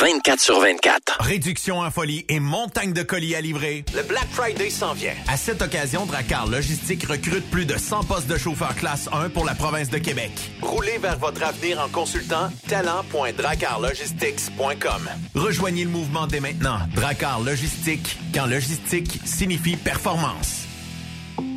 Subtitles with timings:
[0.00, 1.18] 24 sur 24.
[1.20, 3.84] Réduction en folie et montagne de colis à livrer.
[3.96, 5.14] Le Black Friday s'en vient.
[5.26, 9.44] À cette occasion, Dracar Logistique recrute plus de 100 postes de chauffeurs classe 1 pour
[9.44, 10.30] la province de Québec.
[10.62, 15.08] Roulez vers votre avenir en consultant talent.dracarlogistics.com.
[15.34, 16.78] Rejoignez le mouvement dès maintenant.
[16.94, 20.66] Dracar Logistique, quand logistique signifie performance.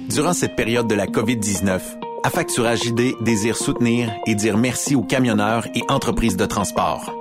[0.09, 1.79] Durant cette période de la COVID-19,
[2.23, 7.20] Affacturage JD désire soutenir et dire merci aux camionneurs et entreprises de transport.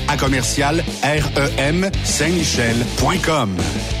[0.17, 4.00] commercial REM Saint-Michel.com.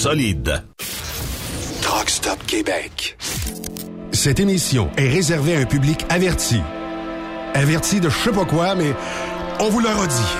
[0.00, 0.64] solide.
[1.82, 3.18] Truck Stop Québec.
[4.12, 6.56] Cette émission est réservée à un public averti.
[7.52, 8.94] Averti de je sais pas quoi, mais
[9.60, 10.30] on vous le redit.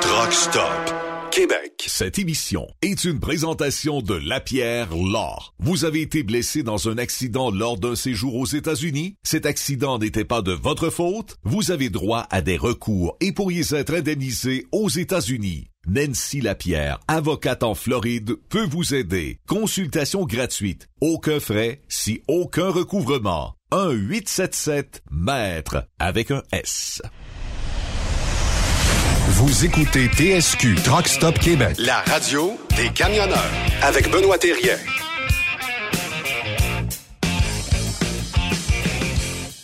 [0.00, 0.94] Truck Stop
[1.32, 1.86] Québec.
[1.88, 5.40] Cette émission est une présentation de Lapierre Law.
[5.58, 9.16] Vous avez été blessé dans un accident lors d'un séjour aux États-Unis?
[9.24, 11.36] Cet accident n'était pas de votre faute?
[11.42, 15.69] Vous avez droit à des recours et pourriez être indemnisé aux États-Unis.
[15.86, 19.38] Nancy Lapierre, avocate en Floride, peut vous aider.
[19.46, 20.88] Consultation gratuite.
[21.00, 23.54] Aucun frais, si aucun recouvrement.
[23.72, 27.02] 1-877 maître avec un S.
[29.28, 33.50] Vous écoutez TSQ Truck Stop Québec, la radio des camionneurs
[33.82, 34.76] avec Benoît Thérien.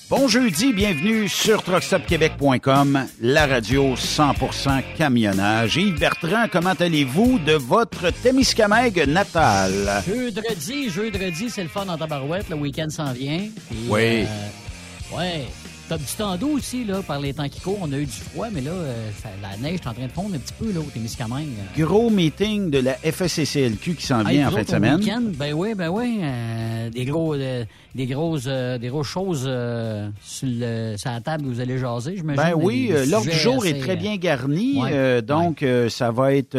[0.09, 5.77] Bon jeudi, bienvenue sur truckstopquebec.com, la radio 100% camionnage.
[5.77, 10.05] Yves Bertrand, comment allez-vous de votre Témiscamingue natal?
[10.07, 12.49] Jeudi, jeudi, c'est le fun en tabarouette.
[12.51, 13.49] Le week-end s'en vient.
[13.69, 14.25] Puis, Oui.
[14.27, 15.45] euh, ouais.
[15.89, 17.79] T'as du temps d'eau aussi, là, par les temps qui courent.
[17.81, 20.11] On a eu du froid, mais là, euh, ça- la neige est en train de
[20.11, 21.47] fondre un petit peu, là, au Témiscamingue.
[21.79, 25.01] Gros meeting de la FSCCLQ qui s'en vient en fin de semaine.
[25.39, 26.19] ben oui, ben oui.
[26.23, 31.45] euh, des, gros, euh, des, grosses, euh, des grosses choses sur, le, sur la table
[31.45, 32.43] que vous allez jaser, j'imagine.
[32.43, 34.83] Ben oui, l'ordre du jour est très bien garni.
[34.83, 36.57] ouais, donc, ça va être...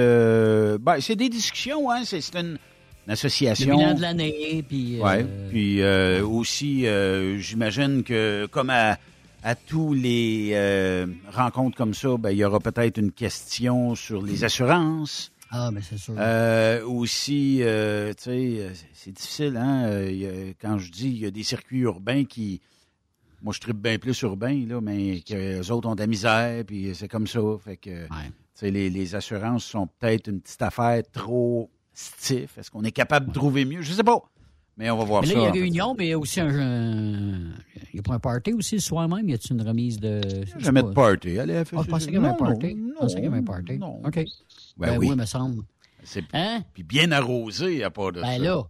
[0.78, 2.04] ben, c'est des discussions, hein.
[2.06, 2.58] C'est une, une
[3.08, 3.76] Le association...
[3.78, 5.00] bilan de l'année, puis...
[5.02, 5.26] Ouais.
[5.26, 8.98] euh, Puis euh, aussi, euh, j'imagine que comme à,
[9.48, 14.22] à tous les euh, rencontres comme ça, ben, il y aura peut-être une question sur
[14.22, 15.32] les assurances.
[15.50, 16.16] Ah, ben c'est sûr.
[16.18, 19.86] Euh, aussi, euh, tu sais, c'est difficile, hein?
[19.86, 22.60] euh, quand je dis il y a des circuits urbains qui.
[23.42, 26.94] Moi, je tripe bien plus urbain, là, mais les autres ont de la misère, puis
[26.94, 27.40] c'est comme ça.
[27.64, 28.26] Fait que, Ouais.
[28.28, 32.58] tu sais, les, les assurances sont peut-être une petite affaire trop stiff.
[32.58, 33.82] Est-ce qu'on est capable de trouver mieux?
[33.82, 34.22] Je sais pas.
[34.78, 35.40] Mais on va voir Mais là, ça.
[35.40, 35.60] il y a fait.
[35.60, 36.50] réunion, mais il y a aussi un.
[36.50, 39.28] Il n'y a pas un party aussi le soir même?
[39.28, 40.22] Y a-t-il une remise de.
[40.60, 41.40] Jamais de party.
[41.40, 42.78] Allez, Ah, je pensais qu'il y avait un party.
[42.94, 43.78] Je pensais qu'il y avait un party.
[43.80, 44.02] Non.
[44.06, 44.16] OK.
[44.16, 44.26] Ben,
[44.78, 45.08] Ben, oui.
[45.10, 45.64] oui, me semble.
[46.04, 46.62] C'est- Hein?
[46.74, 48.44] Puis bien arrosé, il n'y a pas de Ben ça.
[48.44, 48.64] là.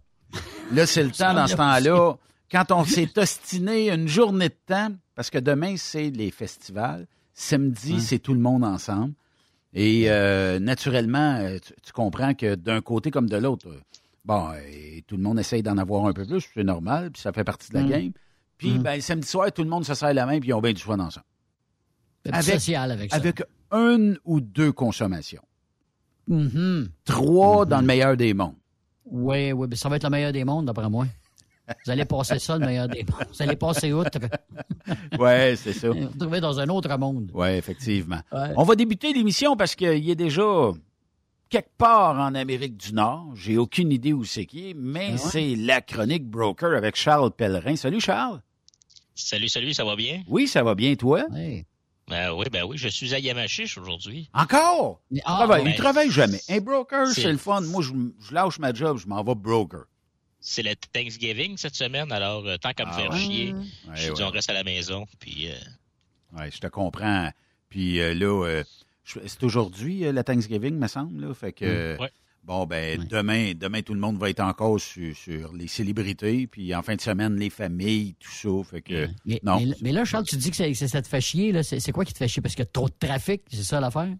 [0.72, 2.16] Là, c'est le temps dans ce temps-là.
[2.50, 7.06] Quand on s'est ostiné une journée de temps, parce que demain, c'est les festivals.
[7.34, 9.12] Samedi, c'est tout le monde ensemble.
[9.74, 13.68] Et euh, naturellement, euh, tu, tu comprends que d'un côté comme de l'autre,
[14.28, 17.32] bon, euh, tout le monde essaye d'en avoir un peu plus, c'est normal, puis ça
[17.32, 17.88] fait partie de la Mm.
[17.90, 18.12] game.
[18.58, 18.82] Puis, Mm.
[18.82, 20.82] ben, samedi soir, tout le monde se serre la main, puis ils ont bien du
[20.82, 21.24] fun ensemble.
[22.30, 23.16] Avec- social avec ça.
[23.16, 23.42] Avec
[23.72, 25.42] une ou deux consommations.
[26.26, 26.88] Mhm.
[27.04, 28.54] Trois dans le meilleur des mondes.
[29.06, 31.06] Oui, oui, mais ça va être le meilleur des mondes, d'après moi.
[31.84, 33.26] Vous allez passer ça, le meilleur des mondes.
[33.32, 34.10] Vous allez passer outre.
[35.18, 35.90] Ouais, c'est ça.
[35.90, 37.30] Vous vous trouvez dans un autre monde.
[37.34, 38.20] Oui, effectivement.
[38.32, 38.52] Ouais.
[38.56, 40.42] On va débuter l'émission parce qu'il est déjà
[41.48, 43.32] quelque part en Amérique du Nord.
[43.34, 45.18] J'ai aucune idée où c'est qui est, mais Ah ouais?
[45.30, 47.76] c'est la chronique Broker avec Charles Pellerin.
[47.76, 48.40] Salut Charles.
[49.14, 50.22] Salut, salut, ça va bien?
[50.28, 51.24] Oui, ça va bien, toi?
[51.30, 51.66] Ouais.
[52.08, 54.30] Ben oui, ben oui, je suis à Yamachiche aujourd'hui.
[54.32, 55.00] Encore?
[55.10, 56.40] Il ah, travaille, ben, il travaille jamais.
[56.48, 57.60] Un broker, c'est- le fun.
[57.62, 59.84] Moi, je, je lâche ma job, je m'en vais broker.
[60.40, 63.18] C'est le Thanksgiving cette semaine, alors euh, tant qu'à me Ah faire ouais?
[63.18, 63.54] chier,
[63.86, 65.04] Ouais, je dis on reste à la maison.
[65.18, 65.54] Puis euh,
[66.38, 67.30] Ouais, je te comprends.
[67.68, 68.64] Puis euh, là, euh,
[69.26, 71.20] c'est aujourd'hui euh, la Thanksgiving, me semble.
[71.26, 72.10] Là, fait que Ouais.
[72.44, 73.06] bon, ben Ouais.
[73.06, 76.94] demain, demain tout le monde va être encore sur, sur les célébrités, puis en fin
[76.96, 78.70] de semaine les familles, tout ça.
[78.70, 79.60] Fait que Mais, non.
[79.60, 81.52] mais- mais là, Charles, tu dis que ça, que ça te fait chier.
[81.52, 81.62] là.
[81.62, 82.42] C'est quoi qui te fait chier?
[82.42, 84.14] Parce qu'il y a trop de trafic, c'est ça l'affaire?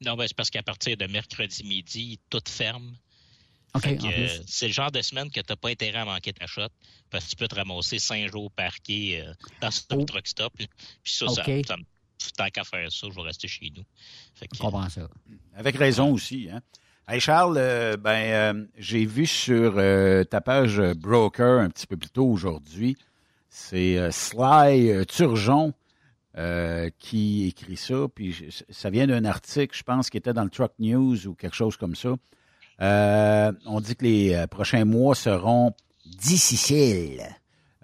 [0.00, 2.92] non, ben c'est parce qu'à partir de mercredi midi, tout ferme.
[3.74, 4.42] OK, Fait en que, euh, plus.
[4.46, 6.68] c'est le genre de semaine que t'as pas intérêt à manquer ta shot
[7.10, 10.04] parce que tu peux te ramasser cinq jours parqués euh, dans ce Oh.
[10.04, 10.52] truck stop.
[10.56, 10.68] Puis
[11.04, 11.34] ça, OK.
[11.34, 11.82] ça, ça me-
[12.36, 13.82] tant qu'à faire ça, je vais rester chez nous.
[14.34, 15.08] Fait que, Je comprends ça.
[15.56, 16.48] Avec raison aussi.
[16.50, 16.60] Hein?
[17.06, 21.96] Hey Charles, euh, ben euh, j'ai vu sur euh, ta page Broker un petit peu
[21.98, 22.96] plus tôt aujourd'hui,
[23.50, 25.74] c'est euh, Sly Turgeon
[26.38, 30.44] euh, qui écrit ça, puis je- ça vient d'un article, je pense, qui était dans
[30.44, 32.14] le Truck News ou quelque chose comme ça.
[32.80, 35.74] On dit que les euh, prochains mois seront
[36.06, 37.22] difficiles.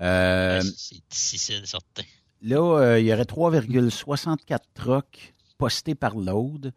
[0.01, 2.03] Euh, c'est difficile, certain.
[2.43, 6.73] Là, euh, il y aurait 3,64 trucks postés par load,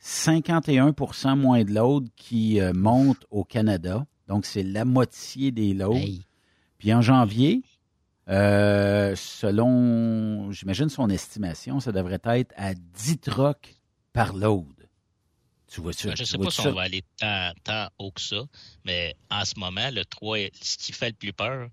[0.00, 4.06] 51% moins de load qui euh, montent au Canada.
[4.28, 5.96] Donc, c'est la moitié des loads.
[5.96, 6.24] Hey.
[6.78, 7.62] Puis en janvier,
[8.28, 13.74] euh, selon, j'imagine son estimation, ça devrait être à 10 trucks
[14.12, 14.66] par load.
[15.66, 16.08] Tu vois ça?
[16.08, 16.70] Ben, je tu sais pas si ça?
[16.70, 18.42] on va aller tant, tant haut que ça,
[18.84, 21.68] mais en ce moment, le 3, est- ce qui fait le plus peur,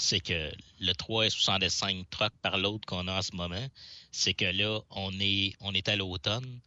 [0.00, 3.66] c'est que le 3,65 trucks par l'autre qu'on a en ce moment,
[4.12, 6.60] c'est que là, on est, on est à l'automne.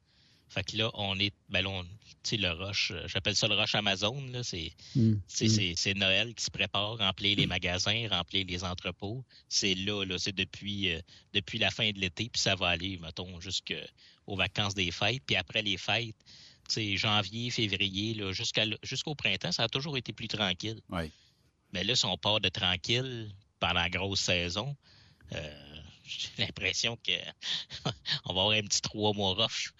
[0.49, 1.81] Fait que là, on est, ben là,
[2.21, 5.13] tu sais, le rush, euh, j'appelle ça le rush Amazon, là, c'est, Mm.
[5.27, 9.25] c'est, c'est- Noël qui se prépare, remplir les magasins, remplir les entrepôts.
[9.49, 10.99] C'est là, là, c'est depuis, euh,
[11.33, 15.23] depuis la fin de l'été, puis ça va aller, mettons, jusqu'aux vacances des fêtes.
[15.25, 16.15] Puis après les fêtes,
[16.69, 20.79] tu sais, janvier, février, là, jusqu'à, l- jusqu'au printemps, ça a toujours été plus tranquille.
[20.89, 21.11] Oui.
[21.73, 24.75] Mais là, si on part de tranquille pendant la grosse saison,
[25.33, 25.39] euh,
[26.05, 27.11] j'ai l'impression que
[28.25, 29.73] on va avoir un petit trois mois rough.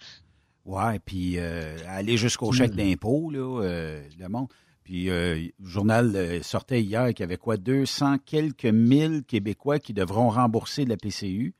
[0.64, 2.76] Ouais, puis euh, aller jusqu'au chèque Hmm.
[2.76, 4.48] d'impôt, là, euh, le monde.
[4.82, 9.92] Puis euh, le journal sortait hier qu'il y avait quoi, 200 quelques mille Québécois qui
[9.94, 11.54] devront rembourser la PCU.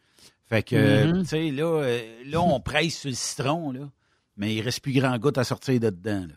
[0.47, 1.23] Fait que, Mhm.
[1.23, 3.91] tu sais, là, là, on presse sur le citron, là,
[4.37, 6.27] mais il reste plus grand goutte à sortir de dedans.
[6.27, 6.35] Là.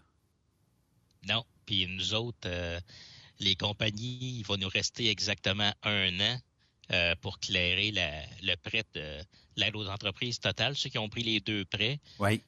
[1.36, 1.44] Non.
[1.66, 2.80] Puis nous autres, euh,
[3.40, 6.38] les compagnies, il va nous rester exactement un an
[6.94, 9.20] euh, pour clairer la- le prêt de
[9.58, 10.76] l'aide aux entreprises totale.
[10.76, 12.00] Ceux qui ont pris les deux prêts,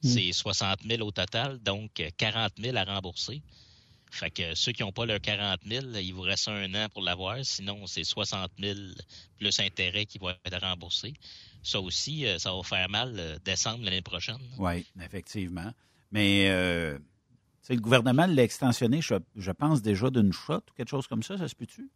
[0.02, 3.42] c'est 60 000 au total, donc euh, 40 000 à rembourser.
[4.10, 7.02] Fait que ceux qui n'ont pas leur 40 000, il vous reste un an pour
[7.02, 7.36] l'avoir.
[7.44, 8.78] Sinon, c'est 60 000
[9.36, 11.12] plus intérêt qui va être remboursé.
[11.62, 14.38] Ça aussi, euh, ça va faire mal euh, décembre l'année prochaine.
[14.58, 15.70] Oui, effectivement.
[16.10, 16.98] Mais, euh,
[17.68, 21.38] le gouvernement l'a extensionné, je, je pense, déjà d'une shot ou quelque chose comme ça,
[21.38, 21.88] ça se peut-tu?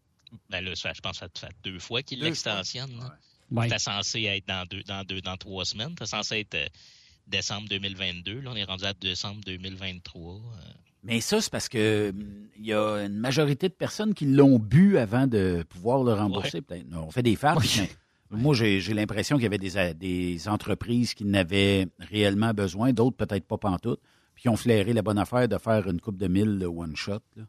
[0.50, 2.92] Ben là, ça, je pense que ça fait deux fois qu'il l'extensionne.
[3.50, 3.64] Ouais.
[3.64, 5.90] C'était censé être dans deux, dans deux, dans trois semaines.
[5.90, 6.66] C'était censé être euh,
[7.26, 8.40] décembre 2022.
[8.40, 10.34] Là, on est rendu à décembre 2023.
[10.34, 10.38] euh.
[11.02, 14.58] Mais ça, c'est parce que hum, il y a une majorité de personnes qui l'ont
[14.58, 16.62] bu avant de pouvoir le rembourser.
[16.62, 16.86] Peut-être.
[16.94, 17.80] On fait des farces,
[18.30, 23.16] moi, j'ai j'ai l'impression qu'il y avait des, des entreprises qui n'avaient réellement besoin, d'autres
[23.16, 24.00] peut-être pas pantoute,
[24.44, 27.20] qui ont flairé la bonne affaire de faire une coupe de mille de one shot.
[27.34, 27.44] là.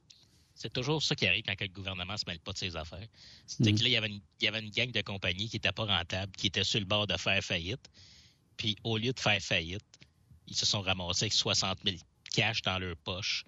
[0.53, 3.05] C'est toujours ça qui arrive quand le gouvernement se mêle pas de ses affaires.
[3.45, 3.75] C'était Mm.
[3.75, 5.73] que là, il y, avait une, il y avait une gang de compagnies qui n'étaient
[5.73, 7.85] pas rentables, qui étaient sur le bord de faire faillite.
[8.55, 9.83] Puis au lieu de faire faillite,
[10.47, 11.97] ils se sont ramassés avec 60 000
[12.33, 13.43] cash dans leur poche.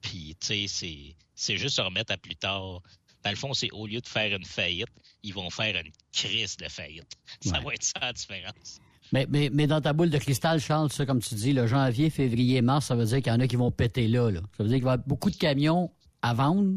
[0.00, 2.80] Puis, tu sais, c'est- c'est juste se remettre à plus tard.
[3.22, 4.88] Dans le fond, c'est au lieu de faire une faillite,
[5.22, 7.12] ils vont faire une crise de faillite.
[7.42, 7.64] Ça Ouais.
[7.66, 8.80] va être ça la différence.
[9.12, 12.10] Mais, mais, mais dans ta boule de cristal, Charles, ça, comme tu dis, le janvier,
[12.10, 14.30] février, mars, ça veut dire qu'il y en a qui vont péter là.
[14.30, 14.40] là.
[14.56, 15.90] Ça veut dire qu'il va y avoir beaucoup de camions
[16.22, 16.74] à vendre.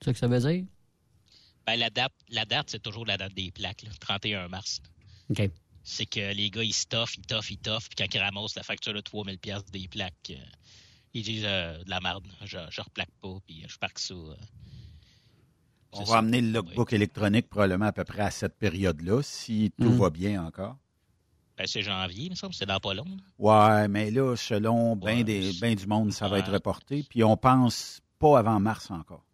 [0.00, 0.64] C'est ça que ça veut dire?
[1.66, 4.80] Ben, la date, la date c'est toujours la date des plaques, là, 31 mars.
[5.30, 5.48] OK.
[5.84, 8.64] c'est que les gars, ils stuffent, ils toffent, ils toffent, puis quand ils ramassent la
[8.64, 10.34] facture de 3000 pièces des plaques, euh,
[11.14, 14.14] ils disent euh, de la merde, je, je replaque pas, puis je parque ça.
[14.14, 14.34] euh.
[15.92, 16.18] On va ça.
[16.18, 19.98] amener le logbook électronique probablement à peu près à cette période-là, si tout Mm.
[19.98, 20.76] va bien encore.
[21.56, 23.04] Ben, c'est janvier, il me semble, c'est dans pas long.
[23.38, 27.04] Ouais, mais là, selon bien Ouais, ben du monde, ça va être reporté.
[27.08, 29.24] Puis on pense pas avant mars encore.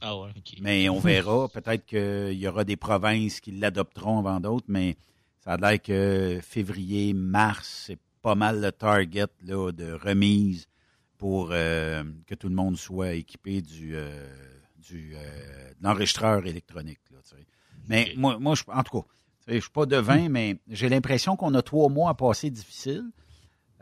[0.00, 0.58] Ah ouais, ok.
[0.60, 1.48] Mais on verra.
[1.52, 4.96] Peut-être qu'il y aura des provinces qui l'adopteront avant d'autres, mais
[5.40, 10.66] ça a l'air que février, mars, c'est pas mal le target là, de remise
[11.16, 14.26] pour euh, que tout le monde soit équipé du, euh,
[14.76, 17.00] du euh, de l'enregistreur électronique.
[17.10, 17.46] là, tu sais.
[17.88, 19.08] Mais moi, moi je, en tout cas,
[19.48, 23.04] je suis pas devin, mais j'ai l'impression qu'on a trois mois à passer difficiles.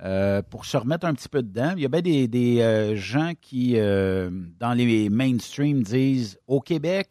[0.03, 1.73] Euh, pour se remettre un petit peu dedans.
[1.77, 4.29] Il y a bien des, euh, gens qui, euh,
[4.59, 7.11] dans les mainstream, disent au Québec,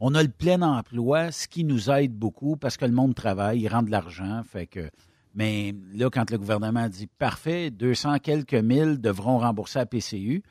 [0.00, 3.60] on a le plein emploi, ce qui nous aide beaucoup parce que le monde travaille,
[3.60, 4.42] il rend de l'argent.
[5.34, 10.42] Mais là, quand le gouvernement dit parfait, 200 quelques mille devront rembourser la PCU.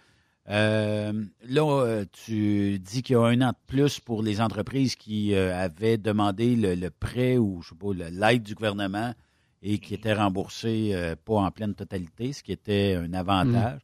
[0.51, 1.13] Euh,
[1.47, 5.33] là, euh, tu dis qu'il y a un an de plus pour les entreprises qui
[5.33, 9.13] euh, avaient demandé le, le prêt ou je sais pas, l'aide du gouvernement
[9.61, 13.79] et qui étaient remboursés euh, pas en pleine totalité, ce qui était un avantage.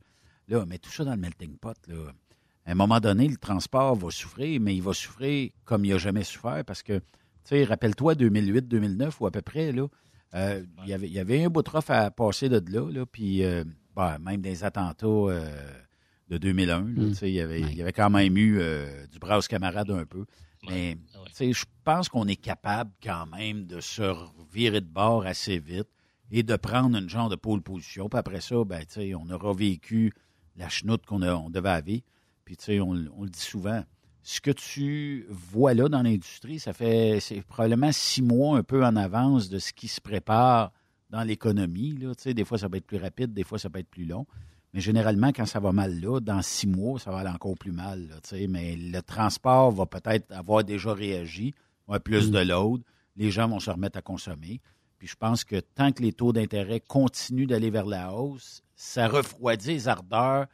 [0.50, 1.95] Là, mais tout ça dans le melting pot, là.
[2.65, 5.97] À un moment donné, le transport va souffrir, mais il va souffrir comme il n'a
[5.97, 7.03] jamais souffert parce que, tu
[7.45, 9.88] sais, rappelle-toi 2008-2009 ou à peu près, là,
[10.33, 13.05] euh, il y avait- il y avait un bout de à passer de là, là
[13.05, 13.63] puis euh,
[13.95, 15.50] bah, même des attentats euh,
[16.29, 17.10] de 2001, là, Mm.
[17.10, 17.93] tu sais, il y avait, Ouais.
[17.93, 20.25] quand même eu euh, du brasse camarade un peu.
[20.69, 21.25] Mais Ah ouais.
[21.27, 24.13] tu sais, je pense qu'on est capable quand même de se
[24.51, 25.88] virer de bord assez vite
[26.31, 28.10] et de prendre une genre de pôle position.
[28.10, 30.12] Puis après ça, ben, tu sais, on aura vécu
[30.57, 32.00] la chenoute qu'on on devait avoir.
[32.43, 33.84] Puis, tu sais, on, on le dit souvent,
[34.24, 38.84] ce que tu vois là dans l'industrie, ça fait c'est probablement six mois un peu
[38.84, 40.74] en avance de ce qui se prépare
[41.10, 41.93] dans l'économie.
[41.98, 42.13] Là.
[42.15, 44.05] Tu sais, des fois, ça peut être plus rapide, des fois, ça peut être plus
[44.05, 44.25] long.
[44.77, 47.72] Mais généralement, quand ça va mal là, dans six mois, ça va aller encore plus
[47.72, 48.10] mal.
[48.10, 51.55] Là, mais le transport va peut-être avoir déjà réagi,
[52.03, 52.84] plus de load,
[53.15, 54.62] les gens vont se remettre à consommer.
[55.00, 59.07] Puis je pense que tant que les taux d'intérêt continuent d'aller vers la hausse, ça
[59.07, 60.46] refroidit les ardeurs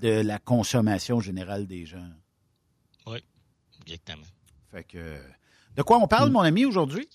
[0.00, 2.08] de la consommation générale des gens.
[3.06, 3.22] Oui,
[3.82, 4.24] exactement.
[4.70, 5.18] Fait que.
[5.76, 7.10] De quoi on parle, mon ami, aujourd'hui?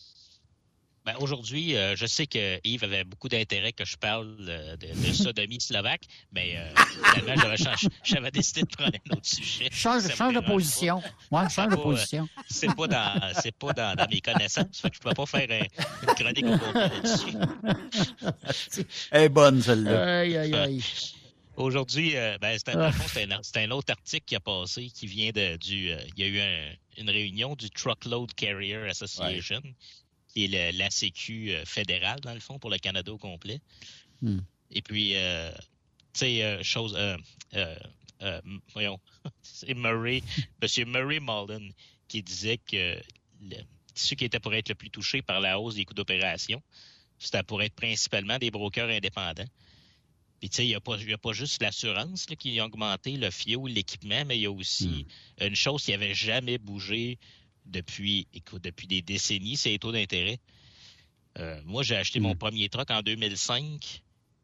[1.04, 4.88] Ben, aujourd'hui, euh, je sais que Yves avait beaucoup d'intérêt que je parle euh, de,
[4.88, 6.70] de sodomie slovaque, mais euh,
[7.16, 9.68] finalement, j'avais, changé- j'avais décidé de prendre un autre sujet.
[9.72, 11.02] Change, change de position.
[11.32, 12.30] Ouais, change de pas, euh, position.
[12.48, 14.80] C'est pas dans, c'est pas dans, dans mes connaissances.
[14.80, 17.36] Fait que je peux pas faire un- une chronique là-dessus.
[19.12, 20.20] Elle est bonne, celle-là.
[20.20, 20.84] Aïe, aïe, aïe.
[21.58, 22.88] Aujourd'hui, euh, ben, c'est, un, Ah.
[22.90, 25.90] un, c'est un autre article qui a passé qui vient de, du.
[25.92, 29.62] euh, il y a eu un- une réunion du Truckload Carrier Association,
[30.34, 33.60] qui est le- la Sécu euh, fédérale, dans le fond, pour le Canada au complet.
[34.22, 34.40] Hmm.
[34.72, 35.52] Et puis, euh,
[36.14, 36.96] tu sais, euh, chose.
[37.54, 38.42] euh,
[38.74, 39.00] voyons,
[39.42, 40.22] c'est Murray,
[40.62, 41.72] Monsieur Murray Mullen,
[42.08, 43.00] qui disait que
[43.42, 43.64] le-
[43.96, 46.62] ceux qui étaient pour être le plus touchés par la hausse des coûts d'opération,
[47.20, 49.48] c'était pour être principalement des brokers indépendants.
[50.40, 53.60] Puis, tu sais, il n'y a, a pas juste l'assurance qui a augmenté, le fuel,
[53.74, 55.06] l'équipement, mais il y a aussi
[55.40, 57.20] une chose qui n'avait jamais bougé
[57.72, 60.40] depuis, écoute, depuis des décennies, c'est les taux d'intérêt.
[61.40, 64.04] Euh, moi, j'ai acheté mon premier truck en 2005.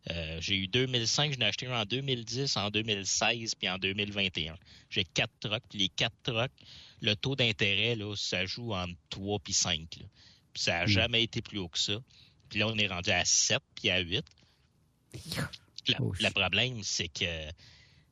[0.10, 4.56] Euh, j'ai eu 2005, je l'ai acheté un en 2010, en 2016, puis en 2021.
[4.90, 6.52] J'ai quatre trucks, puis les quatre trucks,
[7.02, 9.80] le taux d'intérêt, là, ça joue entre 3 puis 5.
[10.00, 10.06] là.
[10.54, 12.00] Puis ça n'a jamais été plus haut que ça.
[12.50, 14.24] Puis là, on est rendu à 7 puis à 8.
[15.90, 17.26] La- Oh, le problème, c'est que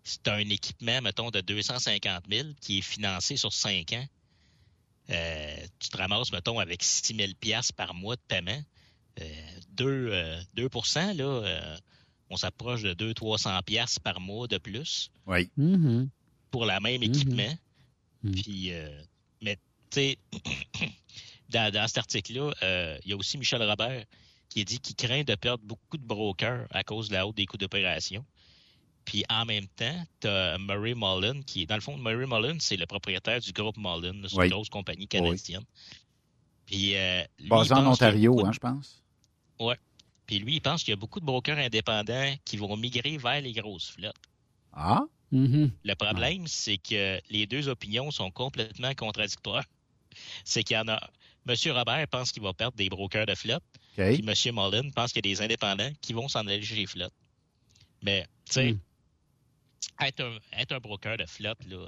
[0.04, 4.06] c'est un équipement, mettons, de 250 000 qui est financé sur 5 ans.
[5.10, 8.62] Euh, tu te ramasses, mettons, avec 6 000 piastres par mois de paiement.
[9.22, 9.26] Euh,
[9.74, 10.70] 2, euh, 2
[11.14, 11.78] là, euh,
[12.30, 15.50] on s'approche de 200-300 piastres par mois de plus Oui.
[15.58, 16.10] Mhm.
[16.52, 17.04] pour la même Mhm.
[17.04, 17.58] équipement.
[18.24, 18.32] Mhm.
[18.34, 19.02] Puis, euh,
[19.42, 19.58] mais,
[19.92, 20.18] tu sais,
[21.50, 24.06] dans, dans cet article-là, euh, il y a aussi Michel Robert
[24.50, 27.46] qui dit qu'il craint de perdre beaucoup de brokers à cause de la hausse des
[27.46, 28.26] coûts d'opération.
[29.06, 32.60] Puis en même temps, tu as Murray Mullen, qui est, dans le fond, Murray Mullen,
[32.60, 34.46] c'est le propriétaire du groupe Mullen, c'est Oui.
[34.48, 35.64] une grosse compagnie canadienne.
[36.66, 38.60] Puis, euh, lui, Basé il en pense qu'il y a Ontario, beaucoup de- hein, je
[38.60, 39.04] pense.
[39.60, 39.78] Ouais.
[40.26, 43.42] Puis lui, il pense qu'il y a beaucoup de brokers indépendants qui vont migrer vers
[43.42, 44.16] les grosses flottes.
[44.74, 45.04] Ah?
[45.32, 45.72] Mhm.
[45.84, 49.66] Le problème, c'est que les deux opinions sont complètement contradictoires.
[50.44, 51.00] C'est qu'il y en a.
[51.46, 53.64] Monsieur Robert pense qu'il va perdre des brokers de flotte,
[54.00, 54.14] OK.
[54.16, 56.88] puis Monsieur Mullen pense qu'il y a des indépendants qui vont s'en aller chez les
[56.88, 57.14] flottes.
[58.02, 58.80] Mais, tu sais, Mm.
[60.02, 61.88] Être, un, être un broker de flotte, là,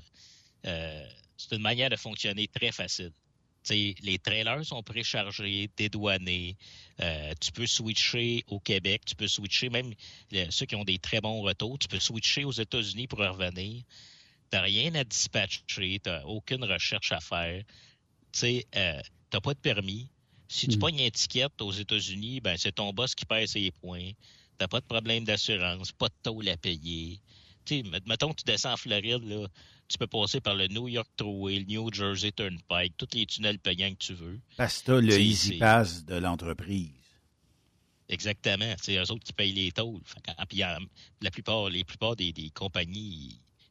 [0.66, 3.12] euh, c'est une manière de fonctionner très facile.
[3.70, 6.56] Les trailers sont préchargés, dédouanés.
[7.02, 9.94] Euh, tu peux switcher au Québec, tu peux switcher même
[10.52, 13.84] ceux qui ont des très bons retours, tu peux switcher aux États-Unis pour revenir.
[14.50, 17.62] T'as rien à dispatcher, t'as aucune recherche à faire.
[18.32, 20.10] Tu euh, t'as pas de permis.
[20.48, 20.80] Si tu Mm.
[20.80, 24.12] pognes une étiquette aux États-Unis, ben c'est ton boss qui pèse ses points.
[24.58, 27.20] T'as pas de problème d'assurance, pas de tôle à payer.
[27.68, 29.46] Tu mettons que tu descends en Floride, là,
[29.90, 33.60] tu peux passer par le New York Thruway, le New Jersey Turnpike, tous les tunnels
[33.60, 34.40] payants que tu veux.
[34.56, 36.92] Parce que le Easy Pass de l'entreprise.
[38.10, 38.74] Exactement.
[38.82, 40.02] C'est eux autres qui payent les tôles.
[40.50, 43.00] Puis, la plupart, les plupart des, des compagnies,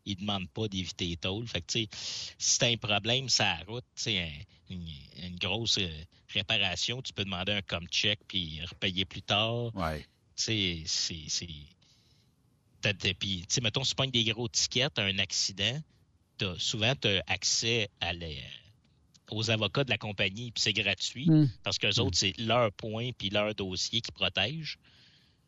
[0.05, 1.47] ils, ils demandent pas d'éviter les tôles.
[1.49, 1.89] Fait que, tu
[2.39, 4.29] si t'as un problème sur la route, tu un-
[4.69, 4.89] une,
[5.23, 5.89] une grosse euh,
[6.35, 9.75] réparation, tu peux demander un com check puis repayer plus tard.
[9.75, 10.01] Ouais.
[10.37, 11.47] Tu sais, c'est.
[12.83, 15.81] Puis, tu sais, mettons, si tu pognes des gros tickets, t'as un accident,
[16.39, 18.43] t'as, souvent, tu as accès à les-
[19.31, 21.51] aux avocats de la compagnie, puis c'est gratuit, Mm.
[21.65, 24.79] parce qu'eux autres, c'est leur point puis leur dossier qui protège.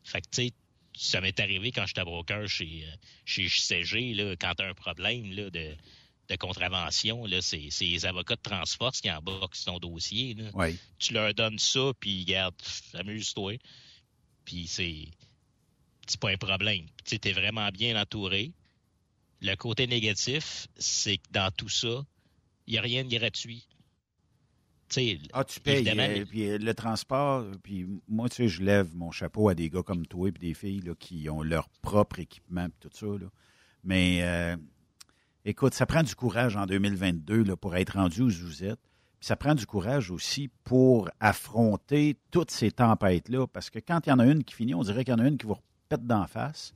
[0.03, 0.53] Fait que, tu sais,
[0.97, 2.85] ça m'est arrivé quand j'étais broker chez,
[3.23, 5.75] chez CG, là, quand t'as un problème là, de,
[6.27, 10.33] de contravention, là, c'est, c'est les avocats de Transforce qui embarquent ton dossier.
[10.33, 10.77] Là Oui.
[10.97, 13.59] tu leur donnes ça, puis regarde, pff, amuse-toi.
[14.43, 15.07] Puis c'est
[16.09, 16.85] c'est pas un problème.
[17.05, 18.53] Tu t'es vraiment bien entouré.
[19.41, 22.03] Le côté négatif, c'est que dans tout ça,
[22.67, 23.67] il n'y a rien de gratuit.
[25.33, 25.87] Ah, tu payes.
[25.87, 29.69] euh, puis euh, le transport, puis moi, tu sais, je lève mon chapeau à des
[29.69, 33.05] gars comme toi et des filles là, qui ont leur propre équipement et tout ça.
[33.05, 33.27] Là.
[33.83, 34.57] Mais euh,
[35.45, 38.79] écoute, ça prend du courage en 2022 là, pour être rendu où vous êtes.
[39.19, 43.47] Puis ça prend du courage aussi pour affronter toutes ces tempêtes-là.
[43.47, 45.19] Parce que quand il y en a une qui finit, on dirait qu'il y en
[45.19, 45.57] a une qui vous
[45.89, 46.73] repète d'en face.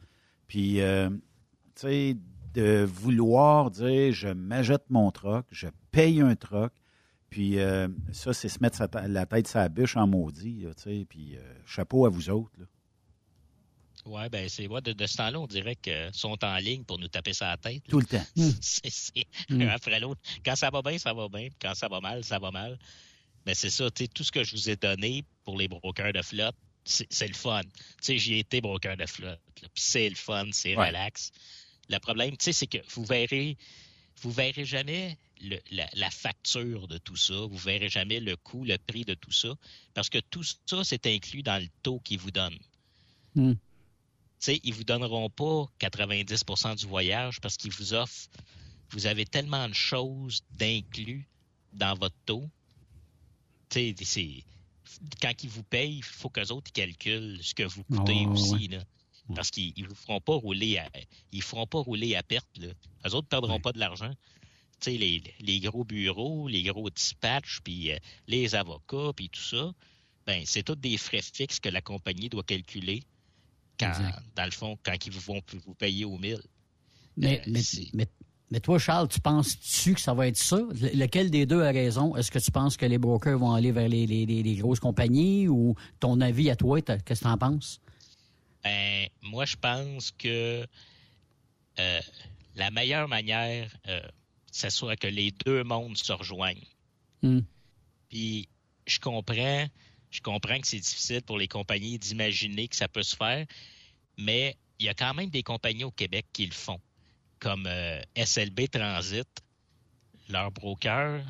[0.48, 2.18] Puis, euh, tu sais,
[2.54, 6.72] de vouloir dire je m'achète mon troc, je paye un troc,
[7.30, 11.36] puis euh, ça, c'est se mettre la tête sa bûche en maudit, tu sais, puis
[11.36, 12.54] euh, chapeau à vous autres.
[12.60, 12.66] Là.
[14.06, 17.00] Ouais, ben c'est ouais, de, de, ce temps-là, on dirait qu'ils sont en ligne pour
[17.00, 17.84] nous taper sa tête.
[17.88, 18.26] Tout le temps.
[18.62, 19.62] c'est mm.
[19.62, 20.20] un après l'autre.
[20.46, 21.48] Quand ça va bien, ça va bien.
[21.62, 22.78] Quand ça va mal, ça va mal.
[23.46, 26.14] Mais c'est ça, tu sais, tout ce que je vous ai donné pour les brokers
[26.14, 27.62] de flotte, c'est le fun.
[27.64, 27.70] Tu
[28.02, 29.40] sais, j'y ai été broker de flotte.
[29.76, 31.32] C'est le fun, c'est relax.
[31.90, 33.58] Le problème, tu sais, c'est que vous verrez,
[34.22, 37.34] vous verrez jamais le, la, facture de tout ça.
[37.34, 39.56] Vous verrez jamais le coût, le prix de tout ça.
[39.94, 42.60] Parce que tout ça, c'est inclus dans le taux qu'ils vous donnent.
[43.36, 43.54] Mm.
[43.54, 43.60] Tu
[44.40, 48.30] sais, ils vous donneront pas 90% du voyage parce qu'ils vous offrent,
[48.92, 51.28] vous avez tellement de choses d'inclus
[51.74, 52.50] dans votre taux.
[53.70, 54.44] Tu sais, c'est
[55.22, 58.70] quand ils vous payent, il faut qu'eux autres calculent ce que vous coûtez aussi.
[59.36, 60.90] Parce qu'ils ne vous feront pas rouler à
[61.32, 62.58] ils feront pas rouler à perte.
[62.58, 62.68] Là.
[63.06, 64.12] Eux autres ne perdront pas de l'argent.
[64.86, 69.72] Les, les gros bureaux, les gros dispatchs, puis euh, les avocats, puis tout ça,
[70.26, 73.02] ben c'est tous des frais fixes que la compagnie doit calculer
[73.80, 73.94] quand,
[74.36, 76.42] dans le fond, quand ils vont vous payer au mille.
[77.16, 77.62] Mais, euh, mais,
[77.94, 78.08] mais
[78.60, 80.60] toi, Charles, tu penses-tu que ça va être ça?
[80.94, 82.16] Lequel des deux a raison?
[82.16, 86.20] Est-ce que tu penses que les brokers vont aller vers les, grosses compagnies ou ton
[86.22, 87.80] avis à toi, qu'est-ce que tu en penses?
[88.64, 90.66] Ben, moi, je pense que
[91.80, 92.02] euh,
[92.56, 94.02] la meilleure manière, euh,
[94.52, 96.68] ce soit que les deux mondes se rejoignent.
[97.22, 97.42] Hmm.
[98.10, 98.48] Puis,
[98.86, 99.66] je comprends,
[100.12, 103.46] je comprends que c'est difficile pour les compagnies d'imaginer que ça peut se faire,
[104.18, 106.80] mais il y a quand même des compagnies au Québec qui le font
[107.44, 109.28] comme euh, SLB Transit,
[110.30, 111.26] leurs brokers,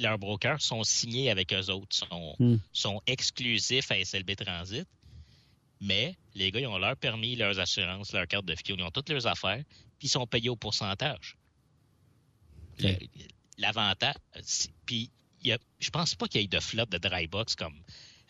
[0.00, 2.56] leurs brokers sont signés avec eux autres, sont, hmm.
[2.72, 4.88] sont exclusifs à SLB Transit.
[5.82, 8.90] Mais les gars, ils ont leur permis, leurs assurances, leur carte de fuel, ils ont
[8.90, 9.62] toutes leurs affaires,
[9.98, 11.36] puis ils sont payés au pourcentage.
[13.58, 14.14] L'avantage,
[14.86, 15.10] puis
[15.44, 17.78] je pense pas qu'il y ait de flotte de dry box comme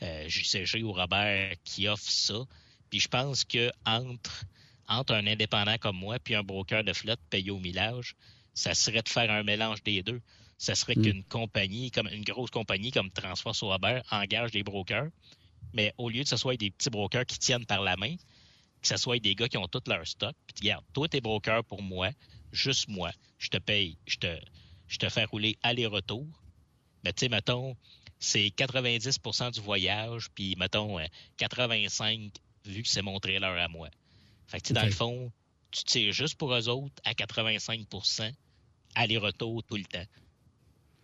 [0.02, 2.44] euh, JCG ou Robert qui offre ça.
[2.90, 4.44] Puis je pense que entre
[4.88, 8.14] entre un indépendant comme moi puis un broker de flotte payé au millage,
[8.54, 10.20] ça serait de faire un mélange des deux.
[10.58, 11.02] Ça serait mm.
[11.02, 15.10] qu'une compagnie, comme une grosse compagnie comme Transport Robert engage des brokers,
[15.72, 18.14] mais au lieu que ce soit des petits brokers qui tiennent par la main,
[18.80, 21.64] que ce soit des gars qui ont tout leur stock, puis regarde, toi, t'es broker
[21.64, 22.10] pour moi,
[22.52, 24.38] juste moi, je te paye, je te,
[24.86, 26.26] je te fais rouler aller-retour.
[27.02, 27.76] Mais tu sais, mettons,
[28.18, 30.98] c'est 90% du voyage, puis mettons
[31.36, 33.88] 85 euh, vu que c'est mon trailer à moi.
[34.46, 35.32] Fait que, dans le fond,
[35.70, 38.32] tu tires juste pour eux autres à 85%
[38.94, 40.06] aller-retour tout le temps.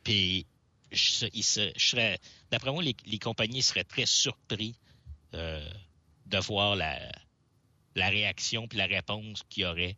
[0.04, 0.46] Puis,
[0.92, 2.16] je,
[2.50, 4.76] d'après moi, les, compagnies seraient très surpris
[5.34, 5.68] euh,
[6.26, 6.98] de voir la,
[7.96, 9.96] la réaction puis la réponse qu'il y aurait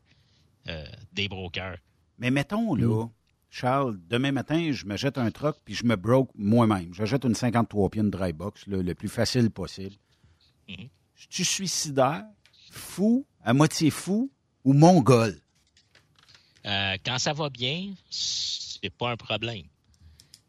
[0.68, 1.78] euh, des brokers.
[2.18, 3.11] Mais mettons, là, mm.
[3.50, 6.94] Charles, demain matin, je me jette un truck puis je me broke moi-même.
[6.94, 9.96] Je jette une 53 pieds de dry box, le plus facile possible.
[10.68, 10.88] Mm-hmm.
[11.14, 12.24] Je suis suicidaire
[12.70, 14.31] fou, à moitié fou
[14.64, 15.40] ou mongol?
[16.64, 19.66] Euh, quand ça va bien, c'est pas un problème.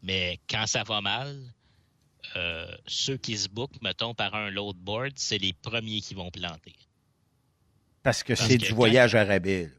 [0.02, 1.40] Mais quand ça va mal,
[2.36, 6.74] euh, ceux qui se bookent, mettons, par un loadboard, c'est les premiers qui vont planter.
[8.02, 9.72] Parce que c'est du voyage à rabais.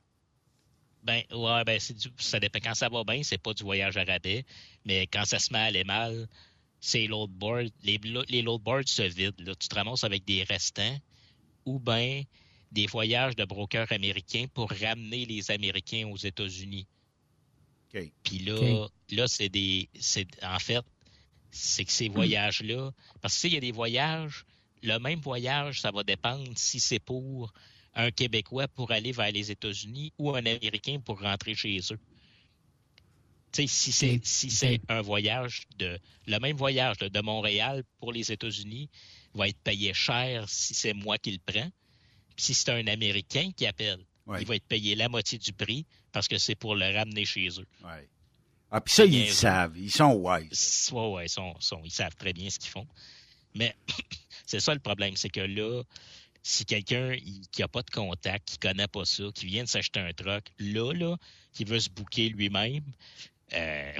[1.03, 1.79] Ben, ouais, ben,
[2.17, 2.59] ça dépend.
[2.59, 4.43] Quand ça va bien, c'est pas du voyage à rabais.
[4.85, 6.27] Mais quand ça se met à aller mal,
[6.79, 7.69] c'est loadboard.
[7.83, 7.99] Les,
[8.29, 9.43] les loadboards se vident.
[9.43, 9.53] Là.
[9.55, 10.97] Tu te ramasses avec des restants
[11.65, 12.23] ou bien
[12.71, 16.87] des voyages de brokers américains pour ramener les Américains aux États-Unis.
[18.23, 19.89] Puis là, là c'est des.
[20.43, 20.83] En fait,
[21.51, 22.91] c'est que ces voyages-là.
[23.21, 24.45] Parce que il y a des voyages,
[24.83, 27.53] le même voyage, ça va dépendre si c'est pour
[27.93, 31.99] un Québécois pour aller vers les États-Unis ou un Américain pour rentrer chez eux.
[33.53, 35.97] si c'est si c'est un voyage de
[36.27, 38.89] le même voyage de Montréal pour les États-Unis
[39.33, 41.69] va être payé cher si c'est moi qui le prends.
[42.37, 43.99] Si c'est un Américain qui appelle,
[44.39, 47.47] il va être payé la moitié du prix parce que c'est pour le ramener chez
[47.59, 47.67] eux.
[48.71, 49.77] Ah, puis ça, ils savent.
[49.77, 50.89] Ils sont wise.
[50.91, 52.87] Ouais, ouais, ils, sont, ils savent très bien ce qu'ils font.
[53.53, 53.75] Mais
[54.45, 55.83] c'est ça le problème, c'est que là,
[56.43, 57.15] si quelqu'un
[57.51, 60.13] qui n'a pas de contact, qui ne connaît pas ça, qui vient de s'acheter un
[60.13, 61.15] truck, là, là,
[61.53, 62.83] qui veut se bouquer lui-même,
[63.53, 63.93] euh,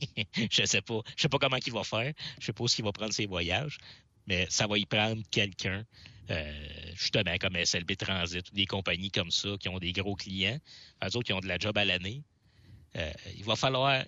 [0.50, 1.00] je sais pas.
[1.16, 2.12] Je sais pas comment il va faire.
[2.40, 3.78] Je sais pas où il va prendre ses voyages
[4.26, 5.84] mais ça va y prendre quelqu'un,
[6.30, 6.52] euh,
[6.94, 10.58] justement comme SLB Transit ou des compagnies comme ça qui ont des gros clients,
[11.02, 12.22] eux autres qui ont de la job à l'année.
[12.96, 14.04] Euh, il va falloir,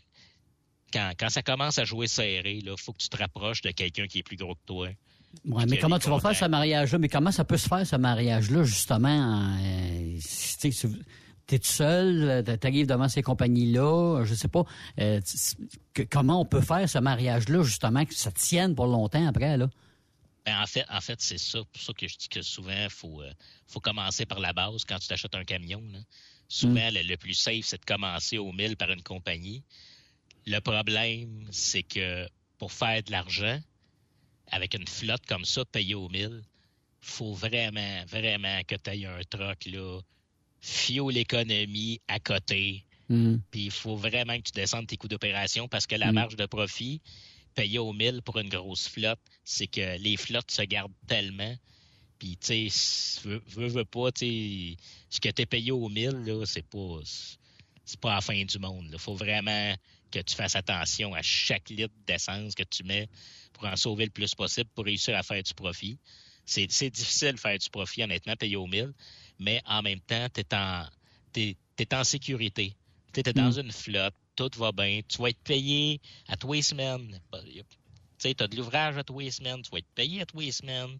[0.92, 4.06] quand, quand, ça commence à jouer serré, il faut que tu te rapproches de quelqu'un
[4.06, 4.88] qui est plus gros que toi
[5.44, 6.98] Ouais, mais comment tu vas faire ce mariage-là?
[6.98, 9.56] Mais comment ça peut se faire, ce mariage-là, justement?
[9.60, 10.18] Euh,
[11.46, 14.64] tu es seul, tu arrives devant ces compagnies-là, je sais pas.
[15.00, 15.20] Euh,
[16.10, 19.68] comment on peut faire ce mariage-là, justement, que ça tienne pour longtemps après, là?
[20.44, 21.60] Ben, en fait, en fait c'est ça.
[21.64, 23.32] pour ça que je dis que souvent, il faut, euh,
[23.66, 25.82] faut commencer par la base quand tu t'achètes un camion.
[26.48, 26.94] Souvent, mm.
[26.94, 29.64] le, plus safe, c'est de commencer au mille par une compagnie.
[30.46, 32.28] Le problème, c'est que
[32.58, 33.58] pour faire de l'argent,
[34.48, 36.42] avec une flotte comme ça, payée au mille,
[37.00, 40.00] faut vraiment, vraiment que tu aies un truck, là,
[40.60, 42.84] fio l'économie à côté.
[43.08, 43.36] Mm.
[43.50, 46.14] Puis il faut vraiment que tu descendes tes coûts d'opération parce que la mm.
[46.14, 47.00] marge de profit,
[47.54, 51.54] payer au mille pour une grosse flotte, c'est que les flottes se gardent tellement.
[52.18, 54.76] Puis, tu sais, veux, veux, pas, tu
[55.10, 57.00] ce que t'es payé au mille, là, c'est pas,
[57.84, 58.88] c'est pas la fin du monde.
[58.92, 59.74] Il faut vraiment
[60.10, 63.08] que tu fasses attention à chaque litre d'essence que tu mets
[63.52, 65.98] pour en sauver le plus possible pour réussir à faire du profit.
[66.46, 68.92] C'est, difficile de faire du profit, honnêtement, payer au mille,
[69.38, 70.40] mais en même temps, tu
[71.40, 72.76] es en sécurité.
[73.12, 73.60] Tu es dans mm.
[73.60, 75.00] une flotte, tout va bien.
[75.08, 77.20] Tu vas être payé à tous les semaines.
[77.32, 77.62] Tu
[78.18, 80.52] sais, as de l'ouvrage à tous les semaines, tu vas être payé à tous les
[80.52, 80.98] semaines.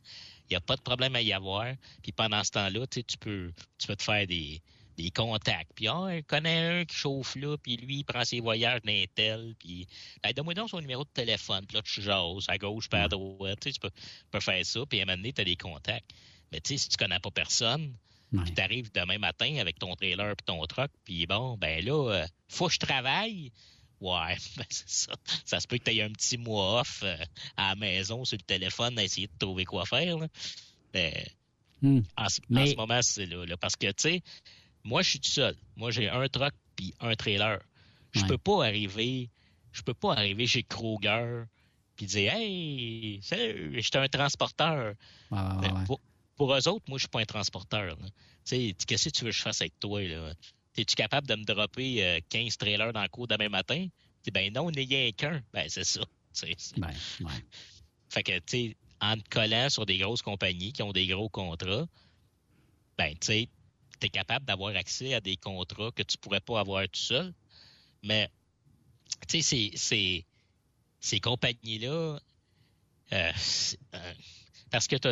[0.49, 1.73] Il n'y a pas de problème à y avoir.
[2.03, 4.61] Puis pendant ce temps-là, tu peux, tu peux te faire des,
[4.97, 5.73] des contacts.
[5.75, 9.05] Puis, ah, il connaît un qui chauffe là, puis lui, il prend ses voyages d'un
[9.15, 9.87] tel, puis,
[10.35, 13.59] donne-moi donc son numéro de téléphone, puis là, tu jases à gauche, puis à droite,
[13.61, 13.91] tu, sais, tu peux,
[14.31, 16.11] peux, faire ça, puis à un moment donné, tu as des contacts.
[16.53, 17.95] Mais tu sais, si tu connais pas personne,
[18.43, 22.13] puis tu arrives demain matin avec ton trailer et ton truck, puis bon, ben là,
[22.13, 23.53] euh, faut que je travaille.
[24.01, 25.13] Ouais, ben c'est ça.
[25.45, 27.17] Ça se peut que tu aies un petit mois off euh,
[27.57, 30.17] à la maison sur le téléphone à essayer de trouver quoi faire.
[30.93, 31.13] Ben,
[31.83, 32.01] hmm.
[32.17, 34.23] en, ce moment, c'est là, Parce que, tu sais,
[34.85, 35.57] moi, je suis tout seul.
[35.77, 37.61] Moi, j'ai un truck puis un trailer.
[38.13, 39.29] Je peux pas arriver,
[39.73, 41.45] je peux pas arriver chez Kroger
[41.97, 44.95] puis dire Hey, salut, j'étais un transporteur.
[45.31, 45.85] Ben,
[46.37, 47.97] pour eux autres, moi, je suis pas un transporteur.
[47.97, 48.05] Tu
[48.45, 50.03] sais, qu'est-ce que tu veux que je fasse avec toi?
[50.03, 50.33] Là?
[50.77, 53.87] Es-tu capable de me dropper 15 euh, trailers dans le cours demain matin?
[54.25, 55.43] Dis, ben non, il n'y a qu'un.
[55.53, 56.01] Ben, c'est ça.
[56.77, 56.89] Ben,
[57.21, 57.45] ouais.
[58.09, 61.29] Fait que, tu sais, en te collant sur des grosses compagnies qui ont des gros
[61.29, 61.87] contrats,
[62.99, 63.49] ben, tu sais,
[64.01, 67.33] tu es capable d'avoir accès à des contrats que tu pourrais pas avoir tout seul.
[68.03, 68.29] Mais,
[69.29, 70.27] tu sais, ces,
[71.01, 72.19] ces compagnies-là,
[73.13, 73.33] euh,
[73.95, 74.15] euh,
[74.71, 75.09] parce que tu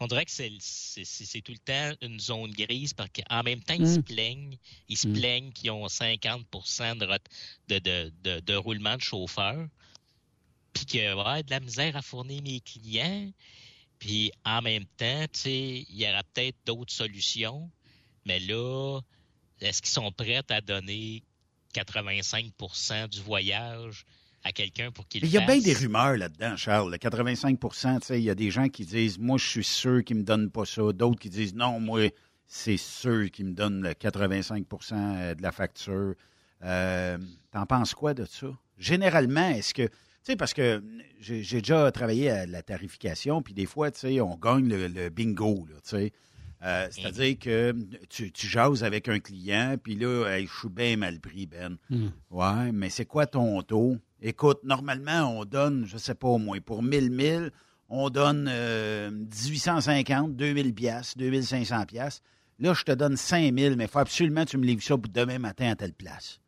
[0.00, 3.94] on dirait que c'est, tout le temps une zone grise parce qu'en même temps, ils
[3.94, 4.02] se mm.
[4.02, 4.58] plaignent.
[4.88, 5.12] Ils se mm.
[5.14, 6.46] plaignent qu'ils ont 50
[7.68, 9.66] de, de, de, roulement de chauffeur.
[10.74, 13.30] Puis qu'il y a de la misère à fournir mes clients.
[13.98, 17.70] Puis en même temps, il y aura peut-être d'autres solutions.
[18.26, 19.00] Mais là,
[19.60, 21.22] est-ce qu'ils sont prêts à donner
[21.74, 24.04] 85% du voyage
[24.46, 26.92] à quelqu'un pour qu'il Il y a bien des rumeurs là-dedans, Charles.
[26.92, 30.22] Le 85% il y a des gens qui disent Moi, je suis sûr qu'ils ne
[30.22, 30.92] me donnent pas ça.
[30.92, 32.08] D'autres qui disent Non, moi,
[32.46, 36.14] c'est sûr qu'ils me donnent le 85% euh, de la facture.
[36.62, 37.18] Euh,
[37.50, 38.46] T'en penses quoi de ça?
[38.78, 39.82] Généralement, est-ce que.
[39.82, 40.82] Tu sais, parce que
[41.20, 45.66] j'ai déjà travaillé à la tarification, puis des fois, tu sais, on gagne le, bingo,
[45.68, 46.12] tu sais.
[46.62, 47.74] Euh, c'est-à-dire que
[48.08, 51.76] tu, tu jases avec un client, puis là, je suis bien mal pris, Ben.
[51.90, 52.08] Hmm.
[52.30, 53.98] Ouais, mais c'est quoi ton taux?
[54.22, 57.50] Écoute, normalement, on donne, je sais pas au moins, pour 1000 1000,
[57.88, 62.22] on donne 1850, 2000 pièces, 2500 pièces.
[62.58, 65.12] Là, je te donne 5000, mais il faut absolument que tu me livres ça pour
[65.12, 66.40] demain matin à telle place.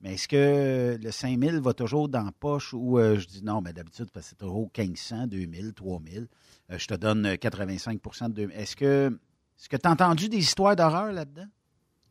[0.00, 3.60] Mais est-ce que le 5000 va toujours dans la poche ou euh, je dis non,
[3.60, 6.28] mais d'habitude, c'est toujours 1500, 2000, 3000.
[6.68, 8.56] je te donne 85% de 2000.
[8.56, 9.18] Est-ce que
[9.58, 11.46] est-ce que tu as entendu des histoires d'horreur là-dedans?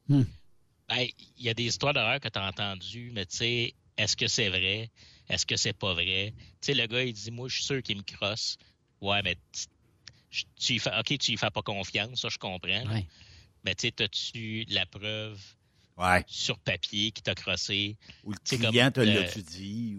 [0.09, 0.23] Hmm.
[0.89, 4.15] Ben, il y a des histoires d'horreur que tu as entendues, mais tu sais, est-ce
[4.15, 4.89] que c'est vrai?
[5.29, 6.33] Est-ce que c'est pas vrai?
[6.61, 8.57] Tu sais, le gars, il dit, moi, je suis sûr qu'il me crosse.
[9.01, 9.37] Ouais, mais
[10.59, 12.83] tu fais, OK, tu y fais pas confiance, ça, je comprends.
[13.63, 15.39] Mais tu sais, as-tu la preuve
[16.27, 17.97] sur papier qui t'a crossé?
[18.23, 19.97] Ou le client te l'a-tu dit?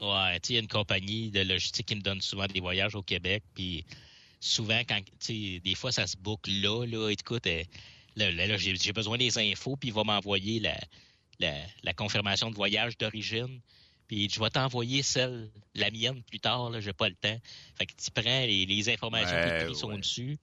[0.00, 2.60] Ouais, tu sais, il y a une compagnie de logistique qui me donne souvent des
[2.60, 3.84] voyages au Québec, puis
[4.40, 7.62] souvent, quand, tu sais, des fois, ça se boucle là, là, écoute, euh,
[8.16, 10.78] là, là, j'ai besoin des infos, puis il va m'envoyer la,
[11.40, 13.60] la, confirmation de voyage d'origine.
[14.06, 17.38] Puis je vais t'envoyer celle, la mienne plus tard, là, j'ai pas le temps.
[17.76, 19.36] Fait que tu prends les, informations
[19.68, 20.38] qui sont dessus.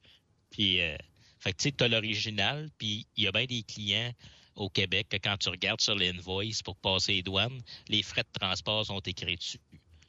[0.50, 0.96] Puis euh,
[1.40, 4.14] fait que tu sais, as l'original, puis il y a bien des clients
[4.56, 8.40] au Québec que quand tu regardes sur l'invoice pour passer les douanes, les frais de
[8.40, 9.60] transport sont écrits dessus.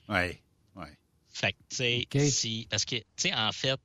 [0.09, 0.39] Oui,
[0.77, 0.87] oui.
[1.31, 3.81] Fait que tu sais, si parce que tu sais en fait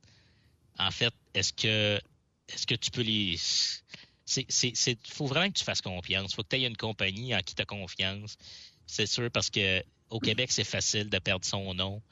[0.78, 2.00] en fait, est-ce que
[2.48, 3.36] est-ce que tu peux les
[4.48, 6.32] c'est, faut vraiment que tu fasses confiance.
[6.32, 8.36] Il faut que tu aies une compagnie en qui tu as confiance.
[8.86, 12.02] C'est sûr parce que au Québec, c'est facile de perdre son nom.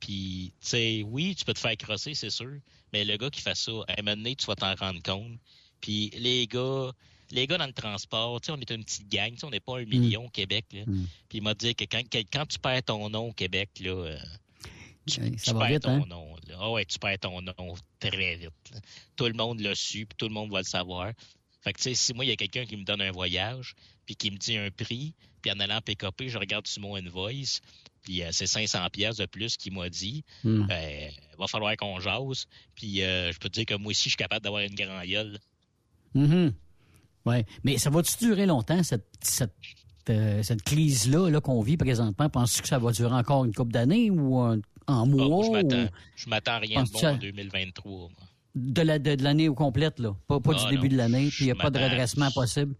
[0.00, 2.58] Puis, tu sais, oui, tu peux te faire crosser, c'est sûr,
[2.92, 5.38] mais le gars qui fait ça, à un moment donné, tu vas t'en rendre compte.
[5.80, 6.90] Puis les gars,
[7.30, 9.50] les gars dans le transport, tu sais, on est une petite gang, tu sais, on
[9.50, 10.66] n'est pas un million au Québec.
[10.72, 10.82] Là.
[11.28, 14.18] Puis il m'a dit que quand, quand tu perds ton nom au Québec, là, euh,
[15.06, 16.06] tu, va perds vite, ton hein?
[16.08, 16.36] nom.
[16.58, 17.54] Ah ouais, tu perds ton nom
[17.98, 18.50] très vite.
[18.72, 18.80] là.
[19.16, 21.12] Tout le monde l'a su, puis tout le monde va le savoir.
[21.60, 23.74] Fait que, tu sais, si moi, il y a quelqu'un qui me donne un voyage,
[24.06, 27.60] puis qui me dit un prix, puis en allant PKP, je regarde sur mon invoice,
[28.02, 30.66] puis euh, c'est 500 pièces de plus qu'il m'a dit, Hmm.
[30.66, 32.46] ben, va falloir qu'on jase.
[32.74, 35.04] Puis euh, je peux te dire que moi aussi, je suis capable d'avoir une grande
[35.06, 35.38] gueule.
[36.14, 36.54] Mhm.
[37.26, 37.44] Ouais.
[37.64, 39.52] Mais ça va-tu durer longtemps, cette, cette,
[40.10, 42.30] euh, cette crise-là là, qu'on vit présentement?
[42.30, 45.28] Penses-tu que ça va durer encore une couple d'années ou en Ah, mois?
[45.28, 45.50] moi, je
[46.28, 47.92] m'attends, ou rien de bon en 2023.
[48.08, 48.27] moi.
[48.54, 50.16] De la- de, de l'année au complète, là?
[50.26, 50.92] Pas, pas Ah, du début non.
[50.92, 52.74] de l'année, puis il n'y a pas de redressement possible.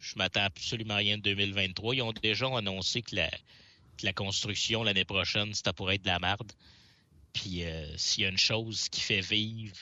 [0.00, 1.94] Je m'attends absolument à rien de 2023.
[1.96, 3.28] Ils ont déjà annoncé que la,
[3.96, 6.52] que la construction l'année prochaine, c'était pour être de la merde.
[7.32, 9.76] Puis euh, s'il y a une chose qui fait vivre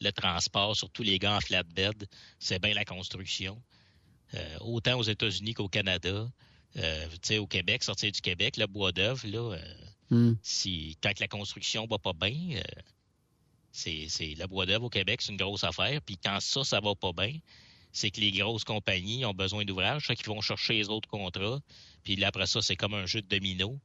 [0.00, 2.06] le transport, surtout les gars en flatbed,
[2.38, 3.60] c'est bien la construction.
[4.34, 6.28] Euh, autant aux États-Unis qu'au Canada.
[6.76, 9.74] Euh, tu sais, au Québec, sortir du Québec, le bois d'œuvre, là, euh,
[10.10, 10.34] Hmm.
[10.42, 12.60] si quand la construction va pas bien,
[13.72, 16.00] c'est c'est le bois d'œuvre au Québec, c'est une grosse affaire.
[16.02, 17.32] Puis quand ça, ça va pas bien,
[17.92, 21.60] c'est que les grosses compagnies ont besoin d'ouvrages, fait qu'ils vont chercher les autres contrats.
[22.04, 23.78] Puis là, après ça, c'est comme un jeu de domino.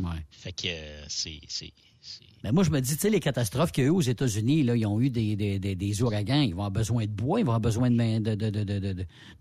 [0.00, 0.08] Ouais.
[0.30, 3.72] Fait que euh, c'est c'est c'est- Mais moi, je me dis, tu sais, les catastrophes
[3.72, 6.42] qu'il y a eu aux États-Unis, là, ils ont eu des, des, des, des ouragans,
[6.42, 8.62] ils vont avoir besoin de bois, ils vont avoir besoin de main de, de, de,
[8.64, 8.92] de,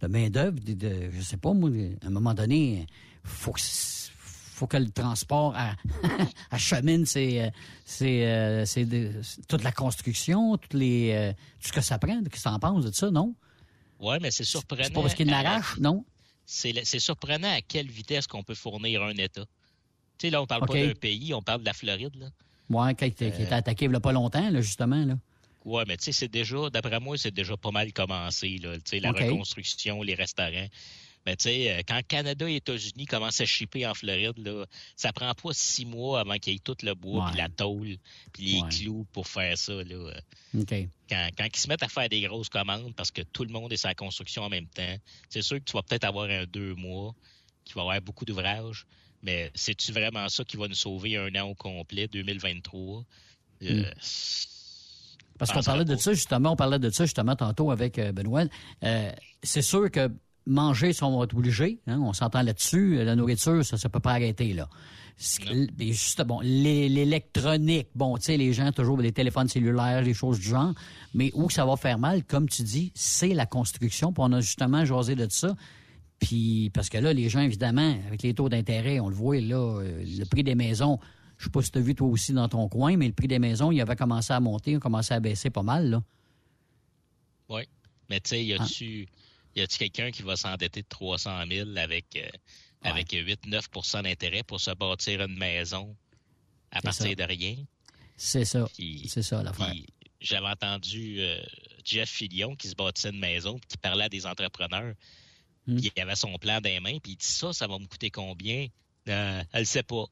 [0.01, 1.69] de, main d'œuvre, de- je sais pas, moi,
[2.01, 2.85] à un moment donné,
[3.25, 3.59] faut que
[4.63, 5.75] faut que le transport à,
[6.51, 7.49] achemine c'est euh,
[7.83, 8.87] c'est euh, c'est
[9.49, 12.23] toute la construction, toutes les euh, tout ce que ça prend.
[12.23, 13.35] Que t'en penses de ça, non?
[13.99, 14.83] Ouais, mais c'est surprenant.
[14.85, 16.05] C'est pas parce qu'il l'arrache, non?
[16.45, 19.45] C'est surprenant à quelle vitesse qu'on peut fournir un État.
[20.17, 22.27] Tu sais, là, on parle pas d'un pays, on parle de la Floride, là.
[22.69, 25.15] Ouais, qui, qui a été attaqué il y a pas longtemps, là, justement, là.
[25.65, 28.75] Ouais, mais tu sais, c'est déjà, d'après moi, c'est déjà pas mal commencé, là.
[28.75, 30.67] Tu sais, la reconstruction, les restaurants.
[31.25, 35.13] Mais tu sais, euh, quand Canada et États-Unis commencent à shipper en Floride, là, ça
[35.13, 37.97] prend pas six mois avant qu'il y ait tout le bois, puis la tôle,
[38.33, 38.69] puis les Ouais.
[38.69, 40.11] clous pour faire ça, là.
[40.55, 40.85] Euh.
[41.09, 43.71] Quand, quand ils se mettent à faire des grosses commandes parce que tout le monde
[43.73, 44.95] est sa construction en même temps,
[45.29, 47.15] c'est sûr que tu vas peut-être avoir un deux mois,
[47.65, 48.85] qu'il va y avoir beaucoup d'ouvrages,
[49.21, 53.03] mais c'est-tu vraiment ça qui va nous sauver un an au complet, 2023?
[53.63, 53.85] Euh, Mm.
[55.39, 58.43] Parce qu'on parlait de ça, justement, on parlait de ça justement tantôt avec Benoît.
[58.83, 60.09] Euh, c'est sûr que
[60.45, 63.87] manger, si on va être obligé, hein, on s'entend là-dessus, euh, la nourriture, ça ne
[63.89, 64.67] peut pas arrêter, là.
[65.79, 70.39] Juste, bon, l'é- l'électronique, bon, tu sais, les gens, toujours des téléphones cellulaires, les choses
[70.39, 70.73] du genre,
[71.13, 74.41] mais où ça va faire mal, comme tu dis, c'est la construction, puis on a
[74.41, 75.55] justement jasé de ça.
[76.19, 79.55] Puis, parce que là, les gens, évidemment, avec les taux d'intérêt, on le voit, là,
[79.81, 80.97] euh, le prix des maisons,
[81.37, 83.27] je sais pas si tu as vu toi aussi dans ton coin, mais le prix
[83.27, 86.01] des maisons, il avait commencé à monter, il a commencé à baisser pas mal, là.
[87.49, 87.63] Oui.
[88.09, 88.63] Mais tu sais, y Ah.
[89.55, 92.29] Y a-tu quelqu'un qui va s'endetter de 300 000 avec, euh,
[92.81, 95.95] avec 8-9% d'intérêt pour se bâtir une maison
[96.71, 97.15] à partir ça.
[97.15, 97.55] de rien?
[98.17, 98.67] C'est ça.
[99.07, 99.43] C'est ça.
[99.57, 99.87] Puis
[100.21, 101.41] j'avais entendu euh,
[101.83, 104.93] Jeff Fillion qui se bâtissait une maison qui parlait à des entrepreneurs.
[105.65, 108.09] Puis il avait son plan des mains puis il dit ça, ça va me coûter
[108.11, 108.67] combien?
[109.09, 110.05] Euh, elle sait pas.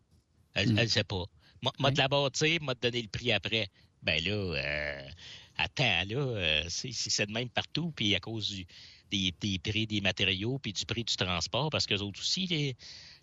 [0.54, 0.78] Elle, Hmm.
[0.80, 1.26] elle sait pas.
[1.62, 1.94] Moi, moi Ouais.
[1.94, 3.70] de la bâtir, m'a te donner le prix après.
[4.02, 5.10] Ben là, euh,
[5.58, 8.66] attends, là, euh, c'est de même partout, puis à cause du,
[9.12, 12.76] des, des prix des matériaux, puis du prix du transport, parce que autres aussi, les-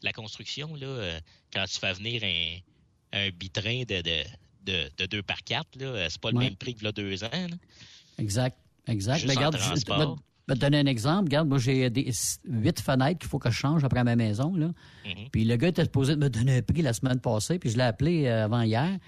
[0.02, 1.20] la construction, là, euh,
[1.52, 4.22] quand tu fais venir un, un bitrain de, de,
[4.64, 6.44] de, de 2 par 4, là, euh, c'est pas le Ouais.
[6.44, 7.28] même prix que là, deux ans.
[7.32, 7.56] là.
[8.18, 8.56] Exact.
[8.86, 9.18] Exact.
[9.20, 9.98] Juste regarde, je transport.
[9.98, 11.24] vais te- vais te donner un exemple.
[11.24, 12.10] Regarde, moi, j'ai des
[12.44, 14.54] huit fenêtres qu'il faut que je change après ma maison.
[14.54, 14.68] Là.
[15.04, 15.28] Mhm.
[15.30, 17.76] Puis le gars était supposé de me donner un prix la semaine passée, puis je
[17.76, 18.98] l'ai appelé euh, avant hier.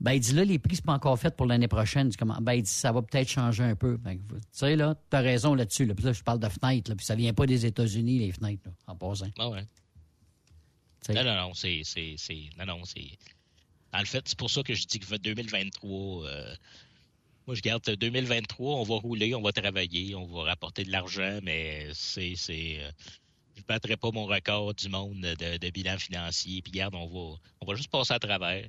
[0.00, 2.10] Ben, il dit là, les prix, c'est pas encore fait pour l'année prochaine.
[2.40, 3.96] Ben, il dit, ça va peut-être changer un peu.
[3.96, 5.86] Ben, tu sais, là, t'as raison là-dessus.
[5.86, 5.94] Là.
[5.94, 8.62] Puis là, je parle de fenêtres, là, puis ça vient pas des États-Unis, les fenêtres,
[8.66, 9.26] là, en passant.
[9.38, 9.64] Ah ouais.
[11.10, 11.80] Non, non, non, c'est.
[11.84, 13.08] c'est- c'est- Non, non, c'est.
[13.94, 16.26] En fait, c'est pour ça que je dis que 2023.
[16.26, 16.54] euh,
[17.46, 21.38] moi, je garde 2023, on va rouler, on va travailler, on va rapporter de l'argent,
[21.42, 22.34] mais c'est.
[22.36, 22.90] c'est euh,
[23.56, 26.62] je ne battrai pas mon record du monde de, de bilan financier.
[26.62, 28.68] Puis, garde, on va, on va juste passer à travers.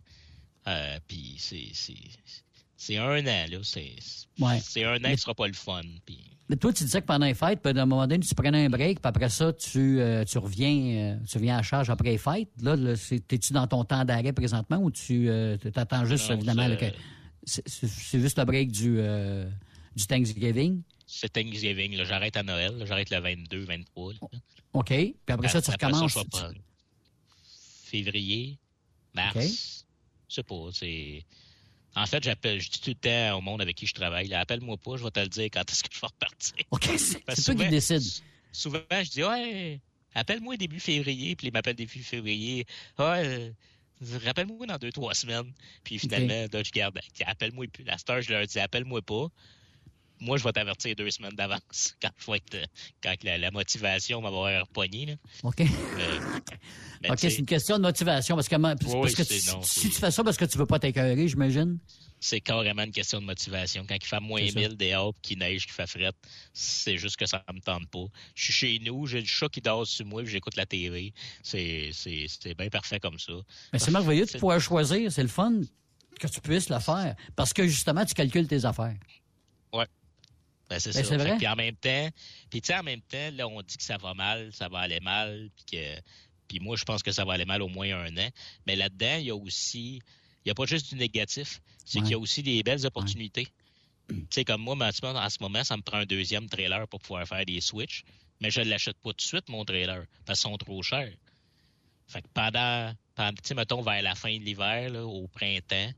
[0.68, 2.97] Euh, puis, c'est.
[2.97, 3.57] un an, là.
[3.64, 3.95] C'est
[4.39, 4.84] Ouais.
[4.86, 5.82] un an Mais- qui sera pas le fun.
[6.05, 8.34] Puis, Mais toi, tu disais que pendant les fêtes, puis à un moment donné, tu
[8.34, 11.89] prenais un break, puis après ça, tu, euh, tu reviens euh, tu reviens à charge
[11.91, 12.49] après les fêtes.
[12.62, 12.76] Là,
[13.28, 15.30] t'es-tu dans ton temps d'arrêt présentement ou tu
[15.74, 16.68] t'attends juste, Non, évidemment,
[17.45, 18.99] c'est- juste le break du,
[19.95, 20.82] du Thanksgiving?
[21.05, 22.03] c'est Thanksgiving, là.
[22.05, 24.14] J'arrête à Noël, j'arrête le 22, 23.
[24.14, 24.20] là.
[24.74, 24.88] OK.
[24.88, 26.14] Puis après ça, tu Après recommences.
[26.14, 26.53] je vais prendre
[27.84, 28.57] février,
[29.14, 29.86] mars,
[30.36, 31.24] sais pas, c'est...
[31.96, 34.78] En fait, j'appelle, je dis tout le temps au monde avec qui je travaille, appelle-moi
[34.78, 36.66] pas, je vais te le dire quand est-ce que je vais repartir.
[36.70, 38.04] OK, c'est toi qui décide.
[38.52, 39.80] Souvent, je dis, ouais,
[40.14, 42.66] appelle-moi début février, puis ils m'appellent début février.
[43.00, 43.54] Ouais,
[44.24, 45.52] rappelle-moi dans deux, trois semaines.
[45.84, 46.64] Puis finalement, okay.
[46.64, 47.84] je garde, appelle-moi plus.
[47.84, 49.28] La star, je leur dis, appelle-moi pas.
[50.20, 52.09] Moi, je vais t'avertir deux semaines d'avance quand,
[53.01, 55.17] quand la, motivation va m'avoir pogné.
[55.43, 55.61] OK.
[57.09, 58.36] OK, c'est une question de motivation.
[58.36, 61.80] Parce que, parce que si tu fais ça parce que tu veux pas t'écœurer, j'imagine
[62.20, 63.86] c'est carrément une question de motivation.
[63.88, 66.11] Quand il fait moins 1000 dehors, qu'il neige, qu'il fait fret,
[66.53, 68.05] c'est juste que ça me tente pas.
[68.36, 71.13] Je suis chez nous, j'ai le chat qui dort sur moi, j'écoute la TV.
[71.41, 73.34] C'est, c'est, bien parfait comme ça.
[73.72, 75.11] Mais c'est merveilleux de pouvoir choisir.
[75.11, 75.61] C'est le fun
[76.20, 77.15] que tu puisses le faire.
[77.36, 78.97] Parce que justement, tu calcules tes affaires.
[79.74, 79.88] Ouais.
[80.70, 81.17] Ben, c'est ben, ça.
[81.17, 81.38] Vrai?
[81.38, 82.09] Puis en même temps,
[82.49, 84.80] puis tu sais, en même temps, là, on dit que ça va mal, ça va
[84.80, 86.01] aller mal, puis que,
[86.47, 88.30] puis moi, je pense que ça va aller mal au moins un an.
[88.67, 92.11] Mais là-dedans, il y a aussi, il n'y a pas juste du négatif, c'est qu'il
[92.11, 93.47] y a aussi des belles opportunités.
[94.07, 94.91] Tu sais, comme moi, en
[95.30, 98.03] ce moment, ça me prend un deuxième trailer pour pouvoir faire des switches,
[98.39, 101.13] mais je ne l'achète pas tout de suite, mon trailer, parce qu'ils sont trop chers.
[102.07, 105.91] Fait que pendant, pendant tu sais, mettons, vers la fin de l'hiver, au printemps,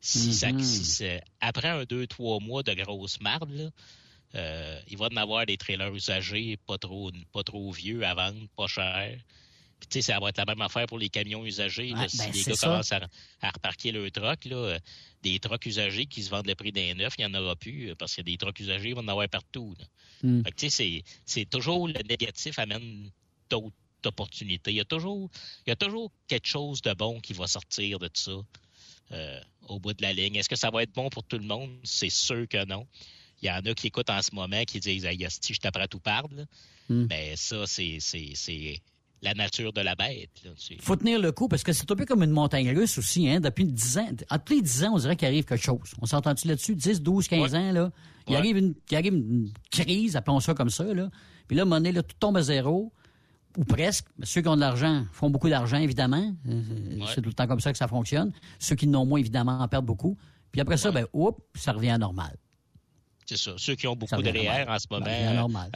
[0.00, 1.20] si ça, mm-hmm.
[1.40, 3.70] après un, deux, trois mois de grosse marde, là,
[4.34, 8.14] euh, il va y en avoir des trailers usagés, pas trop, pas trop vieux à
[8.14, 9.18] vendre, pas chers.
[9.80, 11.92] Puis, tu sais, ça va être la même affaire pour les camions usagers.
[12.08, 13.08] si ben, les gars commencent à,
[13.42, 14.78] reparquer le truck, là, euh,
[15.22, 17.90] des trucks usagers qui se vendent le prix d'un neuf, il n'y en aura plus
[17.90, 19.74] euh, parce que des trucks usagers vont en avoir partout.
[20.22, 23.10] Tu sais, c'est toujours le négatif amène
[23.48, 23.74] d'autres
[24.04, 24.70] opportunités.
[24.70, 25.30] Il y, a toujours,
[25.66, 28.32] il y a toujours quelque chose de bon qui va sortir de ça
[29.12, 30.36] euh, au bout de la ligne.
[30.36, 31.70] Est-ce que ça va être bon pour tout le monde?
[31.84, 32.86] C'est sûr que non.
[33.42, 36.00] Il y en a qui écoutent en ce moment qui disent Hey, je t'apprends tout
[36.00, 36.46] parle.
[36.88, 37.06] Hmm.
[37.08, 37.98] Mais ça, c'est
[39.22, 40.30] la nature de la bête.
[40.70, 43.28] Il faut tenir le coup parce que c'est un peu comme une montagne russe aussi.
[43.28, 43.40] Hein?
[43.40, 45.92] Depuis 10 ans, entre les 10 ans, on dirait qu'il arrive quelque chose.
[46.00, 46.74] On s'entend-tu là-dessus?
[46.74, 47.92] 10, 12, 15 ans, là.
[48.28, 50.84] Il, arrive une, il arrive une crise, appelons ça comme ça.
[50.84, 51.10] Là.
[51.48, 52.92] Puis là, monnaie, là, tout tombe à zéro.
[53.56, 54.06] Ou presque.
[54.22, 56.34] Ceux qui ont de l'argent font beaucoup d'argent, évidemment.
[56.48, 56.62] Euh,
[57.14, 58.32] c'est tout le temps comme ça que ça fonctionne.
[58.58, 60.16] Ceux qui n'ont moins, évidemment, en perdent beaucoup.
[60.52, 62.36] Puis après ça, ben, oups, ça revient à normal.
[63.30, 63.52] C'est ça.
[63.58, 65.06] Ceux qui ont beaucoup de REER en ce moment,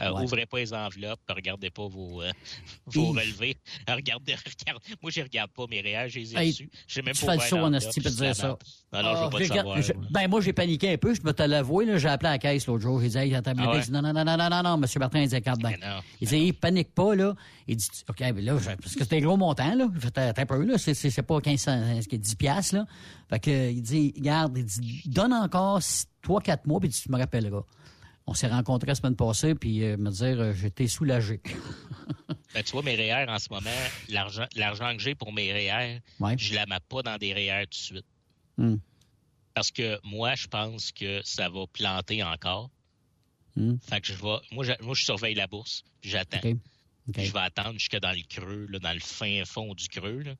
[0.01, 2.29] euh, ouvrez pas les enveloppes, regardez pas vos, euh,
[2.87, 3.55] vos relevés.
[3.87, 4.95] Regardez, regardez.
[5.01, 6.69] Moi, je regarde pas mes REER, je les ai reçus.
[6.85, 8.57] Je même pas fais le saut en esti de dire ça.
[8.91, 9.79] Alors, je veux pas savoir.
[10.11, 11.13] ben, moi, j'ai paniqué un peu.
[11.13, 12.99] Je me te l'avouer, j'ai appelé à la caisse l'autre jour.
[12.99, 15.21] J'ai dit, hey, attends, ah dit, non, non, non, non, non, non, non, monsieur Martin,
[15.21, 15.77] il dit, calme ben.
[16.19, 17.35] Il dit, il panique pas, là.
[17.67, 19.87] Il dit, OK, ben là, parce que c'était un gros montant, là.
[20.13, 20.77] T'as un peu, là.
[20.77, 21.69] C'est pas 15,
[22.11, 22.85] 10 piastres, là.
[23.29, 25.81] Fait que, il dit, regarde, il dit, donne encore
[26.25, 27.63] trois, quatre mois, puis tu me rappelleras.
[28.27, 31.39] On s'est rencontrés la semaine passée, puis euh, me dire, euh, j'étais soulagé.
[32.53, 33.69] ben, tu vois, mes REER en ce moment,
[34.09, 36.01] l'argent, l'argent que j'ai pour mes REER,
[36.37, 38.05] je la mets pas dans des REER tout de suite.
[38.57, 38.77] Hmm.
[39.53, 42.71] Parce que moi, je pense que ça va planter encore.
[43.55, 43.75] Hmm.
[43.77, 46.41] Fait que je vais, moi, je, moi, je surveille la bourse, puis j'attends.
[46.41, 50.23] Je vais attendre jusque dans le creux, là, dans le fin fond du creux.
[50.23, 50.33] Là.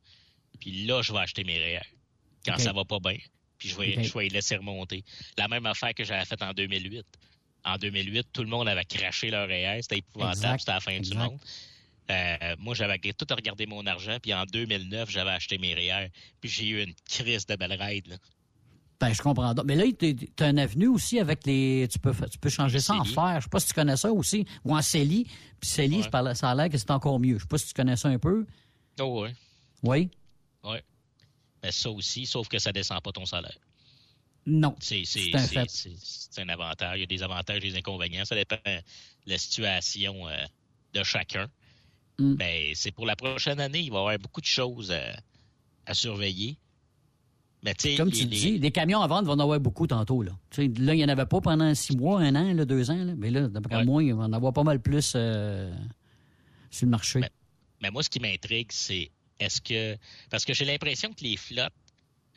[0.60, 1.86] Puis là, je vais acheter mes REER.
[2.44, 3.18] Quand ça va pas bien
[3.58, 5.04] puis je vais, je vais laisser remonter.
[5.38, 7.06] La même affaire que j'avais faite en 2008.
[7.66, 11.14] En 2008, tout le monde avait craché leur REER, c'était épouvantable, c'était la fin du
[11.16, 11.40] monde.
[12.12, 16.50] Euh, moi, j'avais tout regardé mon argent, puis en 2009, j'avais acheté mes REER, puis
[16.50, 18.08] j'ai eu une crise de belle ride.
[18.08, 18.18] Là.
[19.00, 19.54] Ben, je comprends.
[19.66, 21.88] Mais là, tu as un avenue aussi avec les.
[21.92, 23.36] Tu peux, tu peux changer ça en fer.
[23.40, 24.46] Je sais pas si tu connais ça aussi.
[24.64, 25.26] Ou en CELI.
[25.60, 27.36] Puis CELI, ça a l'air que c'est encore mieux.
[27.36, 28.46] Je sais pas si tu connais ça un peu.
[29.00, 29.30] Oh, oui.
[29.84, 30.10] Oui?
[30.64, 30.78] Oui.
[31.72, 33.58] Ça aussi, sauf que ça descend pas ton salaire.
[34.46, 34.76] Non.
[34.80, 35.04] C'est
[36.38, 36.98] un, avantage.
[36.98, 38.26] Il y a des avantages et des inconvénients.
[38.26, 38.82] Ça dépend de
[39.26, 40.46] la situation euh,
[40.94, 41.50] de chacun.
[42.20, 42.36] Mm.
[42.36, 44.94] Ben, c'est pour la prochaine année, il va y avoir beaucoup de choses
[45.86, 46.58] à, surveiller.
[47.64, 50.22] Mais, Comme tu dis, des camions à vendre vont en avoir beaucoup tantôt.
[50.22, 53.04] Là, là il n'y en avait pas pendant six mois, un an, là, deux ans.
[53.04, 53.14] Là.
[53.18, 55.74] Mais là, d'après moi, il va en avoir pas mal plus euh,
[56.70, 57.22] sur le marché.
[57.82, 59.10] mais moi, ce qui m'intrigue, c'est
[59.40, 59.98] est-ce que.
[60.30, 61.74] Parce que j'ai l'impression que les flottes,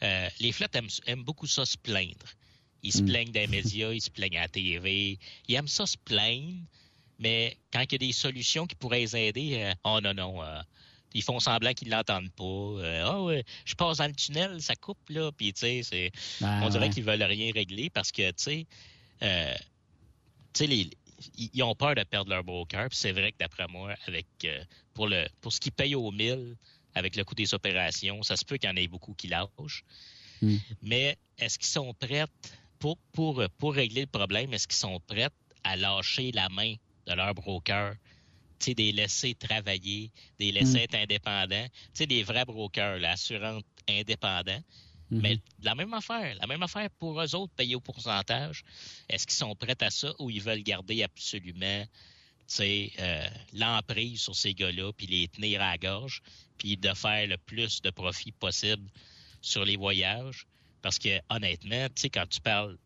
[0.02, 2.26] euh, les flottes aiment, beaucoup ça se plaindre.
[2.82, 3.06] Ils se hmm.
[3.06, 5.18] plaignent des médias, ils se plaignent à la TV.
[5.48, 6.62] Ils aiment ça se plaindre,
[7.18, 10.42] mais quand il y a des solutions qui pourraient les aider, euh, oh non, non.
[10.42, 10.60] Euh,
[11.14, 12.44] ils font semblant qu'ils l'entendent pas.
[12.44, 13.32] oh,
[13.64, 15.32] je passe dans le tunnel, ça coupe, là.
[15.32, 18.66] Puis, tu sais, ben on dirait qu'ils veulent rien régler parce que, tu sais,
[19.20, 19.26] tu
[20.52, 20.90] sais, les,
[21.38, 22.90] ils ont peur de perdre leur broker.
[22.90, 24.26] Puis c'est vrai que d'après moi, avec
[24.92, 26.56] pour le pour ce qu'ils payent au mille,
[26.98, 28.22] avec le coût des opérations.
[28.22, 29.84] Ça se peut qu'il y en ait beaucoup qui lâchent.
[30.42, 30.56] Hmm.
[30.82, 32.26] Mais est-ce qu'ils sont prêts
[32.78, 35.30] pour, pour, pour régler le problème, est-ce qu'ils sont prêts
[35.64, 36.74] à lâcher la main
[37.06, 37.94] de leur broker?
[38.58, 40.84] Tu sais, des laisser travailler, des laisser hmm.
[40.84, 41.66] être indépendants?
[41.66, 44.62] Tu sais, des vrais brokers, l'assurance indépendants.
[45.10, 45.20] Mhm.
[45.20, 48.64] Mais la même affaire, la même affaire pour eux autres, payer au pourcentage.
[49.08, 51.84] Est-ce qu'ils sont prêts à ça ou ils veulent garder absolument
[52.60, 56.22] euh, l'emprise sur ces gars-là, puis les tenir à la gorge,
[56.56, 58.90] puis de faire le plus de profit possible
[59.40, 60.46] sur les voyages?
[60.82, 62.78] Parce que honnêtement, tu sais, quand tu parles,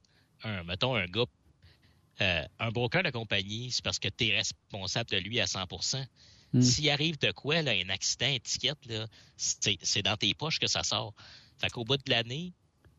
[0.45, 1.25] un, mettons un gars,
[2.21, 5.67] euh, un broker de compagnie, c'est parce que tu es responsable de lui à 100
[6.53, 6.61] Mm.
[6.61, 9.07] S'il arrive de quoi, là, un accident, une étiquette, là,
[9.37, 11.15] c'est c'est dans tes poches que ça sort.
[11.59, 12.53] Fait qu'au bout de l'année,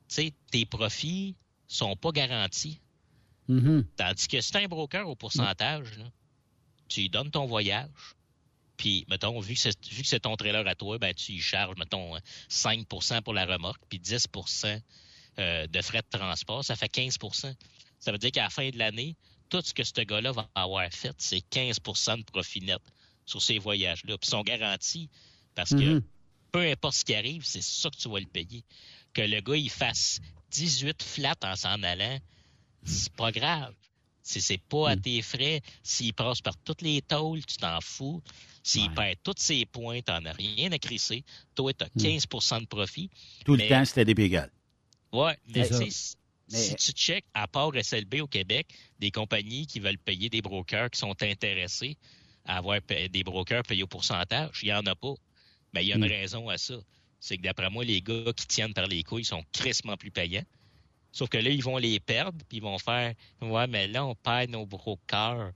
[0.07, 1.36] tu sais, tes profits
[1.68, 2.80] sont pas garantis.
[3.47, 3.86] Mhm.
[3.95, 6.05] Tandis que si t'as un broker au pourcentage, là,
[6.93, 7.89] tu lui donnes ton voyage,
[8.77, 9.59] puis, mettons, vu que
[10.03, 12.17] c'est ton trailer à toi, ben, tu y charges, mettons,
[12.49, 14.81] 5% pour la remorque, puis 10%
[15.39, 17.55] euh, de frais de transport, ça fait 15%
[17.99, 19.15] Ça veut dire qu'à la fin de l'année,
[19.49, 22.81] tout ce que ce gars-là va avoir fait, c'est 15% de profit net
[23.25, 24.17] sur ces voyages-là.
[24.17, 25.09] Puis ils sont garantis
[25.55, 26.03] parce que Mhm.
[26.51, 28.63] peu importe ce qui arrive, c'est ça que tu vas le payer.
[29.13, 30.19] Que le gars, il fasse
[30.51, 32.19] 18 flats en s'en allant,
[32.83, 33.73] c'est pas grave.
[34.26, 35.61] C'est c'est pas à tes frais.
[35.84, 38.21] S'il passe par toutes les tôles, tu t'en fous.
[38.63, 38.95] S'il Ouais.
[38.95, 41.24] perd tous ses points, t'en as rien à crisser.
[41.55, 43.09] Toi, t'as 15% de profit.
[43.43, 44.51] Tout Mais- le temps, c'était des pégales.
[45.11, 45.65] Ouais, mais
[46.47, 48.67] si tu checkes, à part SLB au Québec,
[48.99, 51.97] des compagnies qui veulent payer des brokers qui sont intéressés
[52.45, 55.13] à avoir des brokers payés au pourcentage, il n'y en a pas.
[55.74, 56.09] Mais il y a une Mm.
[56.09, 56.76] raison à ça.
[57.19, 60.43] C'est que d'après moi, les gars qui tiennent par les couilles sont crissement plus payants.
[61.14, 64.16] Sauf que là, ils vont les perdre, puis ils vont faire Ouais, mais là, on
[64.16, 65.51] perd nos brokers.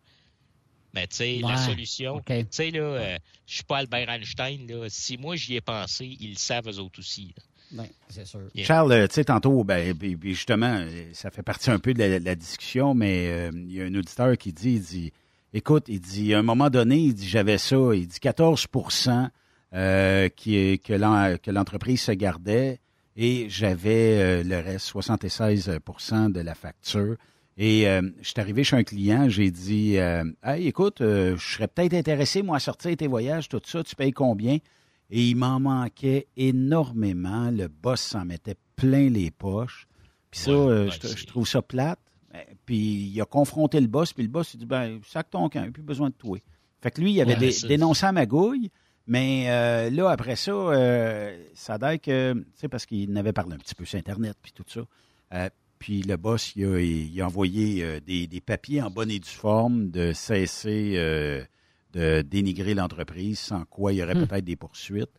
[0.94, 4.88] Mais tu sais, la solution, tu sais, là, euh, je suis pas Albert Einstein, là.
[4.90, 7.34] Si moi j'y ai pensé, ils le savent eux autres aussi.
[7.36, 7.44] là.
[7.72, 8.42] Ben, c'est sûr.
[8.56, 8.66] Yeah.
[8.66, 12.20] Charles, euh, tu sais, tantôt, ben, justement, euh, ça fait partie un peu de la,
[12.20, 15.14] la discussion, mais euh, il y a un auditeur qui dit, il dit,
[15.54, 18.68] écoute, il dit, à un moment donné, il dit, j'avais ça, il dit 14
[19.74, 22.80] euh, qui, que l'entreprise se gardait
[23.18, 27.16] et j'avais euh, le reste, 76% de la facture.
[27.58, 31.54] Et euh, je suis arrivé chez un client, j'ai dit, euh, hey, écoute, euh, je
[31.56, 34.60] serais peut-être intéressé, moi, à sortir tes voyages, tout ça, tu payes combien?
[35.10, 37.50] Et il m'en manquait énormément.
[37.50, 39.88] Le boss s'en mettait plein les poches.
[40.30, 42.00] Puis ça, Ouais, euh, je, trouve ça plate.
[42.36, 45.50] Euh, Puis il a confronté le boss, puis le boss il dit ben sac ton
[45.50, 46.38] camp, plus besoin de toi.
[46.82, 48.70] Fait que lui, il avait Ouais, dénoncé à magouille,
[49.08, 53.34] mais euh, là après ça, euh, ça a l'air que tu sais parce qu'il n'avait
[53.34, 54.82] parlé un petit peu sur internet puis tout ça.
[55.34, 55.50] Euh,
[55.80, 59.20] puis le boss, il a, il a envoyé euh, des, des papiers en bonne et
[59.20, 60.96] due forme de cesser
[61.94, 64.28] de dénigrer l'entreprise, sans quoi il y aurait Hmm.
[64.28, 65.10] peut-être des poursuites.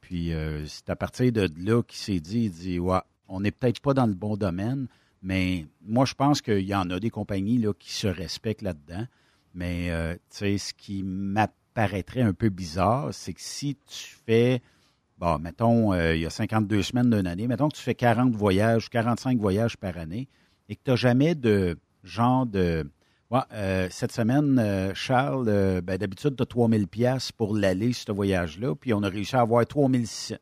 [0.00, 3.52] Puis euh, c'est à partir de là qu'il s'est dit, il dit, ouais, on n'est
[3.52, 4.88] peut-être pas dans le bon domaine,
[5.22, 9.06] mais moi je pense qu'il y en a des compagnies là, qui se respectent là-dedans.
[9.54, 9.88] Mais
[10.30, 11.02] tu sais, ce qui
[11.76, 14.62] m'apparaîtrait un peu bizarre, c'est que si tu fais,
[15.18, 18.34] bon, mettons, euh, il y a 52 semaines d'une année, mettons que tu fais 40
[18.34, 20.28] voyages, 45 voyages par année,
[20.68, 22.90] et que tu n'as jamais de genre de
[23.28, 25.46] Ouais, euh, cette semaine, euh, Charles,
[25.82, 29.40] ben, d'habitude, tu as 3000 pièces pour l'aller, ce voyage-là, puis on a réussi à
[29.40, 30.36] avoir 3600.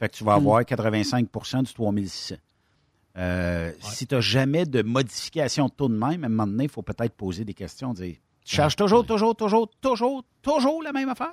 [0.00, 2.34] Fait que tu vas avoir 85% du 3600.
[3.18, 6.64] Euh, Si tu n'as jamais de modification de taux de même, à un moment donné,
[6.64, 8.16] il faut peut-être poser des questions, dire,
[8.46, 11.32] tu charges toujours, toujours, toujours, toujours, toujours la même affaire?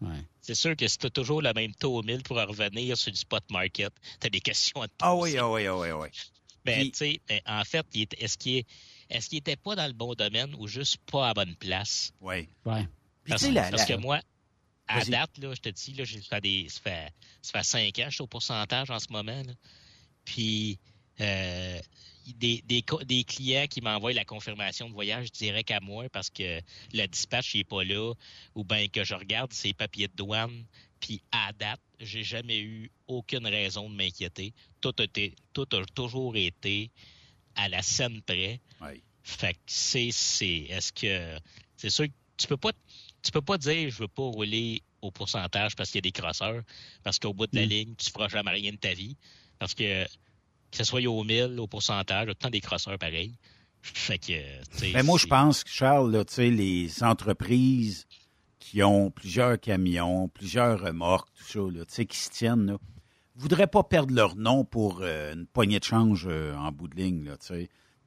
[0.00, 0.24] Ouais.
[0.40, 3.12] C'est sûr que si tu as toujours le même taux au 1000 pour revenir sur
[3.12, 5.04] du spot market, tu as des questions à te poser.
[5.08, 6.08] Ah oui, ah oui, ah oui, ah oui.
[6.64, 7.86] Ben, Puis- tu sais, ben, en fait,
[8.18, 8.66] est-ce qu'il est-
[9.08, 12.12] est-ce qu'il était pas dans le bon domaine ou juste pas à la bonne place?
[12.20, 12.48] Oui.
[12.64, 12.88] Ouais.
[13.28, 14.20] Parce, la- parce la- que moi,
[14.88, 17.08] à date, là, je te dis, là, j'ai- ça, fait des, ça, fait,
[17.40, 19.42] ça fait cinq ans que je suis au pourcentage en ce moment.
[19.44, 19.52] là.
[20.24, 20.78] Puis,
[21.20, 21.78] euh,
[22.36, 26.60] des, des, clients qui m'envoient la confirmation de voyage direct à moi parce que
[26.92, 28.14] le dispatch n'est pas là
[28.54, 30.64] ou bien que je regarde ses papiers de douane.
[31.00, 34.54] Puis, à date, j'ai jamais eu aucune raison de m'inquiéter.
[34.80, 34.94] Tout,
[35.52, 36.90] tout a toujours été
[37.56, 38.60] à la scène près.
[38.80, 39.02] Oui.
[39.24, 41.38] Fait que c'est, c'est, est-ce que,
[41.76, 42.72] c'est sûr que tu peux pas,
[43.22, 46.12] tu peux pas dire je veux pas rouler au pourcentage parce qu'il y a des
[46.12, 46.62] crosseurs,
[47.02, 47.68] parce qu'au bout de la Mm.
[47.68, 49.16] ligne, tu feras jamais rien de ta vie,
[49.58, 50.06] parce que,
[50.72, 53.34] que ce soit au 1000, au pourcentage, autant des crosseurs pareils.
[53.82, 58.06] Fait que, Ben, moi, je pense que, Charles, là, les entreprises
[58.58, 62.78] qui ont plusieurs camions, plusieurs remorques, tout ça, là, qui se tiennent, là,
[63.34, 66.96] voudraient pas perdre leur nom pour euh, une poignée de change euh, en bout de
[66.96, 67.36] ligne, là.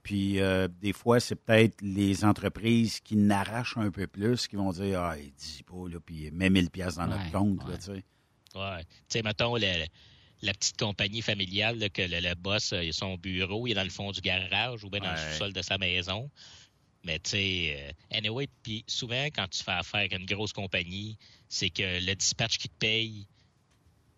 [0.02, 4.72] Puis, euh, des fois, c'est peut-être les entreprises qui n'arrachent un peu plus, qui vont
[4.72, 8.04] dire, ah, dis pas, là, puis mets 1000 pièces dans notre Ouais, compte, ouais.
[8.56, 8.84] Ouais.
[8.84, 9.86] Tu sais, mettons, le-
[10.42, 13.84] la petite compagnie familiale, là, que le, le boss, euh, son bureau, il est dans
[13.84, 16.32] le fond du garage ou bien dans le sous-sol de sa maison.
[17.04, 21.18] Mais tu sais, euh, anyway, puis souvent, quand tu fais affaire avec une grosse compagnie,
[21.50, 23.28] c'est que le dispatch qui te paye,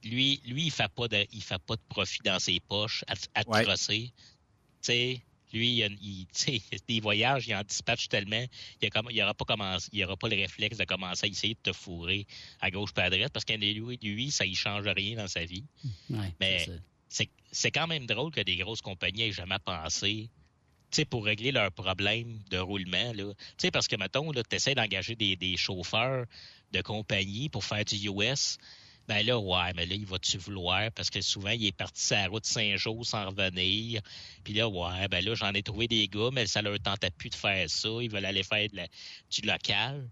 [0.03, 3.13] lui, lui, il fait pas de, il fait pas de profit dans ses poches à,
[3.35, 3.63] à te Ouais.
[3.63, 4.13] crosser.
[4.15, 4.23] Tu
[4.81, 8.45] sais, lui, il, il- tu des voyages, il en dispatche tellement,
[8.81, 11.29] il a comme, il aura pas commencé, il aura pas le réflexe de commencer à
[11.29, 12.25] essayer de te fourrer
[12.61, 15.45] à gauche pas à droite parce que lui, lui, ça y change rien dans sa
[15.45, 15.63] vie.
[16.09, 16.65] Ouais, Mais
[17.51, 20.29] c'est quand même drôle que des grosses compagnies aient jamais pensé,
[20.91, 23.33] tu pour régler leurs problèmes de roulement, là.
[23.57, 26.25] Tu parce que, mettons, là, t'essaies d'engager des, des chauffeurs
[26.71, 28.57] de compagnie pour faire du US,
[29.07, 30.91] ben là, ouais, mais là, il va-tu vouloir?
[30.91, 34.01] Parce que souvent, il est parti sur la route Saint-Jean sans revenir.
[34.43, 37.29] Puis là, ouais, ben là, j'en ai trouvé des gars, mais ça leur tentait plus
[37.29, 37.89] de faire ça.
[38.01, 38.87] Ils veulent aller faire de la-
[39.31, 40.09] du local.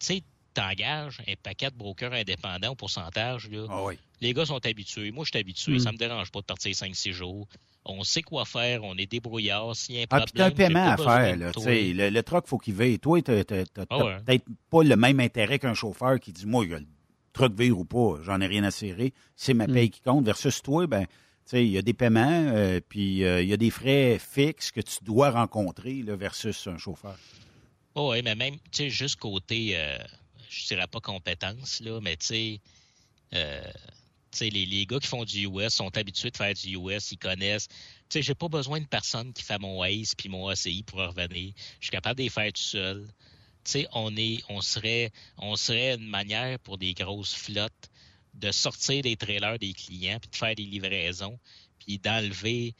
[0.00, 0.22] Tu sais,
[0.54, 3.66] t'engages un paquet de brokers indépendants au pourcentage, là.
[3.68, 3.98] Ah oui.
[4.22, 5.10] Les gars sont habitués.
[5.10, 5.72] Moi, je suis habitué.
[5.74, 5.78] Mm.
[5.80, 7.46] Ça me dérange pas de partir 5-6 jours.
[7.84, 8.82] On sait quoi faire.
[8.82, 9.76] On est débrouillard.
[9.76, 11.52] S'il y a un Ah, problème, puis t'as un paiement pas à faire, là.
[11.52, 12.98] tu Le, le truck, faut qu'il veille.
[12.98, 14.16] Toi, t'as t'as- t'as- Ah ouais.
[14.24, 16.86] peut-être pas le même intérêt qu'un chauffeur qui dit, moi, le
[17.36, 19.12] truck vire ou pas, j'en ai rien à serrer.
[19.36, 20.24] C'est ma paye qui compte.
[20.24, 21.10] Versus toi, ben, tu
[21.44, 24.70] sais, il y a des paiements, euh, puis euh, il y a des frais fixes
[24.70, 27.18] que tu dois rencontrer, là, versus un chauffeur.
[27.94, 29.98] Oh, ouais, mais même, tu sais, juste côté, euh,
[30.48, 32.60] je dirais pas compétence, là, mais tu sais,
[33.34, 33.70] euh,
[34.32, 37.12] tu sais, les, les gars qui font du US sont habitués de faire du US,
[37.12, 37.68] ils connaissent.
[37.68, 37.76] Tu
[38.10, 41.52] sais, j'ai pas besoin de personne qui fait mon ACE puis mon ACI pour revenir.
[41.80, 43.06] Je suis capable de les faire tout seul.
[43.66, 47.90] Tu sais, on est, on serait, on serait une manière pour des grosses flottes
[48.34, 51.38] de sortir des trailers des clients puis de faire des livraisons
[51.80, 52.74] puis d'enlever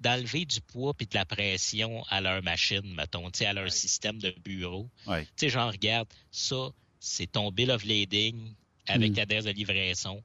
[0.00, 3.72] d'enlever du poids puis de la pression à leur machine, mettons, tu sais, à leur
[3.72, 4.88] système de bureau.
[5.08, 5.24] Ouais.
[5.24, 6.70] Tu sais, genre, regarde, ça,
[7.00, 8.54] c'est ton bill of lading
[8.86, 9.16] avec Mm.
[9.16, 10.22] l'adresse de livraison.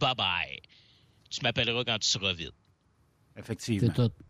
[0.00, 0.58] Bye-bye.
[1.30, 2.50] Tu m'appelleras quand tu seras vide.
[3.36, 3.92] Effectivement.
[3.94, 4.23] C'est tout.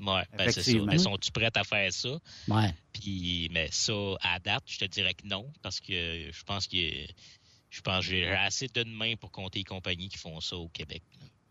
[0.00, 0.78] Ouais, ben c'est ça.
[0.86, 2.18] Mais sont-tu prêtes à faire ça?
[2.48, 2.74] Ouais.
[2.92, 3.92] Puis, mais ça,
[4.22, 8.10] à date, je te dirais que non, parce que je pense que je pense que
[8.10, 11.02] j'ai assez de main pour compter les compagnies qui font ça au Québec.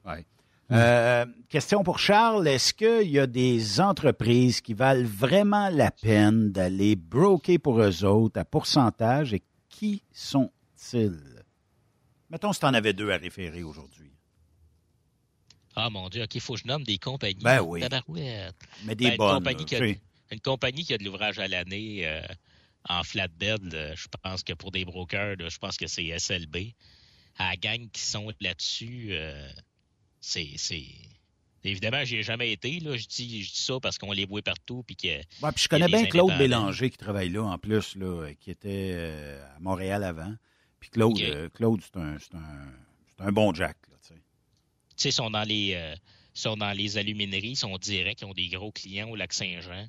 [0.06, 0.26] Ouais.
[0.72, 2.48] Euh, question pour Charles.
[2.48, 8.06] Est-ce qu'il y a des entreprises qui valent vraiment la peine d'aller broker pour eux
[8.06, 11.44] autres à pourcentage et qui sont-ils?
[12.30, 14.13] Mettons si tu en avais deux à référer aujourd'hui.
[15.76, 17.44] Ah mon Dieu, OK, il faut que je nomme des compagnies.
[17.44, 17.82] Ben oui.
[17.82, 18.56] Tabarouette.
[18.86, 20.00] Mais des Ben, une compagnie qui a- tu sais.
[20.32, 22.22] Une compagnie qui a de l'ouvrage à l'année euh,
[22.90, 26.74] en flatbed, là, je pense que pour des brokers, là, je pense que c'est SLB.
[27.38, 29.48] À la gang qui sont là-dessus, euh,
[30.20, 30.50] c'est.
[30.58, 30.86] c'est-
[31.66, 32.82] Évidemment, j'y ai jamais été.
[32.82, 32.98] Là.
[32.98, 34.84] Je, dis, je dis ça parce qu'on les voit partout.
[34.86, 36.38] Puis que, Ouais, puis je connais bien Claude.
[36.38, 40.34] Bélanger qui travaille là en plus, là, qui était euh, à Montréal avant.
[40.82, 41.18] Puis Claude,
[41.54, 43.78] Claude c'est un, c'est un, un bon Jack.
[43.90, 43.93] Là,
[44.96, 45.10] sais.
[45.10, 45.74] tu sais, sont dans les.
[45.74, 45.96] euh,
[46.36, 49.88] sont dans les alumineries, ils sont directs, ils ont des gros clients au lac Saint-Jean.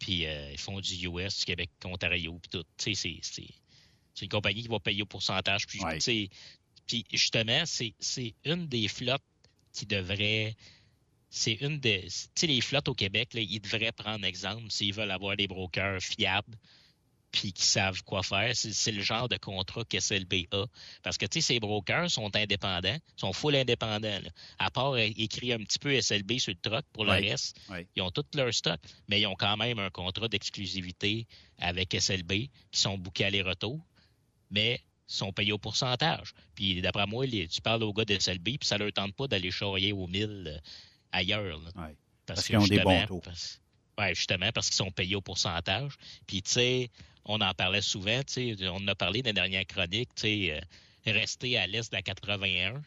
[0.00, 2.64] Puis euh, ils font du US, du Québec, Ontario, puis tout.
[2.76, 3.48] Tu sais, c'est- c'est
[4.14, 5.66] c'est une compagnie qui va payer au pourcentage.
[5.66, 5.98] Puis, Ouais.
[6.86, 9.22] puis justement, c'est c'est une des flottes
[9.72, 10.54] qui devrait.
[11.30, 12.02] C'est une des.
[12.02, 15.48] Tu sais, les flottes au Québec, là, ils devraient prendre exemple s'ils veulent avoir des
[15.48, 16.56] brokers fiables
[17.34, 18.52] puis qui savent quoi faire.
[18.54, 20.66] C'est le genre de contrat qu'SLB a.
[21.02, 24.20] Parce que, tu sais, ces brokers sont indépendants, sont full indépendants.
[24.20, 24.30] là.
[24.60, 27.56] À part euh, écrire un petit peu SLB sur le truck, pour le reste,
[27.96, 28.78] ils ont tout leur stock,
[29.08, 31.26] mais ils ont quand même un contrat d'exclusivité
[31.58, 32.32] avec SLB
[32.70, 33.80] qui sont bookés aller-retour,
[34.50, 36.32] mais sont payés au pourcentage.
[36.54, 39.26] Puis d'après moi, les- tu parles aux gars de SLB, puis ça leur tente pas
[39.26, 40.58] d'aller charrier au mille euh,
[41.12, 41.58] ailleurs.
[41.60, 41.82] là.
[41.88, 41.96] Ouais.
[42.26, 43.20] Parce, qu'ils ont des bons taux.
[43.20, 43.60] parce-
[43.98, 45.92] ouais, justement, parce qu'ils sont payés au pourcentage.
[46.26, 46.90] Puis, tu sais,
[47.24, 50.22] on en parlait souvent, tu sais, on en a parlé dans les dernières chroniques, tu
[50.22, 50.60] sais,
[51.06, 52.80] euh, rester à l'est de la 81.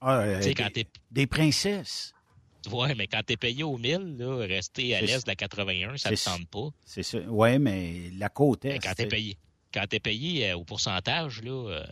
[0.00, 0.70] Ah, euh, Tu des, quand
[1.10, 2.12] des princesses.
[2.70, 6.10] Ouais, mais quand t'es payé au 1000, là, rester à l'est de la 81, ça
[6.10, 6.68] te c'est- tente pas.
[6.84, 7.18] C'est ça.
[7.28, 8.78] Oui, mais la côte Mais est.
[8.80, 9.36] quand t'es payé,
[9.72, 11.86] quand t'es payé euh, au pourcentage, là, euh,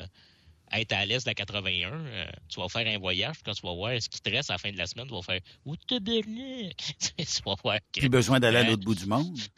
[0.73, 3.62] être à l'est de la 81, euh, tu vas faire un voyage, puis quand tu
[3.67, 5.41] vas voir ce qui te reste à la fin de la semaine, tu vas faire
[5.65, 8.01] Où te tu vas voir que.
[8.01, 8.67] Plus besoin d'aller à Hein?
[8.69, 9.39] l'autre bout du monde.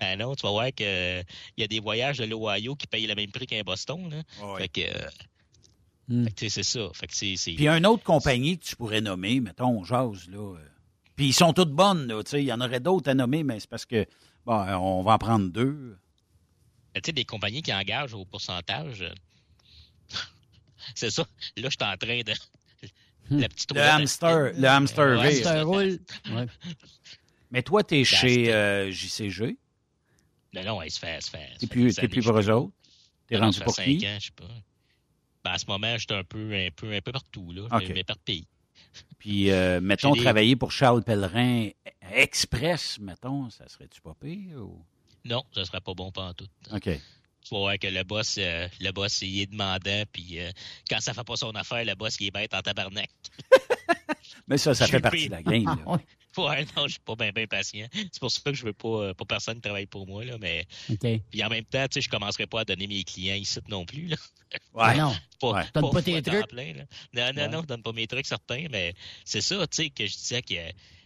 [0.00, 1.20] Ah non, tu vas voir que
[1.56, 4.10] il y a des voyages de l'Ohio qui payent le même prix qu'un Boston.
[4.10, 4.44] Là.
[4.44, 4.62] Ouais.
[4.62, 5.08] Fait que, euh,
[6.08, 6.26] Hmm.
[6.28, 6.90] que, c'est ça.
[6.92, 10.28] Fait que c'est, c'est- Puis une autre compagnie que tu pourrais nommer, mettons, on jase,
[10.28, 10.38] là.
[10.56, 10.68] euh,
[11.16, 12.22] Puis ils sont toutes bonnes, là.
[12.24, 14.04] Tu sais, il y en aurait d'autres à nommer, mais c'est parce que,
[14.44, 15.96] bon, euh, on va en prendre deux.
[16.94, 19.04] Mais tu sais, des compagnies qui engagent au pourcentage.
[20.94, 21.22] C'est ça.
[21.56, 22.32] Là, je suis en train de.
[23.30, 25.34] La petite Le hamster, le hamster Ouais.
[25.36, 25.98] Ça roule.
[26.30, 26.46] Ouais.
[27.50, 29.56] Mais toi, t'es Ben, chez euh, JCG.
[30.52, 31.08] Non, non, elle se fait.
[31.08, 32.72] elle se fait- T'es plus, t'es plus pour eux autres?
[33.26, 34.06] T'es rendu ça fait pour cinq qui?
[34.06, 34.44] ans, je sais pas.
[35.42, 37.62] Ben, à ce moment, j'étais un peu, un peu, un peu partout, là.
[37.70, 37.86] OK.
[37.86, 38.46] Je m'éparpille.
[39.18, 41.70] Puis, euh, mettons, des- travailler pour Charles Pellerin
[42.12, 44.58] Express, mettons, ça serait-tu pas pire?
[44.58, 44.84] Ou...
[45.24, 46.46] Non, ça serait pas bon pas en tout.
[46.72, 46.90] OK.
[47.50, 50.50] Voir que le boss, euh, le boss, il est demandant, puis euh,
[50.88, 53.10] quand ça fait pas son affaire, le boss, il est bête en tabarnak.
[54.48, 55.64] Mais ça, ça Je fait partie de la game.
[55.64, 55.76] là.
[55.92, 55.98] Ouais.
[56.36, 57.86] Ouais, non, je suis pas bien ben patient.
[57.92, 60.36] C'est pour ça que je veux pas, euh, pas personne qui travaille pour moi, là,
[60.40, 61.20] mais OK.
[61.30, 63.84] puis en même temps, tu sais, je commencerai pas à donner mes clients ici non
[63.86, 64.16] plus, là.
[64.74, 65.14] Ah non.
[65.40, 65.62] Pas, Ouais.
[65.72, 66.48] Donne pas tes trucs.
[66.48, 66.82] plein, là.
[67.12, 67.48] Non, non, Ouais.
[67.50, 70.42] non, je donne pas mes trucs certains, mais c'est ça, tu sais, que je disais
[70.42, 70.54] que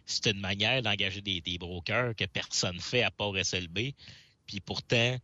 [0.07, 3.93] c'est une manière d'engager des, des brokers que personne fait à part SLB.
[4.47, 5.19] Puis pourtant,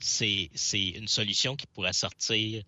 [0.00, 2.62] c'est une solution qui pourrait sortir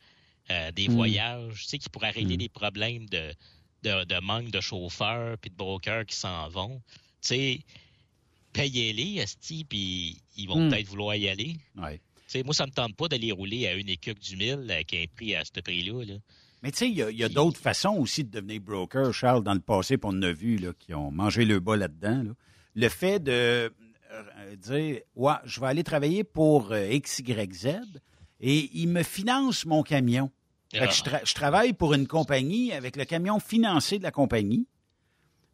[0.50, 0.92] euh, des Mm.
[0.94, 2.38] voyages, tu sais, qui pourrait régler Mm.
[2.38, 3.34] des problèmes de,
[3.82, 6.80] de, de manque de chauffeurs puis de brokers qui s'en vont.
[7.20, 7.60] Tu sais,
[8.52, 10.70] payez-les, Esti, puis ils vont Mm.
[10.70, 11.56] peut-être vouloir y aller.
[11.76, 11.98] Ouais.
[11.98, 14.92] Tu sais, moi, ça me tente pas d'aller rouler à une écuque du mille avec
[14.94, 16.04] un prix à ce prix-là.
[16.04, 16.14] Là.
[16.62, 19.12] Mais tu sais, il y a, il y a d'autres façons aussi de devenir broker,
[19.14, 21.76] Charles, dans le passé, puis on en a vu, là, qui ont mangé le bas
[21.76, 22.22] là-dedans.
[22.24, 22.30] là.
[22.74, 23.70] Le fait de euh,
[24.56, 27.78] dire, ouais, je vais aller travailler pour euh, XYZ
[28.40, 30.30] et il me finance mon camion.
[30.72, 34.66] Je, tra- je travaille pour une compagnie avec le camion financé de la compagnie.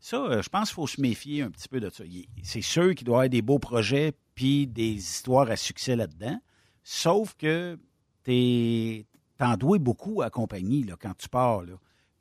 [0.01, 2.05] Ça, euh, je pense qu'il faut se méfier un petit peu de ça.
[2.43, 6.39] C'est sûr qu'il doit y avoir des beaux projets puis des histoires à succès là-dedans.
[6.83, 7.79] Sauf que
[8.23, 9.07] t'es
[9.39, 11.63] t'en dois beaucoup à la compagnie là, quand tu pars.
[11.63, 11.75] Là.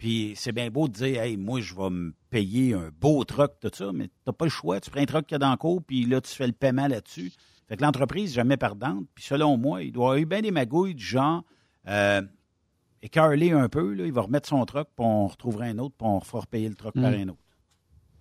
[0.03, 3.53] Puis c'est bien beau de dire Hey, moi, je vais me payer un beau truck,
[3.61, 4.81] tout ça, mais t'as pas le choix.
[4.81, 6.51] Tu prends un truck qu'il y a dans le cours, puis là, tu fais le
[6.51, 7.31] paiement là-dessus.
[7.69, 9.05] Fait que l'entreprise n'est jamais perdante.
[9.15, 11.45] Puis selon moi, il doit y avoir eu bien des magouilles du genre
[11.87, 12.21] euh,
[13.01, 16.05] écarler un peu, là, il va remettre son truck, puis on retrouvera un autre, puis
[16.05, 17.01] on fera repayer le truck Mm.
[17.01, 17.39] par un autre.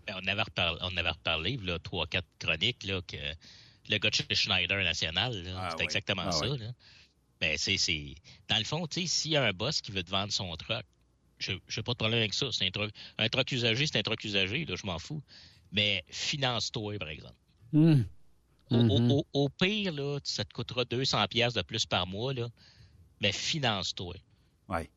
[0.06, 3.16] Ben, on avait reparlé, on avait reparlé, là, trois, quatre chroniques, là, que
[3.90, 5.82] le gars de chez Schneider National, Ah c'est ouais.
[5.84, 6.58] exactement Ah ça, ouais.
[6.58, 6.66] là.
[7.40, 8.14] Ben, c'est, c'est,
[8.48, 10.54] dans le fond, tu sais, s'il y a un boss qui veut te vendre son
[10.56, 10.84] truck,
[11.42, 12.46] je, je pas de problème avec ça.
[12.52, 15.22] C'est un truck, un truck usagé, c'est un truck usagé, là, je m'en fous.
[15.72, 17.34] Mais finance-toi, par exemple.
[17.74, 18.04] Hum.
[18.70, 22.32] Au, au- au- au pire, là, ça te coûtera 200 pièces de plus par mois,
[22.32, 22.48] là,
[23.20, 24.14] mais finance-toi.
[24.68, 24.88] Ouais.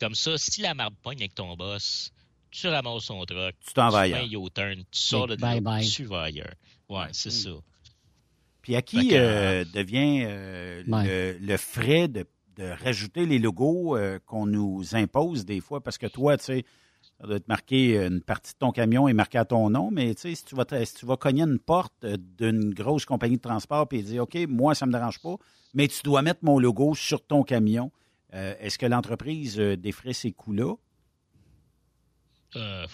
[0.00, 2.10] Comme ça, si la marde pogne avec ton boss,
[2.50, 4.24] tu ramasses son truck, Tu t'en vas ailleurs.
[4.46, 6.54] U-turn, tu sors de Bye tu vas ailleurs.
[6.88, 7.50] Ouais, c'est ça.
[8.62, 12.26] Puis à qui que, euh, devient euh, le, le frais de,
[12.60, 15.82] de rajouter les logos euh, qu'on nous impose des fois?
[15.82, 16.64] Parce que toi, tu sais,
[17.18, 19.90] ça doit être marqué, euh, une partie de ton camion est marquée à ton nom,
[19.90, 23.06] mais tu sais, si tu vas, si tu vas cogner une porte euh, d'une grosse
[23.06, 25.36] compagnie de transport et dire, OK, moi, ça me dérange pas,
[25.72, 27.90] mais tu dois mettre mon logo sur ton camion,
[28.32, 30.76] est-ce que l'entreprise défrait ces coûts-là?
[32.54, 32.86] euh,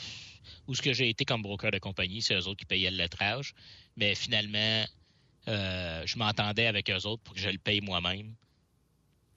[0.66, 2.96] où ce que j'ai été comme broker de compagnie, c'est eux autres qui payaient le
[2.96, 3.52] lettrage.
[3.96, 4.84] Mais finalement,
[5.46, 8.34] je m'entendais avec eux autres pour que je le paye moi-même.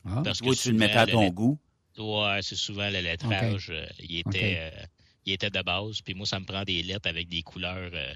[0.05, 0.21] Ah.
[0.23, 1.59] Parce Oui, tu le mettais à ton le- goût.
[1.97, 4.83] Ouais, c'est souvent le lettrage, euh, il, était, euh,
[5.25, 6.01] il était de base.
[6.01, 8.13] Puis moi, ça me prend des lettres avec des couleurs euh,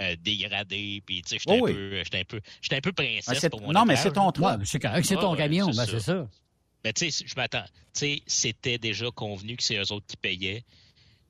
[0.00, 1.02] euh, dégradées.
[1.06, 1.72] Puis tu sais, j'étais Oh un, oui.
[1.74, 4.12] peu- j'étais un peu, j'étais un peu Ah, princesse c'est- pour mon non, mais c'est
[4.12, 4.30] ton.
[4.30, 5.92] Ouais, c'est correct, c'est ton ouais, camion, c'est ben, ça.
[5.92, 6.28] c'est ça.
[6.84, 7.62] Mais tu sais, je m'attends.
[7.94, 10.64] Tu sais, c'était déjà convenu que c'est eux autres qui payaient.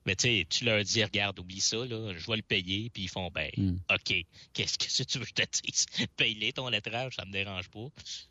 [0.05, 2.89] Mais tu sais, tu leur dis, regarde, oublie ça, là, je vais le payer.
[2.89, 3.77] Puis ils font, ben, Mm.
[3.93, 4.13] OK,
[4.53, 5.85] qu'est-ce que tu veux que je te dise?
[6.17, 7.87] Paye-les ton lettrage, ça me dérange pas.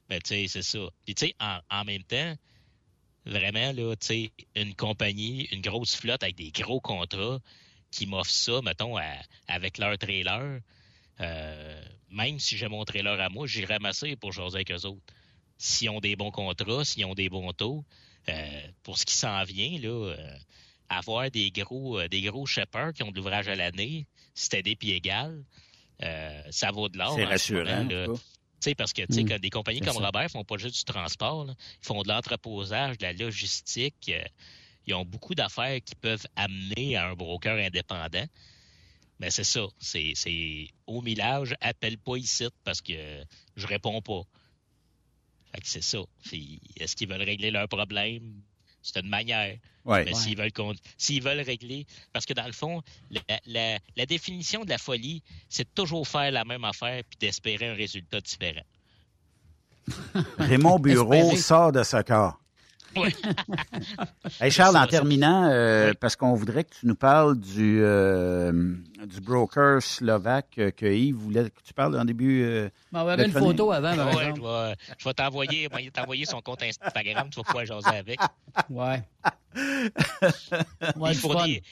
[0.09, 0.81] Mais tu sais, c'est ça.
[1.05, 2.35] Puis tu sais, en, en même temps,
[3.25, 7.41] vraiment, là, tu sais, une compagnie, une grosse flotte avec des gros contrats
[7.91, 10.61] qui m'offre ça, mettons, à- avec leur trailer,
[11.20, 15.03] euh, même si j'ai mon trailer à moi, j'irai ramasser pour jaser avec eux autres
[15.59, 17.85] s'ils ont des bons contrats, s'ils ont des bons taux,
[18.29, 20.37] euh, pour ce qui s'en vient, là, euh,
[20.93, 24.76] avoir des gros, euh, des gros shippers qui ont de l'ouvrage à l'année, c'était des
[24.76, 25.45] pieds égal,
[26.03, 27.14] euh, ça vaut de l'or.
[27.16, 27.64] C'est rassurant.
[27.64, 28.03] moment, là.
[28.03, 28.18] en tout cas.
[28.18, 29.28] Tu sais, parce que, tu sais, Mm.
[29.28, 30.05] que des compagnies comme ça.
[30.05, 31.55] Robert font pas juste du transport, là.
[31.82, 34.09] ils font de l'entreposage, de la logistique.
[34.09, 34.22] euh,
[34.86, 38.24] ils ont beaucoup d'affaires qui peuvent amener à un broker indépendant.
[39.20, 43.24] Mais c'est ça, c'est, c'est au millage, appelle pas ici parce que
[43.57, 44.22] je réponds pas.
[45.55, 45.99] Fait que c'est ça.
[46.76, 48.43] Est-ce qu'ils veulent régler leurs problèmes?
[48.83, 49.57] C'est une manière.
[49.85, 50.05] Ouais.
[50.05, 50.51] Mais s'ils veulent
[50.97, 55.22] s'ils veulent régler, parce que dans le fond, la, la- la définition de la folie,
[55.49, 58.62] c'est de toujours faire la même affaire puis d'espérer un résultat différent.
[60.39, 61.37] Raymond Bureau Espérer.
[61.37, 62.39] sort de ce corps.
[64.40, 65.95] Hey Charles, en terminant, euh, Oui.
[66.01, 68.53] parce qu'on voudrait que tu nous parles du, euh,
[69.07, 72.43] du broker slovaque euh, que Yves voulait que tu parles en début.
[72.45, 73.38] euh, On va une chronique.
[73.49, 77.45] photo avant, par Ouais, je vais, je vais t'envoyer, t'envoyer son compte Instagram, tu vas
[77.45, 78.20] pouvoir jaser avec.
[78.70, 79.03] Ouais.
[80.97, 81.62] Ouais, il, fournit,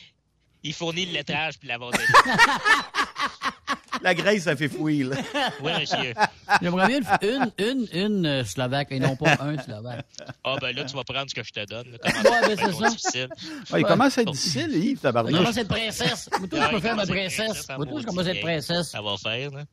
[0.62, 1.98] il fournit le lettrage puis la vente de
[4.02, 5.16] La graisse, ça fait fouille, là.
[5.62, 6.14] Oui, monsieur.
[6.62, 10.06] J'aimerais bien une, une, une, euh, Slovaque et non pas un Slovaque.
[10.44, 11.86] Ah, ben là, tu vas prendre ce que je te donne.
[11.88, 12.88] Ouais, ben, c'est ça.
[12.88, 13.28] difficile?
[13.72, 15.38] Ouais, il commence à être difficile, Yves, On tabarnouche.
[15.38, 16.30] commence à être princesse?
[16.38, 17.68] Moi, tout, je peux faire ma princesse.
[17.76, 18.88] Moi, tout, je commence à être princesse.
[18.90, 19.64] Ça va faire, là.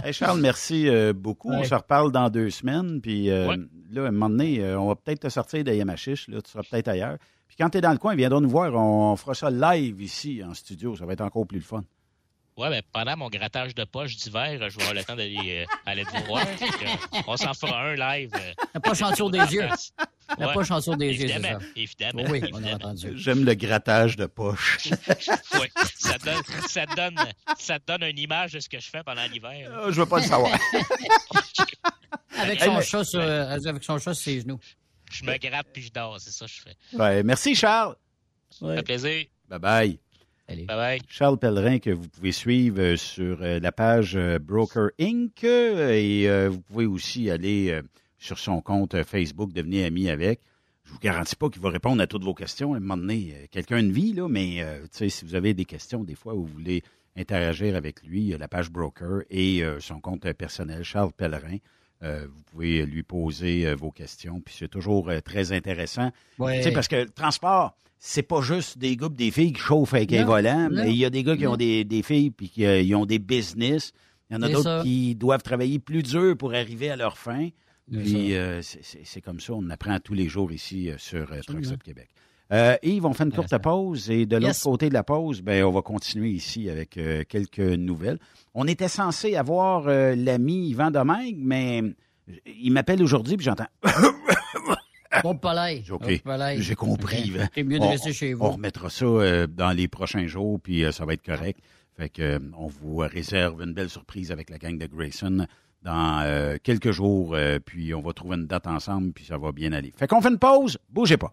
[0.04, 1.50] Hey, Charles, merci euh, beaucoup.
[1.52, 3.00] On se reparle dans deux semaines.
[3.00, 3.56] Puis euh, Ouais.
[3.90, 6.28] là, à un moment donné, euh, on va peut-être te sortir de Yamachiche.
[6.28, 7.16] Là, tu seras peut-être ailleurs.
[7.48, 8.72] Puis quand tu es dans le coin, viendra nous voir.
[8.74, 10.96] On fera ça live ici en studio.
[10.96, 11.84] Ça va être encore plus le fun.
[12.56, 15.76] Ouais, ben, pendant mon grattage de poche d'hiver, je vais avoir le temps d'aller euh,
[15.86, 16.46] aller te voir.
[16.46, 18.30] Euh, on s'en fera un live.
[18.34, 19.68] euh, La poche en dessous des yeux.
[20.38, 20.54] La Ouais.
[20.54, 21.28] poche en dessous des yeux,
[21.76, 22.22] Évidemment.
[22.30, 23.12] Oui, on a entendu.
[23.16, 24.88] J'aime le grattage de poche.
[25.60, 27.16] Ouais, ça, te donne, ça, te donne,
[27.58, 29.70] ça te donne une image de ce que je fais pendant l'hiver.
[29.72, 30.50] Ah, Je veux pas le savoir.
[32.38, 34.58] Avec son, chat sur, euh, avec son chat sur ses genoux.
[35.12, 36.76] Je me gratte puis je dors, c'est ça que je fais.
[36.96, 37.94] Ouais, merci, Charles.
[38.50, 39.26] Ça fait plaisir.
[39.50, 39.98] Bye-bye.
[40.46, 40.64] Allez.
[40.64, 41.00] Bye bye.
[41.08, 45.42] Charles Pellerin, que vous pouvez suivre euh, sur euh, la page euh, Broker Inc.
[45.44, 47.80] Et vous pouvez aussi aller
[48.18, 50.40] sur son compte Facebook, devenir ami avec.
[50.84, 52.74] Je vous garantis pas qu'il va répondre à toutes vos questions.
[52.74, 55.64] À un moment donné, quelqu'un de vie, là, mais tu sais, si vous avez des
[55.64, 56.82] questions, des fois, où vous voulez
[57.16, 61.56] interagir avec lui, la page Broker et son compte personnel, Charles Pellerin.
[62.04, 66.12] Euh, vous pouvez lui poser euh, vos questions, puis c'est toujours euh, très intéressant.
[66.38, 66.58] Ouais.
[66.58, 69.60] Tu sais, parce que le transport, c'est pas juste des gars pis des filles qui
[69.60, 72.02] chauffent avec un volant, non, mais il y a des gars qui ont des, des
[72.02, 73.92] filles puis qui ils ont des business.
[74.30, 77.48] Il y en a d'autres qui doivent travailler plus dur pour arriver à leur fin.
[77.90, 78.34] C'est Puis
[79.04, 81.64] c'est- comme ça, on apprend tous les jours ici sur Truck Absolument.
[81.64, 82.08] Stop Québec.
[82.52, 84.62] Euh, Yves, on fait une courte pause et de l'autre Yes.
[84.62, 88.18] côté de la pause, ben, on va continuer ici avec euh, quelques nouvelles.
[88.52, 91.82] On était censé avoir euh, l'ami Yvan Domingue, mais
[92.46, 93.66] il m'appelle aujourd'hui puis j'entends
[95.22, 95.82] Bon palais.
[96.58, 97.32] J'ai compris.
[97.54, 98.44] C'est mieux de On- rester chez vous.
[98.44, 101.60] On remettra ça euh, dans les prochains jours, puis euh, ça va être correct.
[101.96, 105.46] Fait que euh, on vous réserve une belle surprise avec la gang de Grayson
[105.82, 109.52] dans euh, quelques jours, euh, puis on va trouver une date ensemble, puis ça va
[109.52, 109.92] bien aller.
[109.96, 111.32] Fait qu'on fait une pause, bougez pas.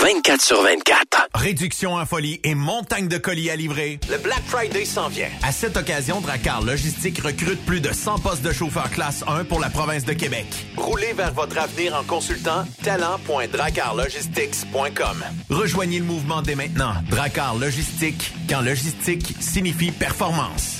[0.00, 1.28] 24 sur 24.
[1.34, 3.98] Réduction en folie et montagne de colis à livrer.
[4.10, 5.30] Le Black Friday s'en vient.
[5.42, 9.58] À cette occasion, Dracar Logistique recrute plus de 100 postes de chauffeurs classe 1 pour
[9.60, 10.46] la province de Québec.
[10.76, 15.24] Roulez vers votre avenir en consultant talent.dracarlogistics.com.
[15.50, 16.92] Rejoignez le mouvement dès maintenant.
[17.10, 20.76] Dracar Logistique, quand logistique signifie performance.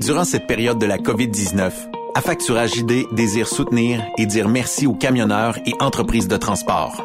[0.00, 1.72] Durant cette période de la COVID-19,
[2.14, 7.04] Affacturage ID désire soutenir et dire merci aux camionneurs et entreprises de transport.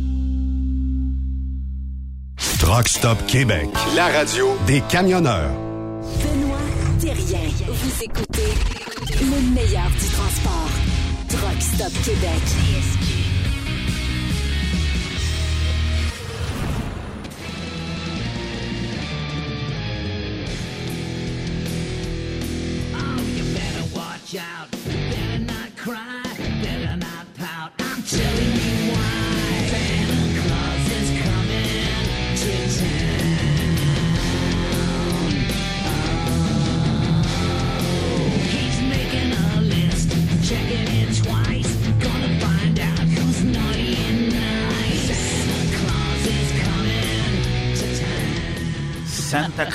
[2.59, 5.51] Truck Stop Québec, la radio des camionneurs.
[6.23, 6.57] Benoît
[7.01, 7.41] Thérien.
[7.69, 8.53] Vous écoutez
[9.21, 10.71] le meilleur du transport.
[11.29, 12.43] Truck Stop Québec.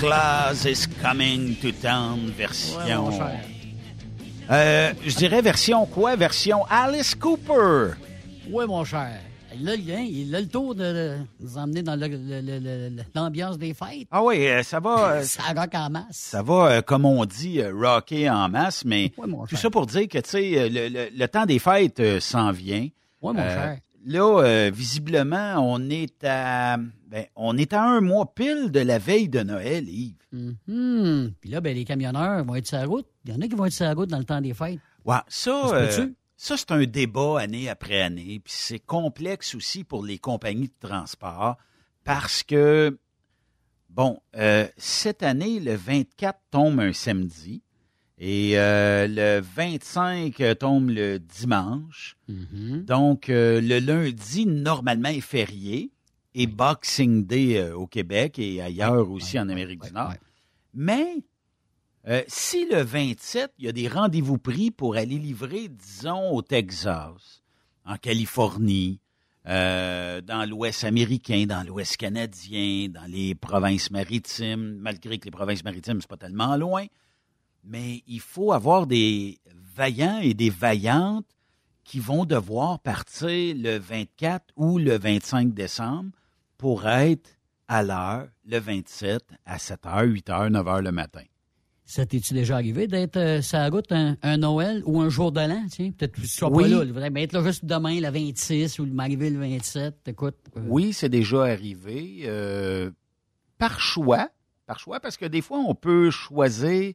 [0.06, 3.10] Claus is coming to town version.
[4.52, 6.16] Euh, je dirais version quoi?
[6.16, 7.96] Version Alice Cooper.
[8.52, 9.20] Oui, mon cher.
[9.58, 11.96] Il a le lien, il a le tour de, nous emmener dans
[13.16, 14.08] l'ambiance des fêtes.
[14.12, 15.10] Ah oui, euh, ça va.
[15.16, 16.06] euh, Ça rock en masse.
[16.12, 20.20] Ça va, comme on dit, rocker en masse, mais Ouais, tout ça pour dire que,
[20.20, 22.88] tu sais, le, le- le temps des fêtes s'en vient.
[23.22, 23.80] Oui, mon cher.
[24.06, 26.78] Là, euh, visiblement, on est à
[27.08, 30.14] ben, on est à un mois pile de la veille de Noël, Yves.
[30.32, 31.34] Mhm.
[31.42, 33.08] Puis là, ben, les camionneurs vont être sur la route.
[33.26, 34.80] Il y en a qui vont être sur la route dans le temps des fêtes.
[35.06, 39.84] Ouais, ça, Ça euh, ça c'est un débat année après année, puis c'est complexe aussi
[39.84, 41.58] pour les compagnies de transport
[42.04, 42.98] parce que,
[43.90, 47.64] bon, euh, cette année, le 24 tombe un samedi
[48.18, 52.16] et euh, le 25 tombe le dimanche.
[52.28, 52.86] Mhm.
[52.86, 55.92] Donc, euh, le lundi, normalement, est férié.
[56.34, 60.14] Et Boxing Day euh, au Québec et ailleurs aussi en Amérique du Nord.
[60.74, 61.24] Mais
[62.08, 66.42] euh, si le 27, il y a des rendez-vous pris pour aller livrer, disons, au
[66.42, 67.42] Texas,
[67.86, 69.00] en Californie,
[69.48, 75.64] euh, dans l'Ouest américain, dans l'Ouest canadien, dans les provinces maritimes, malgré que les provinces
[75.64, 76.86] maritimes, c'est pas tellement loin,
[77.66, 79.40] mais il faut avoir des
[79.76, 81.26] vaillants et des vaillantes
[81.84, 86.12] qui vont devoir partir le 24 ou le 25 décembre
[86.58, 87.30] pour être
[87.68, 91.22] à l'heure le 27 à 7h, 8h, 9h le matin.
[91.88, 95.32] Ça t'es-tu déjà arrivé d'être euh, sur la route un, un Noël ou un jour
[95.32, 95.66] de l'an?
[95.70, 95.92] tiens?
[95.92, 96.64] Peut-être que tu sois Oui.
[96.72, 97.10] pas là.
[97.12, 99.96] Bien être là juste demain, le 26, ou m'arriver le 27.
[100.08, 100.36] Écoute.
[100.58, 102.90] euh, Oui, c'est déjà arrivé euh,
[103.60, 104.30] par choix,
[104.66, 106.94] par choix, parce que des fois, on peut choisir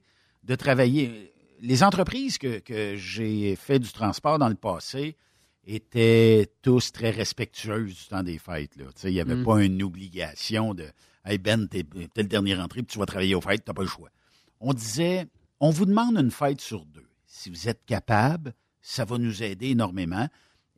[0.51, 1.33] de travailler.
[1.61, 5.17] Les entreprises que, que j'ai fait du transport dans le passé,
[5.65, 8.75] étaient tous très respectueux du temps des fêtes.
[8.77, 8.87] Là.
[9.05, 9.45] Il n'y avait Mm.
[9.45, 10.87] pas une obligation de
[11.25, 13.83] Hey Ben, t'es t'es le dernier rentré, puis tu vas travailler aux fêtes, t'as pas
[13.83, 14.09] le choix.
[14.59, 15.27] On disait
[15.61, 17.07] on vous demande une fête sur deux.
[17.27, 20.27] Si vous êtes capable, ça va nous aider énormément.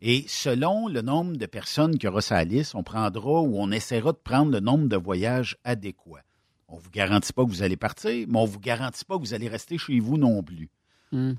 [0.02, 3.56] Et selon le nombre de personnes qu'il y aura sur la liste, on prendra ou
[3.58, 6.24] on essaiera de prendre le nombre de voyages adéquats.
[6.72, 9.16] On ne vous garantit pas que vous allez partir, mais on ne vous garantit pas
[9.16, 10.70] que vous allez rester chez vous non plus.
[11.12, 11.34] Hmm.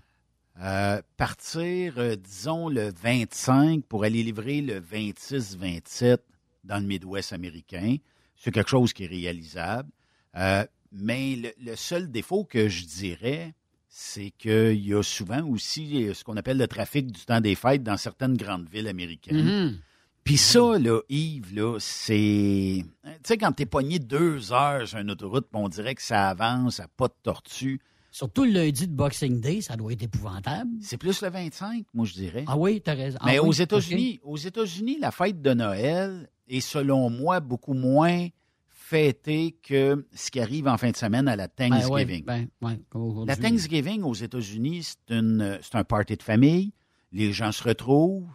[0.61, 6.19] Euh, partir, euh, disons, le 25 pour aller livrer le 26-27
[6.63, 7.95] dans le Midwest américain,
[8.37, 9.89] c'est quelque chose qui est réalisable.
[10.35, 13.55] Euh, mais le, le seul défaut que je dirais,
[13.89, 17.81] c'est qu'il y a souvent aussi ce qu'on appelle le trafic du temps des fêtes
[17.81, 19.43] dans certaines grandes villes américaines.
[19.43, 19.79] Mhm.
[20.23, 22.85] Puis ça, là, Yves, là, c'est...
[23.03, 26.79] Tu sais, quand t'es pogné deux heures sur une autoroute, on dirait que ça avance
[26.79, 27.81] à pas de tortue.
[28.09, 30.69] Surtout le lundi de Boxing Day, ça doit être épouvantable.
[30.81, 32.45] C'est plus le 25, moi, je dirais.
[32.47, 33.17] Ah oui, t'as raison.
[33.21, 33.51] Ah Mais oui, aux.
[33.51, 38.27] États-Unis, aux États-Unis, la fête de Noël est, selon moi, beaucoup moins
[38.69, 42.23] fêtée que ce qui arrive en fin de semaine à la Thanksgiving.
[42.25, 43.25] Ben, ouais, ben.
[43.25, 46.71] La Thanksgiving aux États-Unis, c'est une- c'est un party de famille.
[47.11, 48.27] Les gens se retrouvent,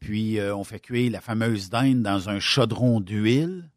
[0.00, 3.70] puis euh, on fait cuire la fameuse dinde dans un chaudron d'huile.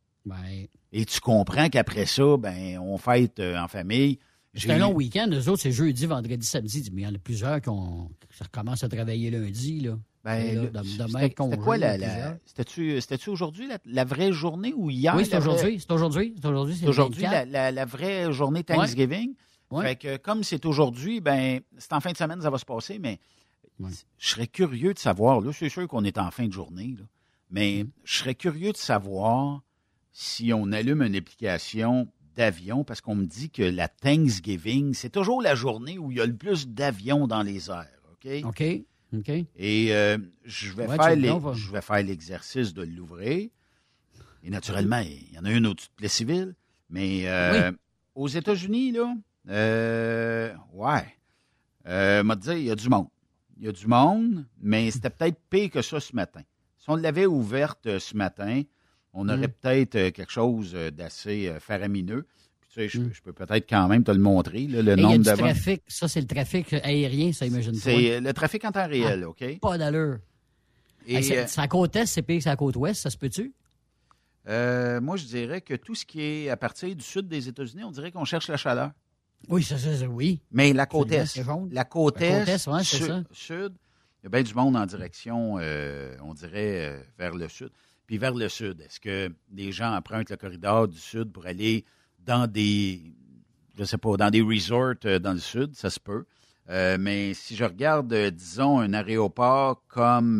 [0.92, 4.20] Et tu comprends qu'après ça, ben, on fête euh, en famille.
[4.56, 5.28] c'est un long week-end.
[5.32, 6.90] Eux autres, c'est jeudi, vendredi, samedi.
[6.94, 9.82] Mais il y en a plusieurs qui, ont, qui recommencent à travailler lundi.
[9.82, 9.98] Là.
[10.24, 10.72] Ben,
[11.10, 15.14] c'était- quoi la, la- c'était-tu, c'était-tu aujourd'hui la, la vraie journée ou hier?
[15.18, 15.80] Oui, c'est aujourd'hui.
[15.82, 16.34] C'est aujourd'hui.
[16.40, 16.76] C'est aujourd'hui.
[16.80, 17.52] C'est aujourd'hui la, 24.
[17.52, 19.34] la- la vraie journée Thanksgiving.
[19.72, 19.84] Ouais.
[19.86, 23.00] Fait que comme c'est aujourd'hui, ben c'est en fin de semaine ça va se passer,
[23.00, 23.18] mais
[24.18, 25.42] je serais curieux de savoir.
[25.42, 27.06] Là, c'est sûr qu'on est en fin de journée, là,
[27.52, 29.62] mais je serais curieux de savoir
[30.12, 35.42] si on allume une application d'avion, parce qu'on me dit que la Thanksgiving, c'est toujours
[35.42, 37.88] la journée où il y a le plus d'avions dans les airs.
[38.14, 38.28] OK?
[38.46, 38.64] OK.
[39.16, 39.30] OK.
[39.56, 42.82] Et euh, je vais Ouais, faire tu- les- non, va- je vais faire l'exercice de
[42.82, 43.50] l'ouvrir.
[44.44, 46.56] Et naturellement, il y en a une au-dessus de Plessisville.
[46.90, 47.72] Mais euh,
[48.16, 49.14] aux États-Unis, là,
[49.50, 51.06] euh, ouais.
[51.88, 53.08] Euh, m'a dit, il y a du monde.
[53.60, 56.42] Il y a du monde, mais c'était peut-être pire que ça ce matin.
[56.78, 58.64] Si on l'avait ouverte euh, ce matin,
[59.14, 59.52] on aurait Mm.
[59.62, 62.26] peut-être euh, quelque chose euh, d'assez faramineux.
[62.60, 63.12] Puis, tu sais, je, Mm.
[63.14, 65.44] je peux peut-être quand même te le montrer, là, le Et nombre d'avant.
[65.46, 65.82] trafic.
[65.88, 67.80] Ça, c'est le trafic aérien, ça, imagine-toi.
[67.82, 69.60] C'est le trafic en temps réel, OK?
[69.62, 70.18] Pas d'allure.
[71.06, 73.54] Et, Hey, c'est euh, côte est, c'est pire que à côte ouest, ça se peut-tu?
[74.50, 77.84] Euh, moi, je dirais que tout ce qui est à partir du sud des États-Unis,
[77.86, 78.92] on dirait qu'on cherche la chaleur.
[79.50, 80.40] Oui, ça, ça, ça, oui.
[80.52, 83.24] Mais la côte est, la côte La côte est, ouais, c'est sud, ça.
[83.32, 83.74] sud,
[84.22, 87.70] il y a bien du monde en direction, euh, on dirait, euh, vers le sud.
[88.08, 91.84] Puis vers le sud, est-ce que les gens empruntent le corridor du sud pour aller
[92.20, 93.02] dans des,
[93.78, 95.76] je sais pas, dans des resorts euh, dans le sud?
[95.76, 96.24] Ça se peut.
[96.70, 100.38] Euh, mais si je regarde, disons, un aéroport comme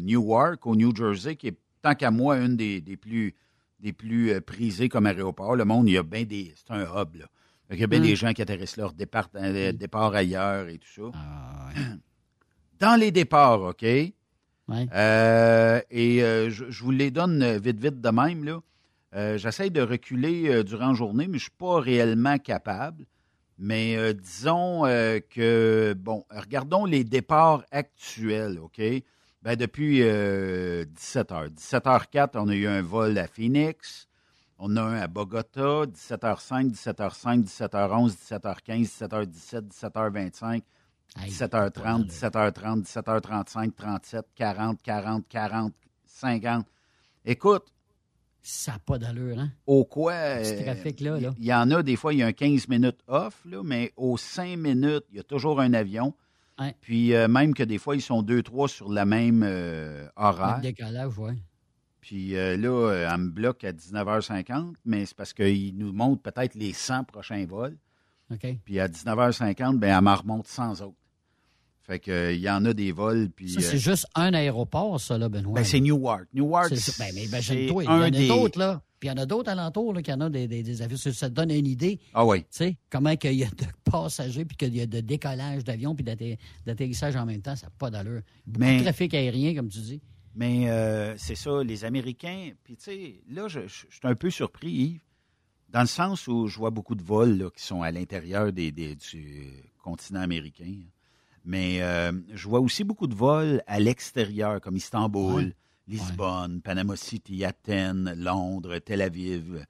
[0.00, 3.34] Newark au New Jersey, qui est tant qu'à moi une des, des plus
[3.80, 6.54] des plus prisés comme aéroport, le monde, il y a bien des.
[6.56, 7.26] C'est un hub, là.
[7.70, 8.02] Qu'il y a bien Mm.
[8.02, 11.10] des gens qui atterrissent leur départ, euh, départ ailleurs et tout ça.
[11.14, 11.70] Ah,
[12.80, 13.84] Dans les départs, OK?
[14.70, 18.60] Euh, et euh, je, je vous les donne vite, vite de même, là.
[19.14, 23.04] Euh, J'essaie de reculer durant la journée, mais je ne suis pas réellement capable.
[23.58, 24.82] Mais disons
[25.30, 28.80] que, bon, regardons les départs actuels, OK?
[29.42, 34.08] Ben, depuis 17 h 17h04, on a eu un vol à Phoenix.
[34.58, 40.62] On a un à Bogota, 17h05, 17h05, 17h11, 17h15, 17h17, 17h25,
[41.18, 45.72] 17h30, 17h30, 17h35, 37, 40, 40, 40,
[46.06, 46.66] 50.
[47.24, 47.64] Écoute,
[48.42, 49.50] Ça n'a pas d'allure, hein?
[49.66, 50.12] au quoi.
[50.44, 51.34] Ce euh, trafic-là, là.
[51.38, 53.92] Il y en a, des fois, il y a un 15 minutes off, là, mais
[53.96, 56.14] aux 5 minutes, il y a toujours un avion.
[56.60, 56.76] Ouais.
[56.80, 60.58] Puis euh, même que des fois, ils sont deux, trois sur la même euh, horaire.
[60.58, 61.32] Le décalage, oui.
[62.06, 66.20] Puis euh, là, euh, elle me bloque à 19h50, mais c'est parce qu'il nous montre
[66.20, 67.78] peut-être les 100 prochains vols.
[68.66, 70.92] Puis à 19h50, ben, elle m'en remonte 100 autres.
[71.82, 73.30] Fait que, euh, il y en a des vols.
[73.34, 75.54] Puis, Ça, c'est euh, juste un aéroport, ça, là, Benoît.
[75.54, 76.26] ben, c'est Newark.
[76.34, 76.92] Newark, C'est ça.
[77.04, 78.82] Ben, mais c'est imagine-toi, il y en a des- d'autres, là.
[79.00, 80.96] Puis il y en a d'autres alentours, là, qui en ont des, des, des avions.
[80.96, 82.00] Ça, ça te donne une idée.
[82.14, 82.40] Ah oui.
[82.40, 85.94] Tu sais, comment qu'il y a de passagers, puis qu'il y a de décollage d'avions,
[85.94, 88.22] puis d'atter- d'atterrissage en même temps, ça n'a pas d'allure.
[88.46, 90.00] Beaucoup Mais- de trafic aérien, comme tu dis.
[90.34, 92.50] Mais euh, c'est ça, les Américains.
[92.64, 95.00] Puis, tu sais, là, je, je- je suis un peu surpris, Yves,
[95.68, 98.72] dans le sens où je vois beaucoup de vols là, qui sont à l'intérieur des,
[98.72, 99.52] des- du
[99.82, 100.74] continent américain.
[101.44, 105.56] Mais euh, je vois aussi beaucoup de vols à l'extérieur, comme Istanbul, Ouais.
[105.86, 109.66] Lisbonne, Panama City, Athènes, Londres, Tel Aviv,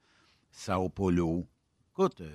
[0.51, 1.45] Sao Paulo.
[1.91, 2.31] Écoute, euh,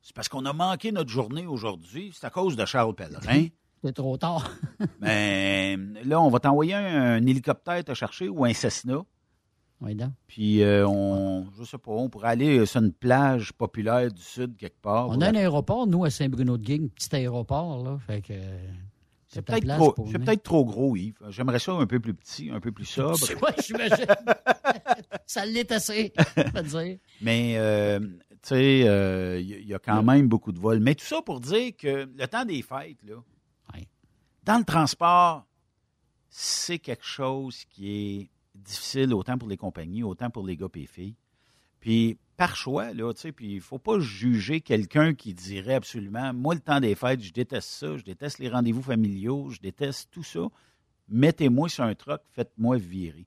[0.00, 2.12] c'est parce qu'on a manqué notre journée aujourd'hui.
[2.14, 3.48] C'est à cause de Charles Pellerin.
[3.84, 4.50] C'est trop tard.
[5.02, 9.04] Mais là, on va t'envoyer un, un hélicoptère te chercher ou un Cessna.
[9.82, 10.12] Oui, donc.
[10.26, 14.56] Puis euh, on, je sais pas, on pourrait aller sur une plage populaire du sud
[14.56, 15.10] quelque part.
[15.10, 17.98] On a un aéroport, nous, à Saint-Bruno-de-Guigue, petit aéroport, là.
[18.06, 18.32] Fait que.
[19.26, 21.18] C'est peut-être trop, peut-être trop gros, Yves.
[21.28, 23.18] J'aimerais ça un peu plus petit, un peu plus sobre.
[23.42, 24.06] Ouais, j'imagine.
[25.26, 26.98] ça l'est assez, je dire.
[27.20, 28.08] Mais, euh, tu
[28.42, 30.80] sais, euh, il y, il y a quand même beaucoup de vols.
[30.80, 33.16] Mais tout ça pour dire que le temps des fêtes, là,
[34.44, 35.46] dans le transport,
[36.28, 40.78] c'est quelque chose qui est difficile autant pour les compagnies, autant pour les gars et
[40.80, 41.14] les filles.
[41.80, 46.32] Puis, par choix, là, tu sais, puis il faut pas juger quelqu'un qui dirait absolument,
[46.32, 50.08] moi, le temps des fêtes, je déteste ça, je déteste les rendez-vous familiaux, je déteste
[50.10, 50.46] tout ça.
[51.08, 53.26] Mettez-moi sur un truck, faites-moi virer.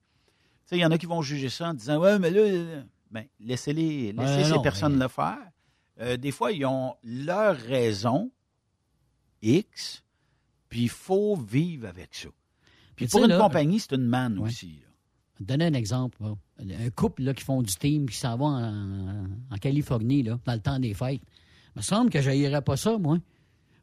[0.66, 3.24] sais, il y en a qui vont juger ça en disant, ouais, mais là, ben,
[3.40, 5.38] laissez-les, laissez Ouais, ces non, personnes mais- le faire.
[6.00, 8.30] Euh, des fois, ils ont leur raison
[9.42, 10.02] X,
[10.68, 12.28] puis il faut vivre avec ça.
[12.96, 14.48] Puis Mais pour une là- compagnie, c'est une manne Ouais.
[14.48, 14.66] aussi.
[14.66, 14.88] là.
[15.34, 16.18] Je vais te donner un exemple.
[16.22, 16.34] là.
[16.60, 20.52] Un couple là, qui font du team, qui s'en va en, en Californie, là, dans
[20.54, 21.22] le temps des fêtes.
[21.76, 23.18] Il me semble que je pas ça, moi.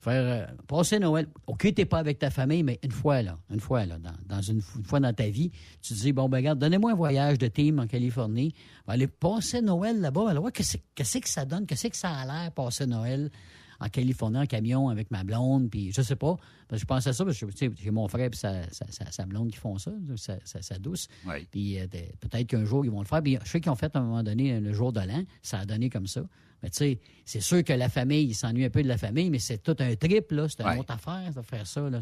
[0.01, 1.27] Faire euh, passer Noël.
[1.47, 4.41] OK, t'es pas avec ta famille, mais une fois, là, une fois, là, dans, dans
[4.41, 5.49] une, une fois dans ta vie,
[5.81, 8.53] tu te dis, bon, ben regarde, donnez-moi un voyage de team en Californie.
[8.85, 10.29] Va aller passer Noël là-bas.
[10.29, 10.77] Alors, qu'est-ce
[11.17, 11.65] que ça donne?
[11.65, 13.31] Qu'est-ce que ça a l'air, passer Noël?
[13.79, 16.35] En Californie, en camion, avec ma blonde, puis je sais pas.
[16.67, 18.69] Parce que je pensais à ça, parce que tu sais, j'ai mon frère et sa,
[18.71, 21.07] sa, sa- sa blonde qui font ça, sa, sa- sa douce.
[21.25, 21.47] Oui.
[21.51, 21.87] Puis euh,
[22.19, 23.21] peut-être qu'un jour, ils vont le faire.
[23.21, 25.23] Puis je sais qu'ils ont fait à un moment donné le jour de l'an.
[25.41, 26.21] Ça a donné comme ça.
[26.63, 29.29] Mais tu sais, c'est sûr que la famille, ils s'ennuient un peu de la famille,
[29.29, 30.47] mais c'est tout un trip, là.
[30.49, 30.79] C'est une Ouais.
[30.79, 31.99] autre affaire de faire ça, là.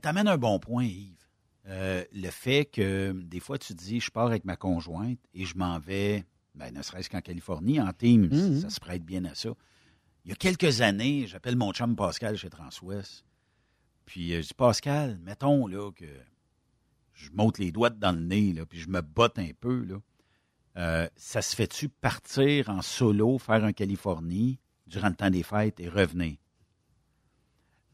[0.00, 1.14] T'amènes un bon point, Yves.
[1.68, 5.44] Euh, le fait que des fois, tu te dis, je pars avec ma conjointe et
[5.44, 6.24] je m'en vais,
[6.56, 8.60] ben, ne serait-ce qu'en Californie, en team, Mhm.
[8.62, 9.50] ça se prête bien à ça.
[10.24, 13.24] Il y a quelques années, j'appelle mon chum Pascal chez Transwest.
[14.06, 16.06] Puis euh, je dis, Pascal, mettons là, que
[17.14, 19.84] je monte les doigts dans le nez, là, puis je me botte un peu.
[19.84, 19.96] Là.
[20.76, 25.80] Euh, ça se fait-tu partir en solo, faire un Californie durant le temps des fêtes
[25.80, 26.36] et revenir?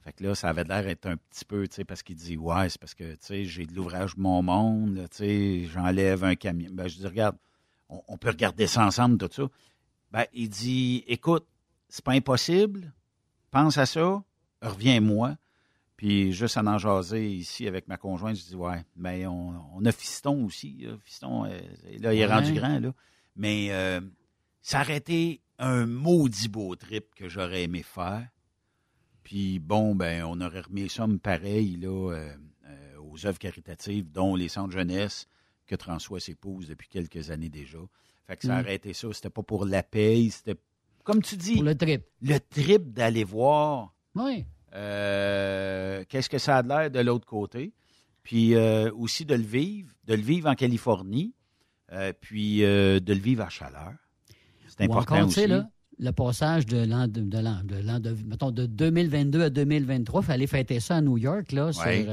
[0.05, 2.37] Fait que là, ça avait l'air d'être un petit peu, tu sais, parce qu'il dit,
[2.37, 6.35] ouais, c'est parce que, tu sais, j'ai de l'ouvrage Mon Monde, tu sais, j'enlève un
[6.35, 6.71] camion.
[6.73, 7.37] Ben, je dis, regarde,
[7.89, 9.49] on, on peut regarder ça ensemble, tout ça.
[10.11, 11.47] Ben, il dit, écoute,
[11.89, 12.93] c'est pas impossible,
[13.51, 14.23] pense à ça,
[14.63, 15.37] reviens-moi.
[15.97, 19.85] Puis juste en en jaser ici avec ma conjointe, je dis, ouais, mais on, on
[19.85, 20.77] a Fiston aussi.
[20.83, 20.97] Là.
[21.05, 21.61] Fiston, euh,
[21.99, 22.33] là, il est Ouais.
[22.33, 22.95] rendu grand, là.
[23.35, 24.01] Mais euh,
[24.91, 28.29] été un maudit beau trip que j'aurais aimé faire.
[29.25, 32.33] Puis bon, ben, on aurait remis les sommes pareilles là, euh,
[32.67, 35.27] euh, aux œuvres caritatives, dont les centres jeunesse
[35.67, 37.79] que François s'épouse depuis quelques années déjà.
[38.27, 38.61] Fait que ça Mm.
[38.61, 39.09] aurait été ça.
[39.13, 40.55] C'était pas pour la paye, c'était,
[41.09, 42.03] comme tu dis, Pour le trip.
[42.23, 44.45] le trip d'aller voir Oui.
[44.75, 47.73] euh, qu'est-ce que ça a de l'air de l'autre côté.
[48.23, 51.33] Puis euh, aussi de le vivre, de le vivre en Californie,
[51.93, 53.93] euh, puis de le vivre à chaleur.
[54.69, 55.47] C'est important encore, aussi.
[55.47, 55.69] là,
[55.99, 60.21] le passage de l'an de, de l'an de l'an de mettons de 2022 à 2023,
[60.21, 62.07] il fallait fêter ça à New York là sur Ouais.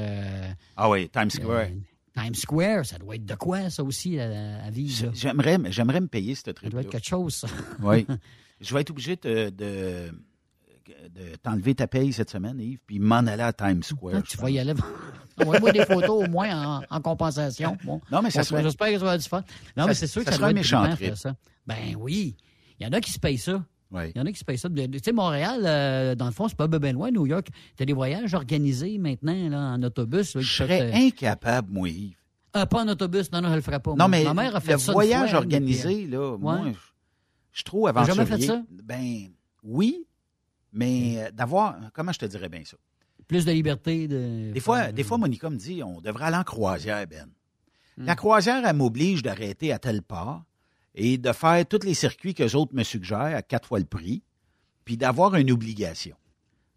[0.76, 1.68] Ah oui, Times Square.
[2.16, 5.12] Times Square, ça doit être de quoi ça aussi à, à vivre.
[5.14, 7.34] J'aimerais, j'aimerais me payer cette Ça trip doit être quelque chose.
[7.34, 7.48] ça.
[7.82, 8.06] Oui.
[8.60, 10.10] Je vais être obligé de, de,
[11.14, 14.22] de t'enlever ta paye cette semaine, Yves, puis m'en aller à Times Square.
[14.22, 14.72] tu vas y aller.
[15.40, 17.76] Envoie-moi des photos au moins en, en compensation.
[17.84, 18.00] Bon.
[18.10, 19.42] Non, mais ça serait- J'espère que ça va être du fun.
[19.76, 20.84] Non, Ça- mais c'est sûr ça que ça être méchant
[21.16, 21.34] ça.
[21.66, 22.36] Ben oui.
[22.80, 23.62] Il y en a qui se payent ça.
[23.90, 24.10] Oui.
[24.14, 24.68] Il y en a qui se payent ça.
[24.70, 27.10] Tu sais, Montréal, euh, dans le fond, c'est pas bien loin.
[27.10, 30.34] New York, tu as des voyages organisés maintenant là, en autobus.
[30.34, 32.16] là, Je serais euh, incapable, moi, Yves.
[32.52, 33.30] ah, pas en autobus.
[33.32, 33.90] Non, non, je le ferai pas.
[33.90, 34.08] Non, moi.
[34.08, 36.38] mais Ma mère a fait le ça voyage fois, organisé, là, Ouais.
[36.38, 36.78] moi, je,
[37.56, 38.14] je T'as aventurier.
[38.14, 38.62] jamais fait ça?
[38.70, 39.30] Ben,
[39.62, 40.06] oui,
[40.72, 42.76] mais euh, d'avoir, comment je te dirais bien ça?
[43.26, 44.06] Plus de liberté.
[44.06, 44.52] De...
[44.52, 47.28] Des fois, des fois, Monica me dit, on devrait aller en croisière, Ben.
[47.96, 48.04] Hmm.
[48.04, 50.44] La croisière, elle m'oblige d'arrêter à tel part
[50.94, 53.86] et de faire tous les circuits que les autres me suggèrent à quatre fois le
[53.86, 54.22] prix,
[54.84, 56.16] puis d'avoir une obligation.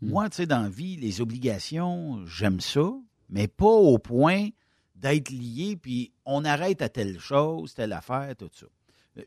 [0.02, 0.10] Hmm.
[0.12, 2.90] Moi, tu sais, dans la vie, les obligations, j'aime ça,
[3.28, 4.48] mais pas au point
[4.96, 8.68] d'être lié, puis on arrête à telle chose, telle affaire, tout ça.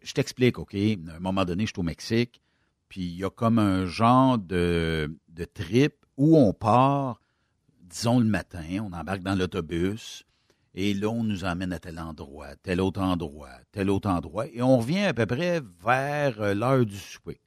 [0.02, 0.74] Je t'explique, OK?
[0.74, 2.40] À un moment donné, je suis au Mexique,
[2.88, 7.20] puis il y a comme un genre de, de trip où on part,
[7.80, 10.24] disons le matin, on embarque dans l'autobus,
[10.74, 14.62] et là, on nous emmène à tel endroit, tel autre endroit, tel autre endroit, et
[14.62, 17.40] on revient à peu près vers euh, l'heure du souper.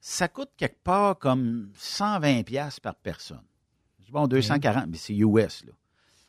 [0.00, 3.44] Ça coûte quelque part comme 120 pièces par personne.
[4.00, 5.72] Je dis, bon, 240, mais c'est US, là.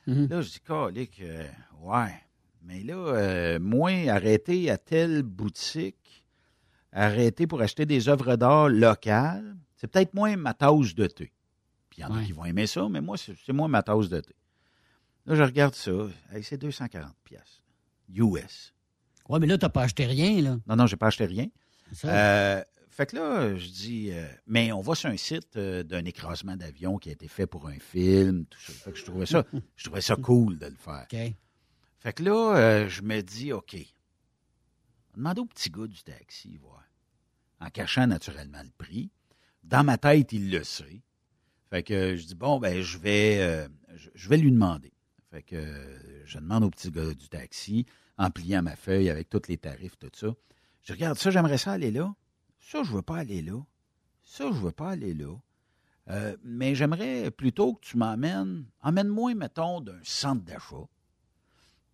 [0.06, 0.28] Mhm.
[0.30, 1.48] Là, je dis, calique, euh,
[1.82, 2.23] ouais.
[2.64, 6.26] Mais là, euh, moi, arrêter à telle boutique,
[6.92, 11.32] arrêter pour acheter des œuvres d'art locales, c'est peut-être moins ma tasse de thé.
[11.90, 12.26] Puis il y en a Ouais.
[12.26, 14.34] qui vont aimer ça, mais moi, c'est c'est moi ma tasse de thé.
[15.26, 15.92] Là, je regarde ça.
[16.42, 17.62] C'est 240 pièces
[18.14, 18.74] US.
[19.30, 20.58] Ouais, mais là, t'as pas acheté rien, là.
[20.68, 21.48] Non, non, j'ai pas acheté rien.
[21.94, 22.08] Ça.
[22.10, 26.04] Euh, fait que là, je dis, euh, mais on va sur un site euh, d'un
[26.06, 28.74] écrasement d'avion qui a été fait pour un film, tout ça.
[28.74, 29.44] Fait que je trouvais ça,
[29.76, 31.08] je trouvais ça cool de le faire.
[32.04, 33.78] Fait que là, euh, je me dis, OK,
[35.16, 36.84] demande au petit gars du taxi, voir.
[37.62, 39.10] En cachant naturellement le prix.
[39.64, 41.02] Dans ma tête, il le sait.
[41.70, 43.70] Fait que je dis, bon, ben, je vais, euh,
[44.16, 44.92] je, vais lui demander.
[45.32, 47.86] Fait que euh, je demande au petit gars du taxi,
[48.18, 50.36] en pliant ma feuille avec tous les tarifs, tout ça.
[50.82, 52.14] Je regarde ça, j'aimerais ça aller là.
[52.60, 53.66] Ça, je veux pas aller là.
[54.24, 55.38] Ça, je veux pas aller là.
[56.44, 60.86] Mais j'aimerais plutôt que tu m'emmènes, emmène-moi, mettons, d'un centre d'achat.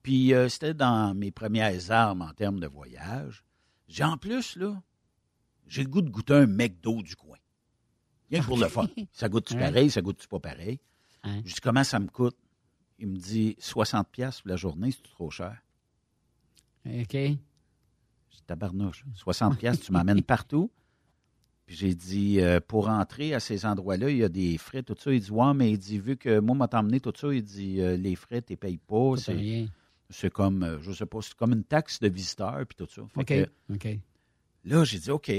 [0.10, 3.44] Puis euh, c'était dans mes premières armes en termes de voyage.
[3.88, 4.82] J'ai en plus, là,
[5.68, 7.38] j'ai le goût de goûter un McDo du coin.
[8.32, 8.88] Rien que pour le fun.
[9.14, 10.80] Ça goûte-tu pareil, ça goûte-tu pas pareil?
[11.22, 11.42] Hein?
[11.46, 12.36] Je dis comment ça me coûte?
[12.98, 15.62] Il me dit 60$ piastres pour la journée, c'est trop cher?
[16.88, 17.12] OK.
[17.12, 19.06] J'ai dit tabarnouche.
[19.16, 20.72] 60$, piastres, tu m'emmènes partout.
[21.68, 24.96] Puis j'ai dit, euh, pour entrer à ces endroits-là, il y a des frais, tout
[24.98, 25.14] ça.
[25.14, 27.80] Il dit, ouais, mais il dit, vu que moi, m'a emmené tout ça, il dit,
[27.80, 29.14] euh, les frais, tu ne payes pas.
[29.18, 29.68] C'est, rien.
[30.10, 33.04] C'est comme, euh, je sais pas, c'est comme une taxe de visiteur, puis tout ça.
[33.14, 33.28] Fait OK.
[33.28, 34.00] que OK.
[34.66, 35.32] là, j'ai dit, OK,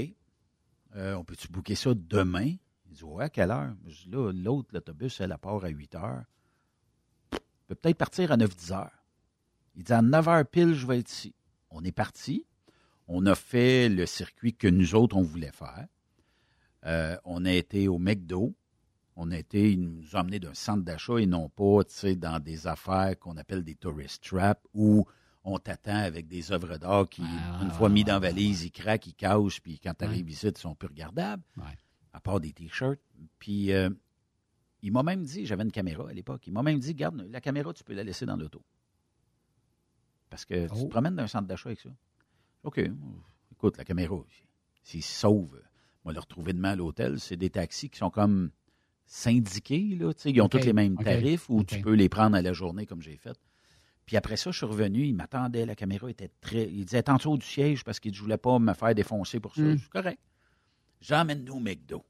[0.95, 2.55] euh, on peut-tu booker ça demain?
[2.89, 3.73] Il dit, ouais, à quelle heure?
[3.87, 6.23] Je dis, là, l'autre, l'autobus, elle part à 8 heures.
[7.67, 9.05] Peut peut-être partir à 9-10 heures.
[9.75, 11.33] Il dit, à 9 heures pile, je vais être ici.
[11.69, 12.45] On est parti.
[13.07, 15.87] On a fait le circuit que nous autres, on voulait faire.
[16.85, 18.53] Euh, on a été au McDo.
[19.23, 22.15] On a été, ils nous ont emmenés d'un centre d'achat et non pas, tu sais,
[22.15, 25.05] dans des affaires qu'on appelle des tourist traps où
[25.43, 27.21] on t'attend avec des œuvres d'art qui,
[27.61, 30.57] une fois mis dans valise, ils craquent, ils causent, puis quand tu arrives ici, ils
[30.57, 31.77] sont plus regardables, Ouais.
[32.13, 32.99] à part des t-shirts.
[33.37, 33.91] Puis euh,
[34.81, 37.41] il m'a même dit, j'avais une caméra à l'époque, il m'a même dit, garde, la
[37.41, 38.63] caméra, tu peux la laisser dans l'auto.
[40.31, 40.83] Parce que tu Oh.
[40.85, 41.89] te promènes d'un centre d'achat avec ça.
[42.63, 42.81] OK.
[43.51, 44.15] Écoute, la caméra,
[44.83, 45.61] s'il se sauve,
[46.03, 47.19] on va le retrouver demain à l'hôtel.
[47.19, 48.49] C'est des taxis qui sont comme
[49.11, 50.13] syndiqués, là.
[50.13, 52.53] tu sais, Ils ont tous les mêmes tarifs ou tu peux les prendre à la
[52.53, 53.37] journée comme j'ai fait.
[54.05, 56.67] Puis après ça, je suis revenu, il m'attendait, la caméra était très.
[56.67, 59.53] Il disait en dessous du siège parce qu'il ne voulait pas me faire défoncer pour
[59.53, 59.61] ça.
[59.61, 59.73] Mm.
[59.73, 60.19] Je suis correct.
[61.01, 62.05] J'emmène-nous au McDo.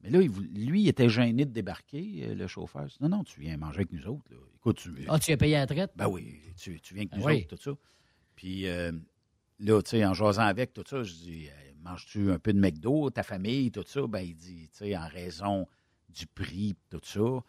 [0.00, 2.86] Mais là, il lui, il était gêné de débarquer, euh, le chauffeur.
[2.86, 4.30] Dit, Non, non, tu viens manger avec nous autres.
[4.30, 4.36] Là.
[4.56, 4.90] Écoute, tu.
[5.08, 5.92] Ah, tu as payé à la traite?
[5.96, 7.76] Ben oui, tu, tu viens avec Ben nous autres, tout ça.
[8.36, 8.92] Puis euh,
[9.58, 11.48] là, tu sais, en jasant avec, tout ça, je dis,
[11.80, 14.06] manges-tu un peu de McDo, ta famille, tout ça?
[14.06, 15.66] Ben, il dit, tu sais, en raison
[16.08, 17.44] du prix, tout ça,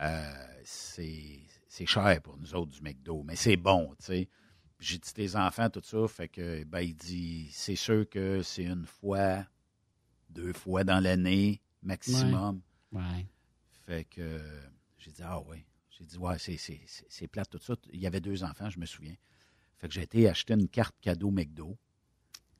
[0.00, 4.28] euh, c'est c'est cher pour nous autres du McDo, mais c'est bon, tu sais.
[4.78, 8.66] J'ai dit tes enfants, tout ça, fait que, ben, il dit, c'est sûr que c'est
[8.66, 9.46] une fois,
[10.30, 12.60] deux fois dans l'année, maximum.
[12.92, 13.26] Ouais.
[13.86, 14.40] Fait que
[14.98, 15.64] j'ai dit, ah ouais.
[15.90, 17.76] J'ai dit, ouais, c'est, c'est, c'est, c'est plate tout ça.
[17.92, 19.14] Il y avait deux enfants, je me souviens.
[19.76, 21.78] Fait que j'ai été acheter une carte cadeau McDo.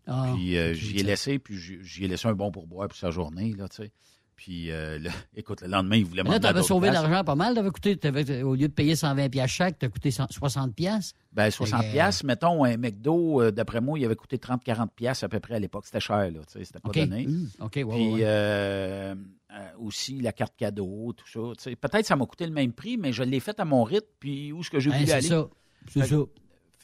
[0.07, 2.89] Ah, puis euh, ok, j'y ai ça- laissé, puis j'y ai laissé un bon pourboire
[2.89, 3.93] pour sa journée, là, tu sais.
[4.37, 7.37] Puis, euh, le- écoute, le lendemain, il voulait Là, m'emmener à t'avais sauvé l'argent pas
[7.37, 7.55] mal.
[7.55, 11.13] T'avais coûté, t'avais- au lieu de payer 120 pièces chaque, t'as coûté 100 60 pièces.
[11.33, 14.91] Ben, 60 Fait que, piastres, mettons, un McDo, euh, d'après moi, il avait coûté 30-40
[14.95, 15.87] piastres à peu près à l'époque.
[15.87, 17.27] C'était cher, là, tu sais, c'était pas donné.
[17.29, 18.21] Mmh, OK, ouais, Puis ouais.
[18.25, 19.15] euh,
[19.53, 21.55] euh, aussi la carte cadeau, tout ça.
[21.57, 21.77] tu sais.
[21.77, 24.53] Peut-être ça m'a coûté le même prix, mais je l'ai fait à mon rythme, puis
[24.53, 25.29] où est-ce que j'ai voulu c'est aller.
[25.29, 25.49] ça.
[25.87, 26.23] C'est Fait que- ça.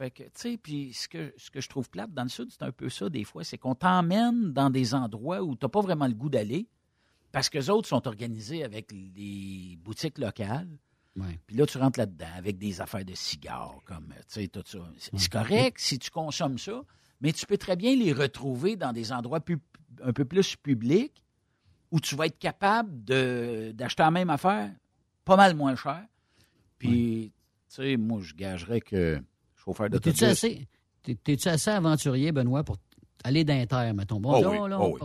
[0.01, 2.49] Fait que, tu sais, puis ce que, ce que je trouve plate dans le Sud,
[2.51, 5.69] c'est un peu ça, des fois, c'est qu'on t'emmène dans des endroits où tu n'as
[5.69, 6.67] pas vraiment le goût d'aller,
[7.33, 10.71] parce que les autres sont organisés avec les boutiques locales.
[11.47, 14.79] Puis là, tu rentres là-dedans avec des affaires de cigares, comme, tu sais, tout ça.
[15.19, 16.83] C'est correct si tu consommes ça,
[17.21, 19.61] mais tu peux très bien les retrouver dans des endroits plus-
[20.03, 21.23] un peu plus publics
[21.91, 24.73] où tu vas être capable d'acheter la même affaire
[25.27, 26.07] pas mal moins cher.
[26.79, 27.33] Puis,
[27.69, 29.23] tu sais, moi, je gagerais que
[29.63, 30.67] chauffeur T'es-tu assez,
[31.03, 32.77] t'es-tu assez aventurier, Benoît, pour
[33.25, 34.21] aller d'inter, mettons?
[34.21, 35.01] Bon, Oh oui, là, oh oui,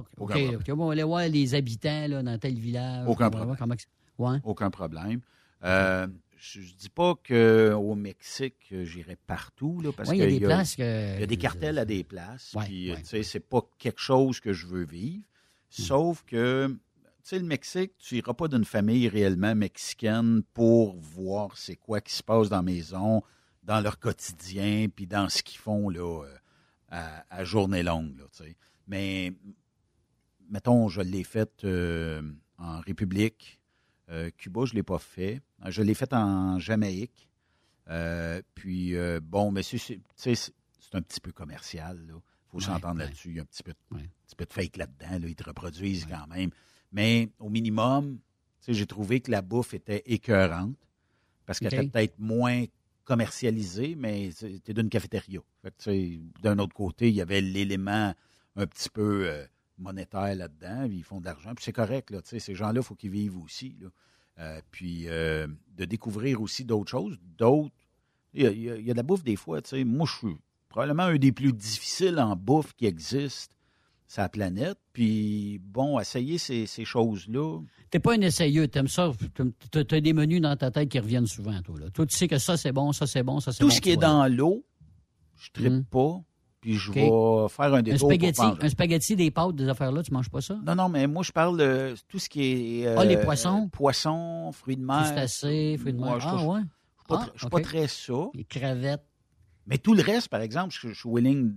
[0.74, 3.08] bon, on va aller voir les habitants là, dans tel village.
[3.08, 3.56] Aucun problème.
[3.58, 3.82] comment que-
[4.18, 4.38] Ouais.
[4.46, 5.20] Aucun problème.
[5.64, 6.08] Euh,
[6.38, 10.28] je ne dis pas qu'au Mexique, euh, j'irai partout, là, parce Ouais, il y a
[10.28, 12.54] qu'il des places que- Il y a des cartels à des places.
[12.56, 15.24] Ouais, puis, euh, tu sais, c'est pas quelque chose que je veux vivre.
[15.70, 16.78] Sauf que, tu
[17.24, 22.14] sais, le Mexique, tu iras pas d'une famille réellement mexicaine pour voir c'est quoi qui
[22.14, 23.22] se passe dans la maison,
[23.66, 26.38] dans leur quotidien, puis dans ce qu'ils font, là, euh,
[26.90, 28.26] à, à journée longue, là.
[28.88, 29.34] Mais,
[30.50, 32.22] mettons, je l'ai fait euh,
[32.58, 33.60] en République.
[34.10, 35.42] Euh, Cuba, je ne l'ai pas fait.
[35.66, 37.28] Je l'ai fait en Jamaïque.
[37.90, 38.94] Euh, puis,
[39.24, 40.00] bon, mais c'est,
[40.94, 42.00] un petit peu commercial.
[42.08, 42.14] Il
[42.52, 43.06] faut s'entendre ouais.
[43.06, 43.30] là-dessus.
[43.30, 44.10] Il y a un petit peu, de- Ouais.
[44.28, 45.20] petit peu de fake là-dedans.
[45.20, 45.28] Là.
[45.28, 46.52] Ils te reproduisent quand même.
[46.92, 48.20] Mais au minimum,
[48.68, 50.78] j'ai trouvé que la bouffe était écœurante
[51.46, 52.64] parce qu'elle était peut-être moins
[53.06, 55.42] commercialisée, mais c'était d'une cafétéria.
[56.42, 58.14] D'un autre côté, il y avait l'élément
[58.56, 59.46] un petit peu euh,
[59.78, 63.12] monétaire là-dedans, ils font de l'argent, puis c'est correct, là, ces gens-là, il faut qu'ils
[63.12, 63.76] vivent aussi.
[63.80, 63.88] là.
[64.38, 67.74] Euh, puis euh, de découvrir aussi d'autres choses, d'autres.
[68.34, 69.84] Il y, y a de la bouffe des fois, tu sais.
[69.86, 70.38] Moi, je suis
[70.68, 73.55] probablement un des plus difficiles en bouffe qui existe
[74.18, 74.78] la planète.
[74.94, 77.60] Puis, bon, essayer ces, ces choses-là.
[77.90, 79.12] T'es pas un essayeux, t'aimes ça.
[79.72, 81.80] T'as des menus dans ta tête qui reviennent souvent, toi.
[81.80, 81.90] Là.
[81.90, 83.74] Toi, tu sais que ça, c'est bon, ça, c'est bon, ça, c'est Tout bon.
[83.74, 84.66] ce qui est dans l'eau,
[85.36, 85.84] je ne Mm.
[85.86, 86.22] pas.
[86.62, 87.02] Puis je vais
[87.50, 88.64] faire un Un détour spaghetti, pour manger.
[88.64, 90.58] un spaghetti, des pâtes, des affaires-là, tu manges pas ça?
[90.66, 92.88] Non, non, mais moi, je parle de tout ce qui est...
[92.88, 93.70] euh, Ah, les poissons?
[93.70, 95.04] Poissons, fruits de mer.
[95.04, 96.08] Crustacés, fruits de mer.
[96.10, 96.62] Moi, je- Ah, ouais?
[96.62, 97.52] Je suis pas, Ah, tr- je suis OK.
[97.52, 98.14] pas très ça.
[98.34, 99.06] Les crevettes.
[99.68, 101.54] Mais tout le reste, par exemple, je, je suis willing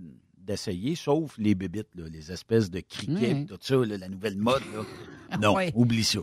[0.49, 3.45] d'essayer, sauf les bébites, là, les espèces de criquets, Mhm.
[3.45, 4.63] tout ça, là, la nouvelle mode.
[4.73, 4.83] Là.
[5.41, 6.19] Non, oublie ça.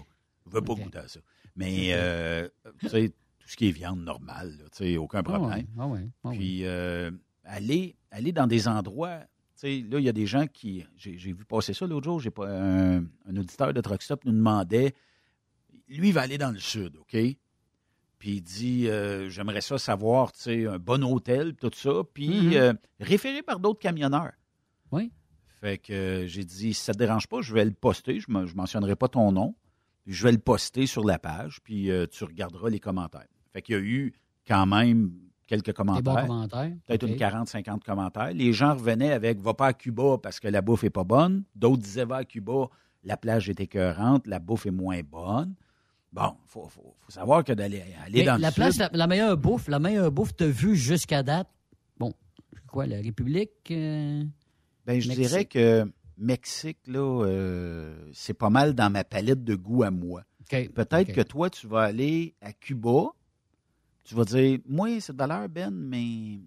[0.47, 1.21] Je veux pas goûter à ça.
[1.55, 2.49] Mais, euh,
[2.81, 3.09] tu sais,
[3.39, 5.67] tout ce qui est viande normale, tu sais, aucun problème.
[5.79, 6.37] Ah ouais, ah ouais.
[6.37, 7.11] Puis, euh,
[7.45, 10.85] aller, aller dans des endroits, tu sais, là, il y a des gens qui.
[10.97, 14.25] J'ai j'ai vu passer ça l'autre jour, j'ai pas un, un auditeur de Truck Stop
[14.25, 14.93] nous demandait.
[15.89, 17.17] Lui, il va aller dans le sud, OK?
[18.19, 22.03] Puis il dit euh, J'aimerais ça savoir, tu sais, un bon hôtel, tout ça.
[22.15, 22.53] Puis Mhm.
[22.55, 24.33] euh, référé par d'autres camionneurs.
[24.93, 25.13] Oui.
[25.61, 28.21] Fait que euh, j'ai dit Si ça te dérange pas, je vais le poster.
[28.21, 29.55] Je ne mentionnerai pas ton nom.
[30.07, 31.61] Je vais le poster sur la page.
[31.63, 33.27] Puis tu regarderas les commentaires.
[33.53, 34.15] Fait qu'il y a eu
[34.47, 35.13] quand même
[35.47, 36.03] quelques Des commentaires.
[36.15, 36.73] bons commentaires.
[36.87, 38.33] Peut-être une 40-50 commentaires.
[38.33, 41.45] Les gens revenaient avec Va pas à Cuba parce que la bouffe est pas bonne.
[41.55, 42.69] D'autres disaient Va à Cuba,
[43.05, 45.55] la plage est écœurante, la bouffe est moins bonne.
[46.17, 48.81] Bon, il faut, faut- faut savoir que d'aller aller Mais dans la le place, sud,
[48.81, 51.49] la, la meilleure bouffe, la meilleure bouffe t'as vue jusqu'à date?
[51.99, 52.15] Bon,
[52.55, 53.71] c'est quoi, la République?
[53.71, 54.25] euh,
[54.87, 55.29] ben, je Mexique?
[55.29, 60.23] dirais que Mexique, là, euh, c'est pas mal dans ma palette de goût à moi.
[60.75, 63.09] Peut-être que toi, tu vas aller à Cuba,
[64.05, 66.39] tu vas dire Moi, c'est de valeur, Ben, mais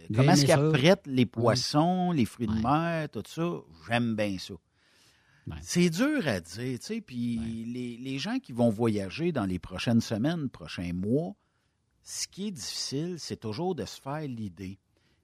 [0.00, 0.70] euh, comment est-ce ça.
[0.72, 3.50] prête les poissons, les fruits de mer, tout ça?
[3.86, 4.54] J'aime bien ça.
[5.62, 9.58] C'est dur à dire, tu sais, puis les, les gens qui vont voyager dans les
[9.58, 11.34] prochaines semaines, prochains mois,
[12.02, 14.78] ce qui est difficile, c'est toujours de se faire l'idée.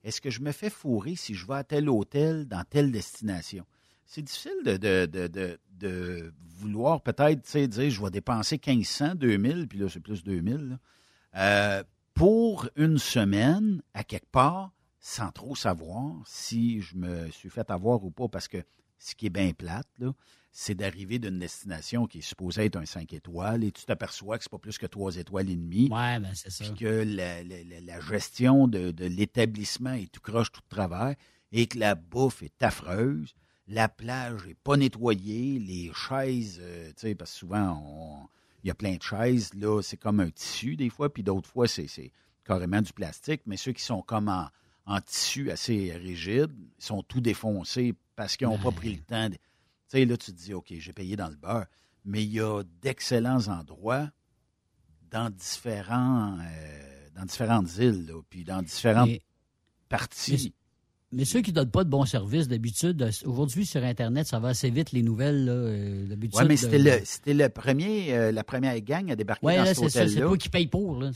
[0.04, 3.66] Est-ce que je me fais fourrer si je vais à tel hôtel dans telle destination?
[4.04, 8.60] C'est difficile de, de, de, de, de vouloir peut-être, tu sais, dire je vais dépenser
[8.64, 10.78] 1500, 2000, puis là, c'est plus 2000, là,
[11.36, 11.84] euh,
[12.14, 18.04] pour une semaine, à quelque part, sans trop savoir si je me suis fait avoir
[18.04, 18.58] ou pas, parce que
[18.98, 20.12] ce qui est bien plate, là,
[20.52, 24.44] c'est d'arriver d'une destination qui est supposée être un 5 étoiles et tu t'aperçois que
[24.44, 25.88] c'est pas plus que 3 étoiles et demie.
[25.90, 26.64] Ouais, ben c'est ça.
[26.64, 30.68] Puis que la, la- la- la gestion de, de l'établissement est tout croche, tout de
[30.74, 31.14] travers,
[31.52, 33.34] et que la bouffe est affreuse,
[33.68, 38.30] la plage est pas nettoyée, les chaises, euh, tu sais, parce que souvent,
[38.64, 41.48] il y a plein de chaises, là, c'est comme un tissu des fois, puis d'autres
[41.50, 42.12] fois, c'est c'est
[42.44, 44.48] carrément du plastique, mais ceux qui sont comme en,
[44.86, 49.28] en tissu assez rigide, ils sont tout défoncés parce qu'ils n'ont pas pris le temps.
[49.28, 49.40] de- Tu
[49.88, 51.66] sais, là, tu te dis, OK, j'ai payé dans le beurre,
[52.04, 54.10] mais il y a d'excellents endroits
[55.10, 59.20] dans différents euh, dans différentes îles, là, puis dans différentes Mais-
[59.88, 60.52] parties.
[61.12, 64.38] Mais ceux qui ne donnent pas de bons services, d'habitude, euh, aujourd'hui sur Internet, ça
[64.40, 65.46] va assez vite, les nouvelles.
[65.48, 69.16] Euh, d'habitude, Oui, mais de- c'était le, c'était le premier, euh, la première gang à
[69.16, 70.00] débarquer Ouais, dans là, cet c'est ça.
[70.00, 70.26] C'est hôtel-là.
[70.28, 71.00] toi qui paye pour.
[71.00, 71.10] là,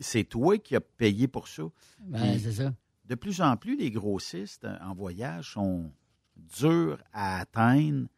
[0.00, 1.62] C'est toi qui as payé pour ça.
[2.00, 2.74] Ben, c'est ça.
[3.06, 5.92] De plus en plus, les grossistes euh, en voyage sont
[6.36, 8.08] durs à atteindre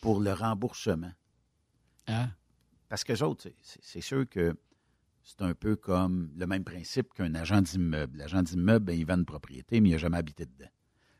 [0.00, 1.12] pour le remboursement.
[2.08, 2.30] Hein?
[2.88, 4.54] Parce que autres, c'est- sûr que
[5.22, 8.18] c'est un peu comme le même principe qu'un agent d'immeuble.
[8.18, 10.70] L'agent d'immeuble, ben, il vend une propriété, mais il n'a jamais habité dedans.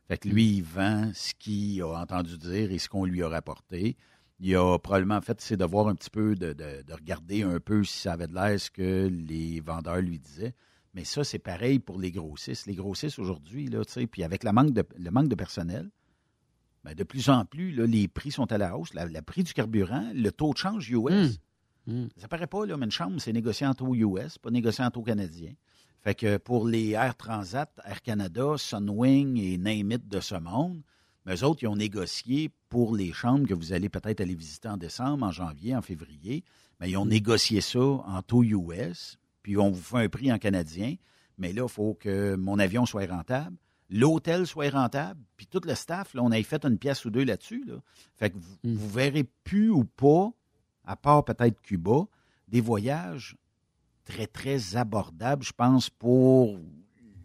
[0.09, 3.29] Fait que lui, il vend ce qu'il a entendu dire et ce qu'on lui a
[3.29, 3.97] rapporté.
[4.41, 7.85] Il a probablement fait ses devoirs un petit peu de, de- de regarder un peu
[7.85, 10.55] si ça avait de l'air ce que les vendeurs lui disaient.
[10.95, 12.67] Mais ça, c'est pareil pour les grossistes.
[12.67, 15.91] Les grossistes aujourd'hui, là, tu sais, puis avec la manque de, le manque de personnel,
[16.85, 18.93] ben, de plus en plus, là, les prix sont à la hausse.
[18.93, 21.39] La- Le prix du carburant, le taux de change US,
[21.87, 22.07] Hmm.
[22.17, 24.91] ça paraît pas, là, mais une chambre, c'est négocié en taux US, pas négocié en
[24.93, 25.53] taux canadien.
[26.01, 30.81] Fait que pour les Air Transat, Air Canada, Sunwing et Name It de ce monde,
[31.27, 34.69] mais eux autres, ils ont négocié pour les chambres que vous allez peut-être aller visiter
[34.69, 36.45] en décembre, en janvier, en février.
[36.79, 40.39] Mais ils ont négocié ça en taux US, puis on vous fait un prix en
[40.39, 40.95] canadien.
[41.39, 43.57] Mais là, il faut que mon avion soit rentable,
[43.91, 47.25] l'hôtel soit rentable, puis tout le staff, là, on a fait une pièce ou deux
[47.25, 47.65] là-dessus.
[47.67, 47.75] Là.
[48.17, 50.31] Fait que vous, vous verrez plus ou pas,
[50.85, 52.05] à part peut-être Cuba,
[52.49, 53.37] des voyages
[54.05, 56.59] très, très abordables, je pense, pour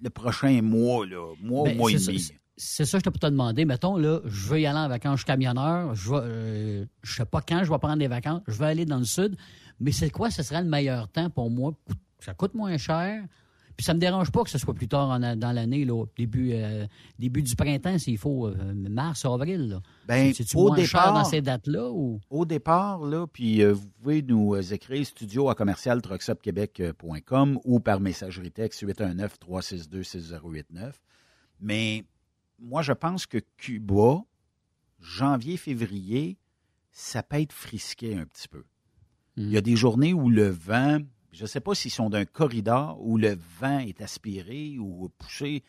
[0.01, 2.19] le prochain mois, là, mois Ben, ou mois et c'est ça, demi.
[2.55, 3.65] c'est- ça que je t'ai te demander.
[3.65, 7.25] Mettons, là, je veux y aller en vacances, je suis camionneur, je ne euh, sais
[7.25, 9.35] pas quand je vais prendre des vacances, je vais aller dans le sud,
[9.79, 11.73] mais c'est quoi, ce serait le meilleur temps pour moi?
[12.19, 13.23] Ça coûte moins cher,
[13.75, 16.51] puis ça me dérange pas que ce soit plus tard en- dans l'année, là, début,
[16.53, 16.87] euh,
[17.19, 19.69] début du printemps, s'il faut, euh, mars, avril.
[19.69, 19.81] Là.
[20.07, 21.91] Ben, C'est-tu cher départ- dans ces dates-là?
[21.91, 22.19] Ou...
[22.31, 27.99] Au départ, là, puis euh, vous pouvez nous écrire studio à commercial trucksupquebec.com ou par
[27.99, 30.93] messagerie texte 819-362-6089.
[31.59, 32.05] Mais
[32.59, 34.21] moi, je pense que Cuba,
[34.99, 36.37] janvier, février,
[36.91, 38.63] ça peut être frisqué un petit peu.
[39.35, 40.99] Il y a des journées où le vent,
[41.31, 45.63] je ne sais pas s'ils sont d'un corridor où le vent est aspiré ou poussé.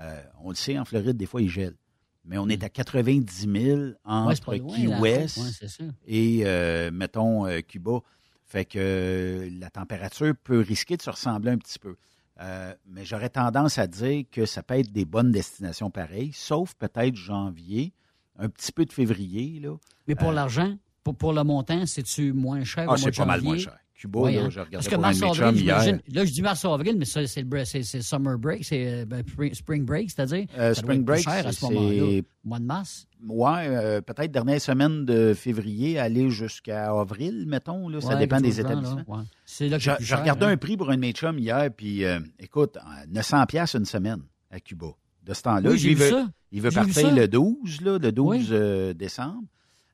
[0.00, 1.76] Euh, on le sait, en Floride, des fois, il gèle.
[2.24, 7.46] Mais on est à 90 000 Ouais, entre loin, Key West ouais, et, euh, mettons,
[7.46, 8.00] euh, Cuba.
[8.44, 11.96] Fait que la température peut risquer de se ressembler un petit peu.
[12.40, 16.74] Euh, mais j'aurais tendance à dire que ça peut être des bonnes destinations pareilles, sauf
[16.74, 17.92] peut-être janvier,
[18.38, 19.60] un petit peu de février.
[19.60, 19.76] Là.
[20.06, 22.90] Mais pour l'argent, pour, pour le montant, c'est-tu moins cher?
[22.90, 23.78] Ah, c'est pas mal moins cher.
[24.08, 24.50] Ouais, là, hein?
[24.50, 27.64] je regardais Parce que j'imagine- là, je dis mars-avril, mais ça, c'est le
[28.02, 29.22] summer break, c'est euh, ben,
[29.52, 30.46] spring- break, c'est-à-dire?
[30.58, 32.20] Euh, spring break, cher à c'est- ce moment-là.
[32.44, 33.06] Mois de mars?
[33.28, 37.88] Ouais, euh, peut-être dernière semaine de février, aller jusqu'à avril, mettons.
[37.88, 39.04] Là, ça dépend des établissements.
[39.06, 39.24] ouais.
[39.44, 40.50] C'est là que Je, cher, regardais hein.
[40.50, 43.84] un prix pour un de mes chums hier, puis euh, écoute, euh, 900 pièces une
[43.84, 44.88] semaine à Cuba.
[45.24, 46.28] De ce temps-là, Oui, il veut, ça.
[46.50, 48.48] il veut J'ai vu partir le 12, là, le 12 Oui.
[48.50, 49.44] euh, décembre.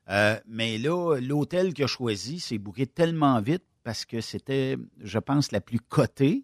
[0.09, 5.17] Euh, mais là, l'hôtel qu'il a choisi s'est booké tellement vite parce que c'était, je
[5.17, 6.43] pense, la plus cotée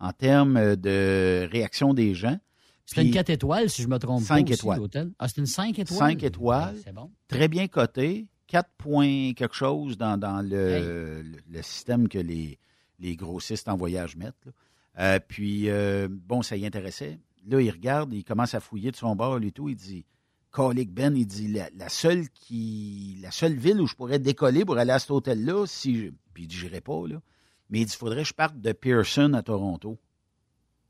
[0.00, 2.38] en termes de réaction des gens.
[2.86, 4.36] C'était une Puis- 4 étoiles, si je me trompe pas.
[4.36, 4.80] Cinq aussi, étoiles.
[5.18, 5.98] Ah, c'était une 5 étoiles?
[5.98, 6.76] 5 étoiles.
[6.82, 7.10] C'est bon.
[7.28, 8.26] Très bien coté.
[8.46, 12.58] 4 points quelque chose dans, dans le, le, le système que les,
[13.00, 14.46] les grossistes en voyage mettent.
[14.46, 14.52] là.
[15.00, 17.18] Euh, puis, euh, bon, ça y intéressait.
[17.46, 19.68] Là, il regarde, il commence à fouiller de son bord et tout.
[19.68, 20.06] Il dit,
[20.50, 24.64] Colic Ben, il dit, la, la seule qui, la seule ville où je pourrais décoller
[24.64, 27.20] pour aller à cet hôtel-là, si, je- puis il dit, j'irai pas, là.
[27.70, 29.98] Mais il dit, il faudrait que je parte de Pearson à Toronto.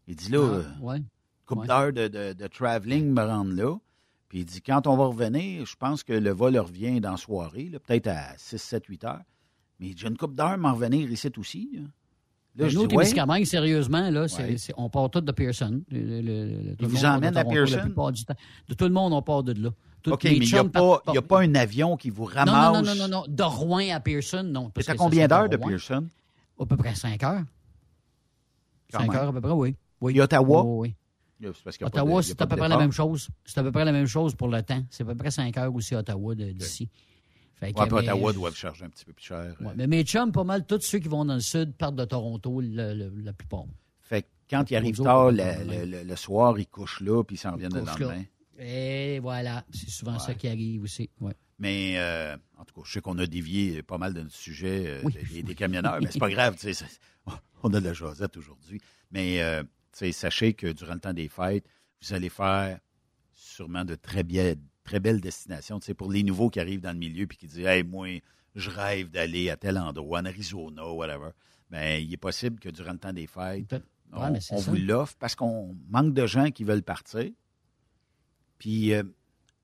[0.07, 1.03] Il dit, là, euh, Ah, ouais.
[1.45, 1.67] couple Ouais.
[1.67, 3.77] d'heures de, de, de traveling me rendre là.
[4.29, 7.17] Puis il dit, quand on va revenir, je pense que le vol revient dans la
[7.17, 9.23] soirée, peut-être à 6, 7, 8 heures.
[9.81, 11.71] Mais il dit, j'ai une couple d'heures à m'en revenir ici aussi.
[11.75, 11.81] Là,
[12.59, 13.05] Là, nous, dis, ouais.
[13.05, 14.57] Témiscamingue, sérieusement, là, c'est- Ouais.
[14.59, 15.81] c'est- on part tous de Pearson.
[15.91, 17.77] Le- le- le- tout le vous emmènent à Pearson?
[17.97, 18.35] La du temps.
[18.69, 19.71] De tout le monde, on part de là.
[20.07, 22.47] OK, mais il n'y a, pas- a un avion qui vous ramasse.
[22.75, 23.25] non, non, non, non, non.
[23.29, 24.71] De Rouen à Pearson, non.
[24.77, 25.57] C'est à ça, combien d'heures de.
[25.57, 26.07] Pearson?
[26.61, 27.43] À peu près 5 heures.
[28.93, 29.21] Quand 5 même.
[29.21, 29.75] heures à peu près, oui.
[30.01, 30.17] oui.
[30.17, 30.65] Et Ottawa?
[30.65, 30.95] Oui,
[31.41, 31.53] oui.
[31.65, 33.29] Parce Ottawa, de- c'est à peu près la même chose.
[33.45, 34.83] C'est à peu près la même chose pour le temps.
[34.91, 36.89] C'est à peu près 5 heures aussi à Ottawa de- d'ici.
[37.61, 39.55] Fait que, Ouais, mais- Ottawa doivent charger un petit peu plus cher.
[39.61, 42.05] Ouais, mais mes chums, pas mal, tous ceux qui vont dans le sud partent de
[42.05, 43.65] Toronto, le- le- la plupart.
[44.03, 47.23] Fait que quand il arrive Aux tard, le, le- le- le soir, il couche là,
[47.25, 47.93] puis il s'en revient le là.
[47.99, 48.25] lendemain.
[48.61, 51.11] Et voilà, c'est souvent ça qui arrive aussi.
[51.21, 51.35] Ouais.
[51.61, 54.85] Mais euh, en tout cas, je sais qu'on a dévié pas mal de notre sujet
[54.87, 55.15] euh, Oui.
[55.33, 56.57] des, des camionneurs, mais c'est pas grave,
[57.63, 58.81] on a de la jasette aujourd'hui.
[59.11, 59.63] Mais euh,
[59.93, 61.65] sachez que durant le temps des fêtes,
[62.03, 62.79] vous allez faire
[63.35, 64.55] sûrement de très bien,
[64.89, 65.79] très belles destinations.
[65.81, 68.23] Tu sais, pour les nouveaux qui arrivent dans le milieu puis qui disent, hey, moi,
[68.55, 71.31] je rêve d'aller à tel endroit, en Arizona, whatever.
[71.71, 73.77] Mais il est possible que durant le temps des fêtes,
[74.13, 77.31] on, Ouais, vous l'offre parce qu'on manque de gens qui veulent partir.
[78.57, 79.11] Puis, euh, tu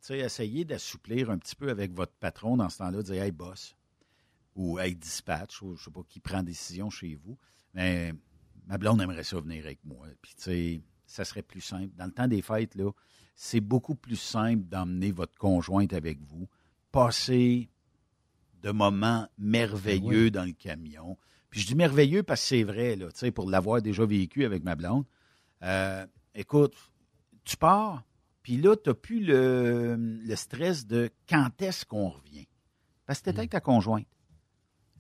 [0.01, 3.75] sais, essayez d'assouplir un petit peu avec votre patron dans ce temps-là, dire Hey, boss,
[4.55, 7.39] ou Hey, dispatch, ou je sais pas qui prend décision chez vous.
[7.73, 8.13] Mais
[8.67, 10.07] ma blonde aimerait ça venir avec moi.
[10.21, 11.95] Puis, tu sais, ça serait plus simple.
[11.97, 12.91] Dans le temps des fêtes, là,
[13.35, 16.48] c'est beaucoup plus simple d'emmener votre conjointe avec vous.
[16.93, 17.69] Passer
[18.62, 21.19] de moments merveilleux dans le camion.
[21.51, 24.74] Puis je dis merveilleux parce que c'est vrai, là, pour l'avoir déjà vécu avec ma
[24.74, 25.05] blonde.
[25.62, 26.74] Euh, écoute,
[27.44, 28.02] tu pars,
[28.43, 32.47] puis là, tu n'as plus le, le stress de quand est-ce qu'on revient?
[33.06, 34.06] Parce que tu avec ta conjointe.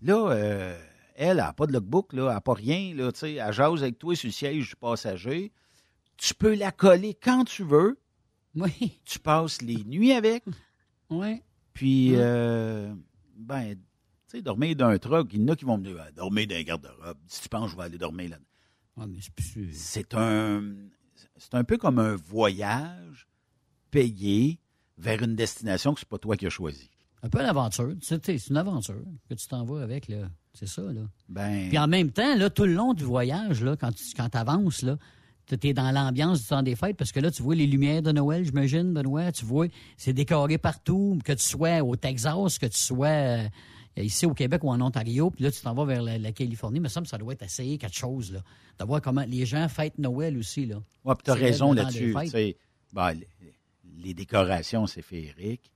[0.02, 0.78] Là, euh,
[1.14, 3.82] elle n'a pas de logbook, là, elle n'a pas rien, là, tu sais, elle jase
[3.82, 5.52] avec toi sur le siège du passager.
[6.16, 7.98] Tu peux la coller quand tu veux.
[8.54, 9.00] Oui.
[9.04, 10.44] Tu passes les nuits avec.
[11.10, 11.42] Oui.
[11.72, 12.94] Puis, euh,
[13.36, 13.80] ben, tu
[14.28, 16.62] sais, dormir d'un truck, il y en a qui vont me dire, Ah, dormir d'un
[16.62, 17.18] garde-robe.
[17.26, 18.36] Si tu penses, je vais aller dormir là.
[18.96, 19.06] Ah,
[19.72, 20.62] c'est un,
[21.36, 23.26] c'est un peu comme un voyage
[23.90, 24.60] payé
[24.98, 26.90] vers une destination que c'est pas toi qui as choisi.
[27.22, 27.38] Un peu.
[27.40, 30.08] Tu sais, C'est une aventure que tu t'en vas avec.
[30.08, 30.28] là.
[30.52, 30.82] C'est ça.
[30.82, 31.00] Là.
[31.28, 34.34] Ben, Puis en même temps, là, tout le long du voyage, là, quand tu quand
[34.36, 34.96] avances, là,
[35.46, 38.02] tu es dans l'ambiance du temps des fêtes parce que là, tu vois les lumières
[38.02, 39.30] de Noël, j'imagine, Benoît.
[39.32, 39.66] Tu vois,
[39.96, 43.48] c'est décoré partout, que tu sois au Texas, que tu sois euh,
[43.96, 46.80] ici au Québec ou en Ontario, puis là, tu t'en vas vers la, la Californie.
[46.80, 48.40] Mais ça, me ça doit être assez quelque chose, là.
[48.78, 50.76] De voir comment les gens fêtent Noël aussi, là.
[51.04, 52.14] Ouais, puis t'as C'est raison là-dessus.
[52.30, 52.56] tu.
[52.92, 53.24] Ben, l-
[53.98, 55.70] les décorations, c'est féerique.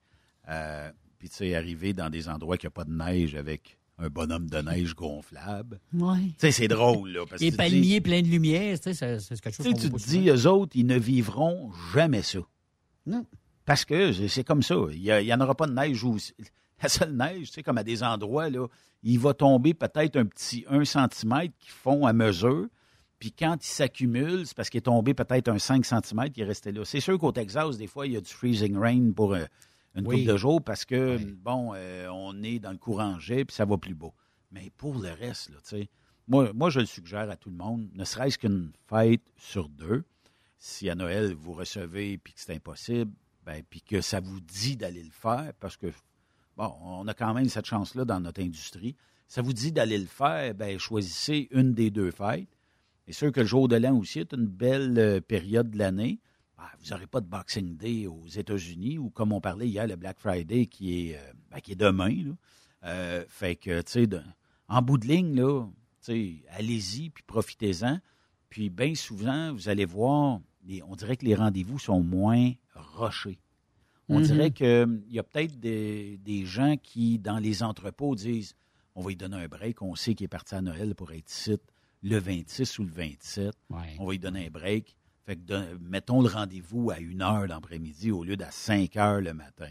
[0.48, 3.77] Euh, puis, tu sais, arriver dans des endroits qui n'y a pas de neige avec
[3.98, 5.80] un bonhomme de neige gonflable.
[5.92, 6.18] Ouais.
[6.18, 7.26] Tu sais, c'est drôle, là.
[7.28, 10.28] Parce Les palmiers pleins de lumière, tu sais, c'est- c'est quelque chose tu te dis,
[10.28, 12.38] eux autres, ils ne vivront jamais ça.
[13.06, 13.24] Non.
[13.64, 14.76] Parce que c'est- c'est comme ça.
[14.92, 16.16] Il n'y en aura pas de neige où.
[16.82, 18.66] La seule neige, tu sais, comme à des endroits, là,
[19.02, 22.66] il va tomber peut-être un petit 1 cm qui font à mesure.
[23.18, 26.44] Puis quand il s'accumule, c'est parce qu'il est tombé peut-être un 5 cm qui est
[26.44, 26.84] resté là.
[26.84, 29.44] C'est sûr qu'au Texas, des fois, il y a du freezing rain pour euh,
[29.94, 30.18] une Oui.
[30.20, 33.64] couple de jours parce que, bon, euh, on est dans le courant jet puis ça
[33.64, 34.14] va plus beau.
[34.50, 35.88] Mais pour le reste, là, tu sais,
[36.26, 40.04] moi, moi, je le suggère à tout le monde, ne serait-ce qu'une fête sur deux.
[40.58, 43.12] Si à Noël, vous recevez puis que c'est impossible,
[43.46, 45.86] ben, puis que ça vous dit d'aller le faire, parce que,
[46.56, 48.94] bon, on a quand même cette chance-là dans notre industrie.
[49.26, 52.48] Ça vous dit d'aller le faire, ben, choisissez une des deux fêtes.
[53.06, 56.18] C'est sûr que le jour de l'an aussi est une belle euh, période de l'année.
[56.58, 59.94] Ben, vous n'aurez pas de Boxing Day aux États-Unis ou, comme on parlait hier, le
[59.96, 62.10] Black Friday qui est, euh, ben, qui est demain.
[62.24, 62.32] là.
[62.84, 64.08] Euh, fait que, tu sais,
[64.68, 65.66] en bout de ligne, là,
[66.50, 68.00] allez-y puis profitez-en.
[68.50, 73.38] Puis bien souvent, vous allez voir, les- on dirait que les rendez-vous sont moins rushés.
[74.08, 74.24] On Mhm.
[74.24, 78.54] dirait qu'il y a peut-être des, des gens qui, dans les entrepôts, disent
[78.94, 79.80] on va lui donner un break.
[79.82, 81.56] On sait qu'il est parti à Noël pour être ici
[82.02, 83.52] le 26 ou le 27.
[84.00, 84.96] On va lui donner un break.
[85.28, 89.34] Fait que mettons le rendez-vous à une heure l'après-midi au lieu d'à 5 heures le
[89.34, 89.68] matin.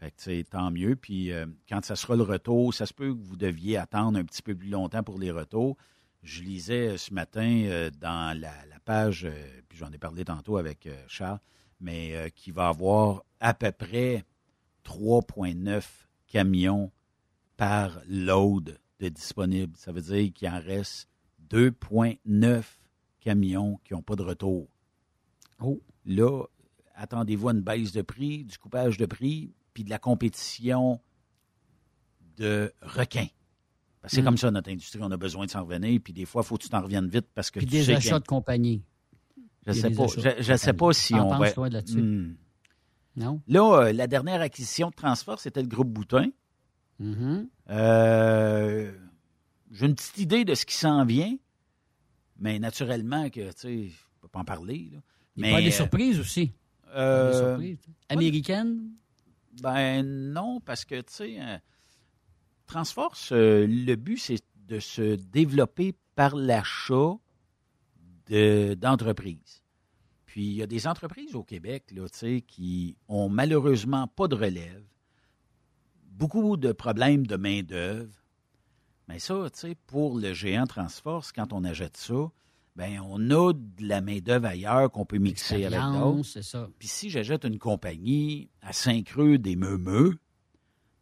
[0.00, 0.96] Fait que, tant mieux.
[0.96, 4.24] Puis, euh, quand ça sera le retour, ça se peut que vous deviez attendre un
[4.24, 5.76] petit peu plus longtemps pour les retours.
[6.22, 8.50] Je lisais euh, ce matin euh, dans la,
[8.86, 9.28] page,
[9.68, 11.40] puis j'en ai parlé tantôt avec Charles,
[11.80, 14.24] mais qui va avoir à peu près
[14.84, 15.84] 3,9
[16.26, 16.90] camions
[17.58, 19.76] par load de disponibles.
[19.76, 21.08] Ça veut dire qu'il en reste
[21.50, 22.62] 2,9
[23.20, 24.68] camions qui n'ont pas de retour.
[25.60, 25.80] Oh.
[26.04, 26.44] Là,
[26.94, 31.00] attendez-vous à une baisse de prix, du coupage de prix, puis de la compétition
[32.36, 33.26] de requins.
[34.00, 34.24] Parce que c'est Mm.
[34.24, 36.56] comme ça, notre industrie, on a besoin de s'en revenir, puis des fois, il faut
[36.56, 38.82] que tu t'en reviennes vite parce que Puis tu des sais achats de compagnie.
[39.66, 40.06] Je a sais pas.
[40.06, 41.68] Je, sais pas si on va.
[41.68, 42.00] là-dessus?
[42.00, 42.36] Hmm.
[43.16, 43.40] Non?
[43.48, 46.28] Là, euh, la dernière acquisition de transport, c'était le groupe Boutin.
[47.00, 47.48] Mhm.
[47.70, 48.92] Euh,
[49.72, 51.36] J'ai une petite idée de ce qui s'en vient,
[52.38, 54.90] mais naturellement que, tu sais, je ne peux pas en parler.
[54.92, 54.98] là.
[55.36, 56.52] Il mais, y a des euh, surprises aussi.
[56.94, 57.94] euh, Des surprises.
[58.08, 58.90] Américaines?
[59.62, 61.58] Ben non, parce que, tu sais, euh,
[62.66, 67.14] Transforce, euh, le but, c'est de se développer par l'achat
[68.28, 69.62] de- d'entreprises.
[70.26, 74.26] Puis, il y a des entreprises au Québec, là, tu sais, qui ont malheureusement pas
[74.28, 74.84] de relève,
[76.10, 78.12] beaucoup de problèmes de main-d'œuvre.
[79.08, 82.30] Mais ça, tu sais, pour le géant Transforce, quand on achète ça,
[82.76, 86.24] ben on a de la main-d'œuvre ailleurs qu'on peut mixer avec d'autres.
[86.26, 86.68] c'est ça.
[86.78, 90.18] Puis si j'achète une compagnie à Saint-Creux des Meumeux,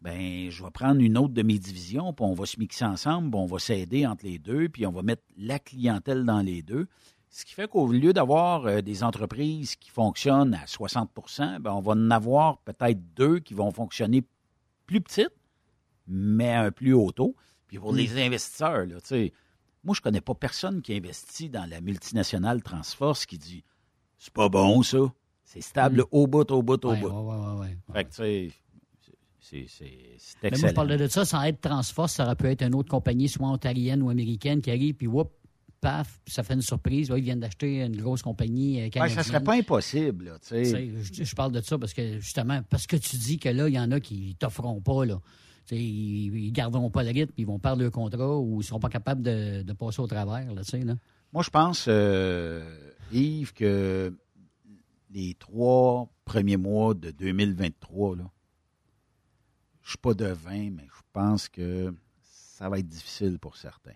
[0.01, 3.31] ben je vais prendre une autre de mes divisions, puis on va se mixer ensemble,
[3.31, 6.63] puis on va s'aider entre les deux, puis on va mettre la clientèle dans les
[6.63, 6.87] deux.
[7.31, 11.81] Ce qui fait qu'au lieu d'avoir euh, des entreprises qui fonctionnent à 60% ben, on
[11.81, 14.23] va en avoir peut-être deux qui vont fonctionner
[14.87, 15.35] plus petites,
[16.07, 17.35] mais à un plus haut taux.
[17.67, 17.97] Puis pour Mm.
[17.97, 19.33] les investisseurs, là, tu sais,
[19.85, 23.65] moi, je connais pas personne qui investit dans la multinationale Transforce qui dit
[24.19, 24.99] c'est pas bon, ça.
[25.45, 26.05] C'est stable Mm.
[26.11, 27.09] au bout, au bout, au Ouais, bout.
[27.09, 27.77] ouais, ouais, ouais, ouais.
[27.93, 28.51] Fait que, tu sais,
[29.41, 30.69] c'est- c'est c'est Mais moi, excellent.
[30.71, 33.47] je parlais de ça, sans être Transforce, ça aurait pu être une autre compagnie, soit
[33.47, 35.31] ontarienne ou américaine, qui arrive, puis whoop,
[35.81, 37.11] paf, ça fait une surprise.
[37.11, 39.23] Ouais, ils viennent d'acheter une grosse compagnie euh, Ouais, canadienne.
[39.23, 42.97] ça serait pas impossible, là, Je, je parle de ça parce que, justement, parce que
[42.97, 45.21] tu dis que là, il y en a qui t'offront pas, là.
[45.71, 48.89] Ils, ils garderont pas le rythme, ils vont perdre leur contrat ou ils seront pas
[48.89, 50.95] capables de, de passer au travers, là, là.
[51.33, 52.63] Moi, je pense, euh,
[53.13, 54.15] Yves, que
[55.11, 58.31] les trois premiers mois de 2023, là,
[59.83, 63.93] je suis pas devin, mais je pense que ça va être difficile pour certains.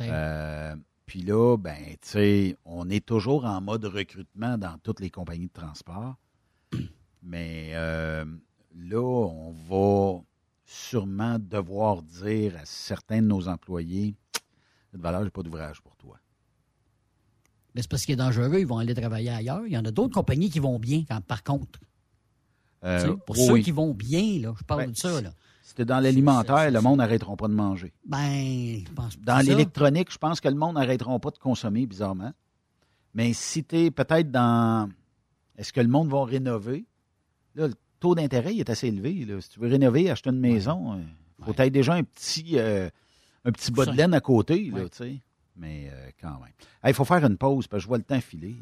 [0.00, 0.74] Euh,
[1.04, 5.48] puis là, ben, tu sais, on est toujours en mode recrutement dans toutes les compagnies
[5.48, 6.16] de transport.
[7.22, 8.24] Mais euh,
[8.74, 10.22] là, on va
[10.72, 14.14] sûrement devoir dire à certains de nos employés
[14.92, 16.18] Cette valeur, j'ai pas d'ouvrage pour toi.
[17.74, 19.66] Mais c'est parce qu'il est dangereux, ils vont aller travailler ailleurs.
[19.66, 21.78] Il y en a d'autres compagnies qui vont bien, quand- par contre.
[22.84, 25.20] Euh, Tu sais, pour oui, ceux qui vont bien, là, je parle Ben, de ça,
[25.20, 25.32] là.
[25.76, 27.92] T'es dans l'alimentaire, le monde n'arrêtera pas de manger.
[28.04, 32.32] Ben, je pense Dans l'électronique, je pense que le monde n'arrêtera pas de consommer, bizarrement.
[33.14, 34.90] Mais si tu es peut-être dans.
[35.56, 36.86] Est-ce que le monde va rénover?
[37.54, 39.24] Là, le taux d'intérêt il est assez élevé.
[39.26, 39.40] là.
[39.40, 40.98] Si tu veux rénover, acheter une maison,
[41.38, 42.88] il faut être déjà un petit, euh,
[43.44, 43.96] un petit bas de Ça.
[43.96, 44.70] laine à côté.
[44.74, 44.88] Là, Ouais.
[44.88, 45.16] tu sais.
[45.56, 46.52] Mais euh, quand même.
[46.86, 48.56] Il faut faire une pause parce que je vois le temps filer.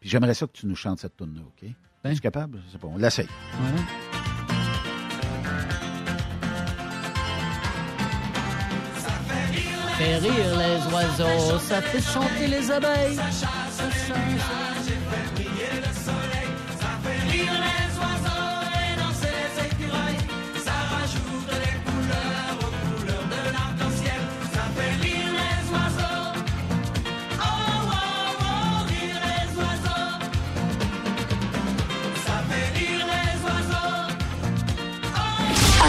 [0.00, 1.68] Puis j'aimerais ça que tu nous chantes cette tune là OK?
[2.04, 2.10] Ben.
[2.10, 2.60] Es-tu capable?
[2.66, 3.28] Je sais pas, on l'essaye.
[9.98, 13.18] Fait rire les oiseaux, ça fait chanter les abeilles.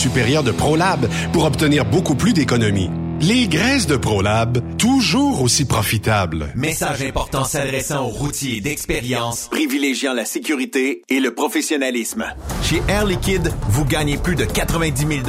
[0.00, 2.90] supérieure de ProLab pour obtenir beaucoup plus d'économies.
[3.20, 6.48] Les graisses de ProLab, toujours aussi profitables.
[6.54, 12.24] Message important s'adressant aux routiers d'expérience, privilégiant la sécurité et le professionnalisme.
[12.62, 15.20] Chez Air Liquide, vous gagnez plus de 90 000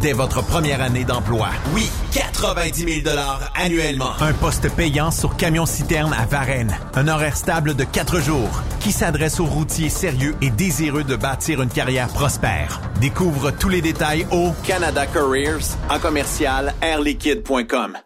[0.00, 1.48] dès votre première année d'emploi.
[1.74, 3.16] Oui, 90 000
[3.56, 4.12] annuellement.
[4.20, 6.78] Un poste payant sur camion-citerne à Varennes.
[6.94, 11.60] Un horaire stable de 4 jours qui s'adresse aux routiers sérieux et désireux de bâtir
[11.60, 12.80] une carrière prospère.
[13.00, 17.96] Découvre tous les détails au Canada Careers en commercial airliquide.com.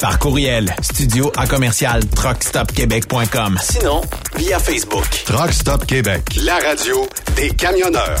[0.00, 3.58] Par courriel, studio à commercial truckstopquebec.com.
[3.62, 4.02] Sinon,
[4.36, 5.06] via Facebook.
[5.24, 7.06] Truck Stop Québec, la radio
[7.36, 8.20] des camionneurs.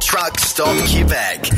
[0.00, 1.50] Truck Stop Québec.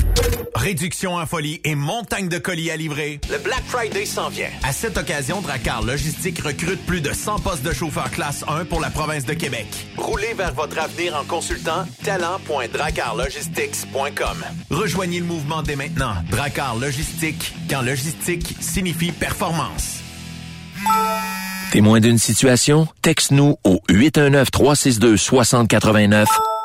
[0.54, 3.20] Réduction en folie et montagne de colis à livrer.
[3.30, 4.50] Le Black Friday s'en vient.
[4.62, 8.80] À cette occasion, Dracar Logistique recrute plus de 100 postes de chauffeurs classe 1 pour
[8.80, 9.66] la province de Québec.
[9.96, 14.44] Roulez vers votre avenir en consultant talent.dracarlogistics.com.
[14.70, 16.14] Rejoignez le mouvement dès maintenant.
[16.30, 19.98] Dracar Logistique, quand logistique signifie performance.
[21.70, 22.88] Témoin d'une situation?
[23.02, 26.24] Texte-nous au 819-362-6089,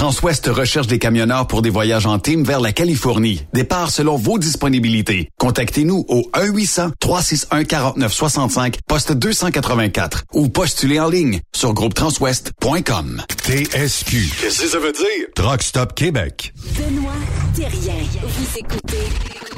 [0.00, 3.44] Transwest recherche des camionneurs pour des voyages en team vers la Californie.
[3.52, 5.28] Départ selon vos disponibilités.
[5.38, 13.20] Contactez-nous au 1-800-361-4965, poste 284 ou postulez en ligne sur groupetranswest.com.
[13.44, 14.30] TSQ.
[14.40, 15.26] Qu'est-ce que ça veut dire?
[15.34, 16.54] Truck Stop Québec.
[16.78, 17.12] Benoît
[17.54, 18.02] Thérien.
[18.22, 19.06] Vous écoutez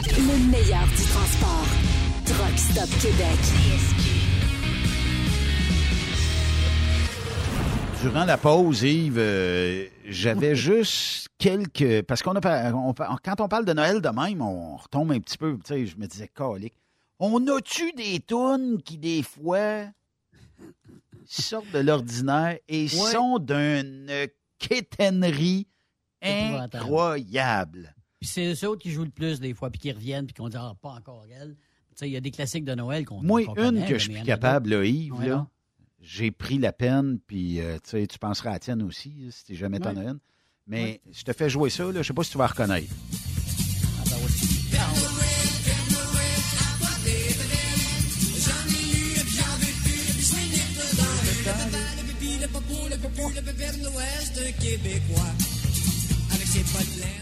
[0.09, 1.69] le meilleur du transport.
[2.27, 3.39] Truck Stop Québec.
[8.03, 12.03] Durant la pause, Yves, euh, j'avais juste quelques.
[12.03, 12.73] Parce qu'on a.
[12.73, 15.57] on quand on parle de Noël de même, on retombe un petit peu.
[15.65, 16.75] Tu sais, je me disais, calique.
[17.19, 19.85] On a-tu des tunes qui, des fois,
[21.25, 24.11] sortent de l'ordinaire et sont d'une
[24.59, 25.69] quétainerie
[26.21, 27.95] incroyable?
[28.19, 30.49] Puis c'est ceux autres qui jouent le plus des fois, puis qui reviennent, puis qu'on
[30.49, 31.57] dit ah, pas encore elle.
[31.57, 34.11] Tu sais, il y a des classiques de Noël qu'on Moi, une connaît, que je
[34.11, 35.47] suis capable, là, Yves, Ouais, là.
[36.03, 39.55] J'ai pris la peine, puis euh, tu penseras à la tienne aussi, là, si tu
[39.55, 40.07] jamais t'en Ouais.
[40.07, 40.19] as une.
[40.67, 42.93] Mais je te fais jouer ça, là, je sais pas si tu vas reconnaître.
[43.99, 44.19] Ah, ben.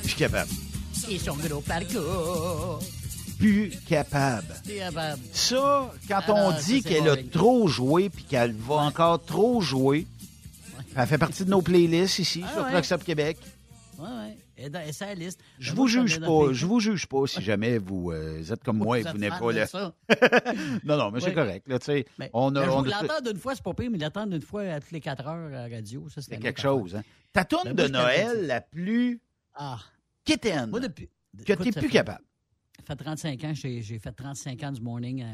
[0.03, 0.51] Je suis capable.
[1.09, 2.81] Et son gros parcours.
[3.41, 4.55] Plus capable.
[5.33, 10.07] Ça, quand Ah on dit qu'elle a trop joué puis qu'elle va encore trop jouer,
[10.95, 12.53] elle fait partie de nos playlists ici Ah
[12.83, 13.05] sur ouais.
[13.05, 13.39] Québec.
[13.99, 14.37] Ouais, ouais.
[14.87, 15.41] Et sa liste.
[15.59, 18.99] Je vous juge pas, je vous juge pas si jamais vous euh, êtes comme moi
[18.99, 19.67] et Vous vous êtes n'êtes pas là.
[20.85, 21.33] non, non, mais c'est Ouais.
[21.35, 21.67] correct.
[21.67, 22.05] Là, tu
[22.35, 24.93] on a, on l'entendre une fois, c'est pas pire, mais l'entendre une fois à toutes
[24.93, 26.95] les 4 heures à la radio, ça, c'est quelque chose.
[26.97, 27.03] Hein.
[27.33, 29.21] Ta tourne Ben, de Noël la plus
[29.55, 29.79] Ah.
[30.27, 31.09] quétaine Moi, depuis.
[31.47, 32.21] que t'es ça plus capable.
[32.91, 35.27] Fait 35 ans, j'ai fait 35 ans du morning, euh,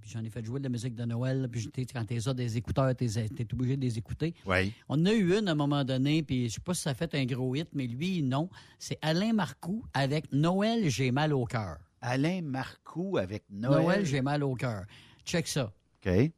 [0.00, 2.34] puis j'en ai fait jouer de la musique de Noël, puis j'étais- quand t'es ça
[2.34, 4.34] des écouteurs, t'es t'es obligé de les écouter.
[4.44, 4.72] Oui.
[4.88, 6.90] On en a eu une à un moment donné, puis je sais pas si ça
[6.90, 8.48] a fait un gros hit, mais lui, non.
[8.80, 11.76] C'est Alain Marcoux avec Noël, j'ai mal au cœur.
[12.00, 13.82] Alain Marcoux avec Noël.
[13.82, 14.82] Noël, j'ai mal au cœur.
[15.24, 15.72] Check ça.
[16.04, 16.32] OK.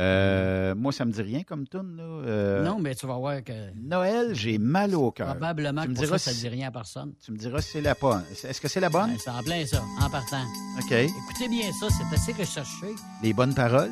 [0.00, 2.02] Euh, moi, ça me dit rien comme tune là.
[2.04, 5.28] Euh, non, mais tu vas voir que Noël, j'ai mal au cœur.
[5.28, 7.12] probablement Tu que me diras ça, ça ne si- dit rien à personne.
[7.24, 8.22] Tu me diras si c'est la bonne.
[8.44, 9.10] Est-ce que c'est la bonne?
[9.10, 10.44] Ouais, c'est en plein ça, en partant.
[10.78, 10.92] OK.
[10.92, 12.94] Écoutez bien ça, c'est assez recherché.
[13.22, 13.90] Les bonnes paroles?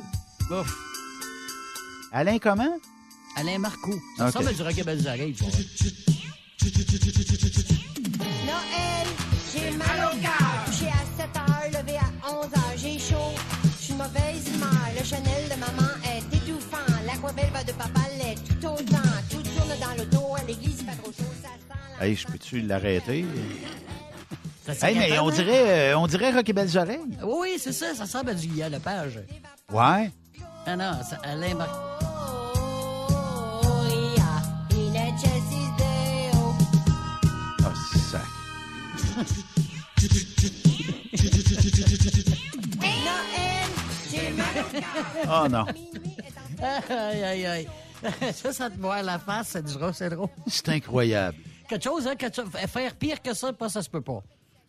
[0.51, 0.73] Ouf.
[2.13, 2.77] Alain, comment?
[3.37, 4.01] Alain Marcoux.
[4.17, 4.35] Ça Ok.
[4.35, 5.53] ressemble à du rock à belles oreilles, tu vois.
[8.47, 9.07] Noël,
[9.53, 10.65] j'ai mal au cœur.
[10.67, 13.35] Couché à 7 heures, levé à 11 heures, j'ai chaud.
[13.79, 14.71] Je suis mauvaise humeur.
[14.99, 15.56] Le Chanel de
[22.01, 23.25] Hey, je peux-tu l'arrêter?
[24.67, 25.33] C'est Hey, mais on hein?
[25.33, 27.01] dirait, euh, on dirait Rock et Belles Oreilles.
[27.23, 29.21] Oui, c'est ça, ça ressemble à du Guillaume Lepage.
[29.73, 30.11] Ouais.
[30.67, 31.65] Ah non, ça- Alain oh.
[37.65, 37.73] Ah,
[38.11, 38.21] sac.
[45.29, 45.65] Oh non.
[46.89, 47.69] Aïe, aïe, aïe.
[48.35, 50.29] Ça, ça te voir la face, c'est drôle, c'est drôle.
[50.47, 51.37] C'est incroyable.
[51.69, 54.23] Quelque chose, hein, chose- faire pire que ça, pas ça se peut pas.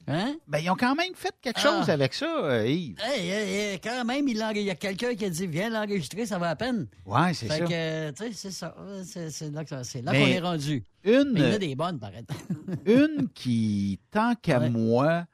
[0.09, 0.37] Hein?
[0.47, 1.91] Ben, ils ont quand même fait quelque chose Ah.
[1.91, 2.95] avec ça, euh, Yves.
[3.03, 6.39] Hey, hey, hey, quand même, il, y a quelqu'un qui a dit Viens l'enregistrer, ça
[6.39, 6.87] va à peine.
[7.05, 7.65] Ouais, c'est Fait ça.
[7.65, 8.73] que, euh, tu sais, c'est ça.
[9.03, 9.75] C'est, là, que
[10.05, 10.85] qu'on est rendu.
[11.03, 12.23] une- Mais il y a des bonnes, paraît.
[12.85, 15.25] Une qui, tant qu'à moi,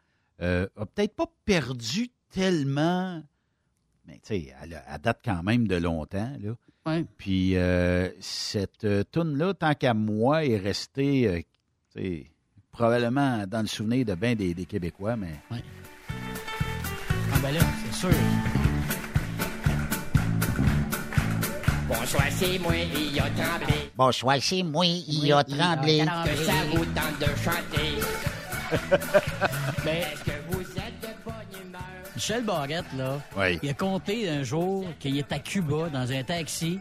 [0.41, 3.21] euh, a peut-être pas perdu tellement,
[4.07, 6.55] mais tu sais, elle, date quand même de longtemps, là.
[6.87, 7.05] Ouais.
[7.17, 11.45] Puis euh, cette toune-là, tant qu'à moi, est restée,
[11.99, 12.25] sais,
[12.71, 15.39] probablement dans le souvenir de bien des, des Québécois, mais...
[15.51, 15.55] Ah,
[17.41, 18.09] ben là, c'est sûr.
[21.87, 23.91] Bonsoir, c'est moi, il a tremblé.
[23.95, 25.99] Bonsoir, c'est moi, il a tremblé.
[26.25, 27.99] Que ça vous tente de chanter.
[29.85, 31.81] Mais est-ce que vous êtes de bonne humeur?
[32.15, 33.59] Michel Barrette, là, Oui.
[33.61, 36.79] il a compté un jour qu'il est à Cuba dans un taxi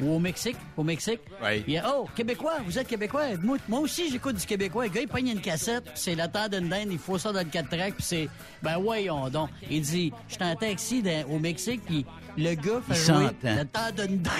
[0.00, 0.56] ou au Mexique.
[0.76, 1.20] Au Mexique.
[1.42, 1.64] Oui.
[1.66, 3.36] Il a, oh, Québécois, vous êtes Québécois?
[3.42, 4.84] Moi, moi aussi, j'écoute du Québécois.
[4.84, 7.40] Le gars, il pogne une cassette, c'est la terre d'une dinde, il faut ça dans
[7.40, 8.28] le 4 tracks, puis c'est,
[8.62, 9.50] ben voyons donc.
[9.70, 12.04] Il dit, j'étais en taxi dans- au Mexique, puis
[12.36, 13.32] le gars fait jouer s'entend.
[13.56, 14.34] la terre d'une dinde.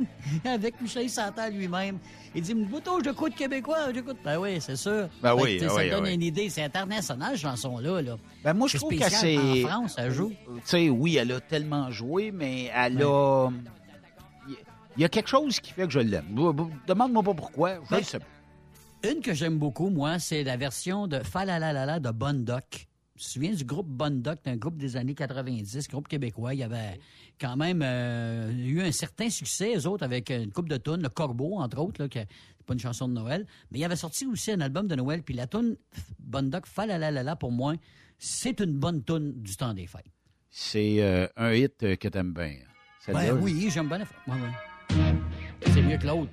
[0.44, 1.98] Avec Michel, il s'entend lui-même.
[2.34, 4.16] Il dit, Bouton, j'écoute Québécois, j'écoute.
[4.24, 5.08] Ben oui, c'est sûr.
[5.22, 6.14] Ben oui, que, sais, ah Ça oui, donne oui.
[6.14, 6.48] une idée.
[6.48, 8.00] C'est international, cette chanson-là.
[8.00, 8.16] Là.
[8.44, 9.36] Ben moi, je trouve que c'est...
[9.36, 10.30] En France, ça joue.
[10.46, 13.48] Tu sais, oui, elle a tellement joué, mais elle a...
[15.00, 16.26] Il y a quelque chose qui fait que je l'aime.
[16.86, 18.26] Demande-moi pas pourquoi, je Ben, le sais pas.
[19.08, 22.86] Une que j'aime beaucoup, moi, c'est la version de Falalalala de Bonne Doc.
[23.16, 26.52] Tu te souviens du groupe Bonne Doc, un groupe des années 90, groupe québécois?
[26.52, 27.00] Il y avait
[27.40, 31.08] quand même euh, eu un certain succès, eux autres, avec une coupe de tunes, le
[31.08, 33.46] Corbeau, entre autres, là, qui c'est pas une chanson de Noël.
[33.70, 35.78] Mais il avait sorti aussi un album de Noël, puis la tune
[36.18, 37.72] Doc, Falalalala, pour moi,
[38.18, 40.04] c'est une bonne tune du temps des fêtes.
[40.50, 42.56] C'est euh, un hit euh, que t'aimes bien.
[43.08, 44.69] Ben oui, j'aime bien la ouais, ouais.
[45.66, 46.30] C'est mieux que l'autre.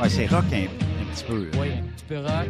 [0.00, 1.48] Ouais, c'est rock un, un petit peu.
[1.60, 2.48] Oui, un petit peu rock.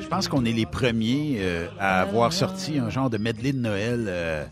[0.00, 3.58] Je pense qu'on est les premiers euh, à avoir sorti un genre de medley de
[3.58, 4.44] Noël euh,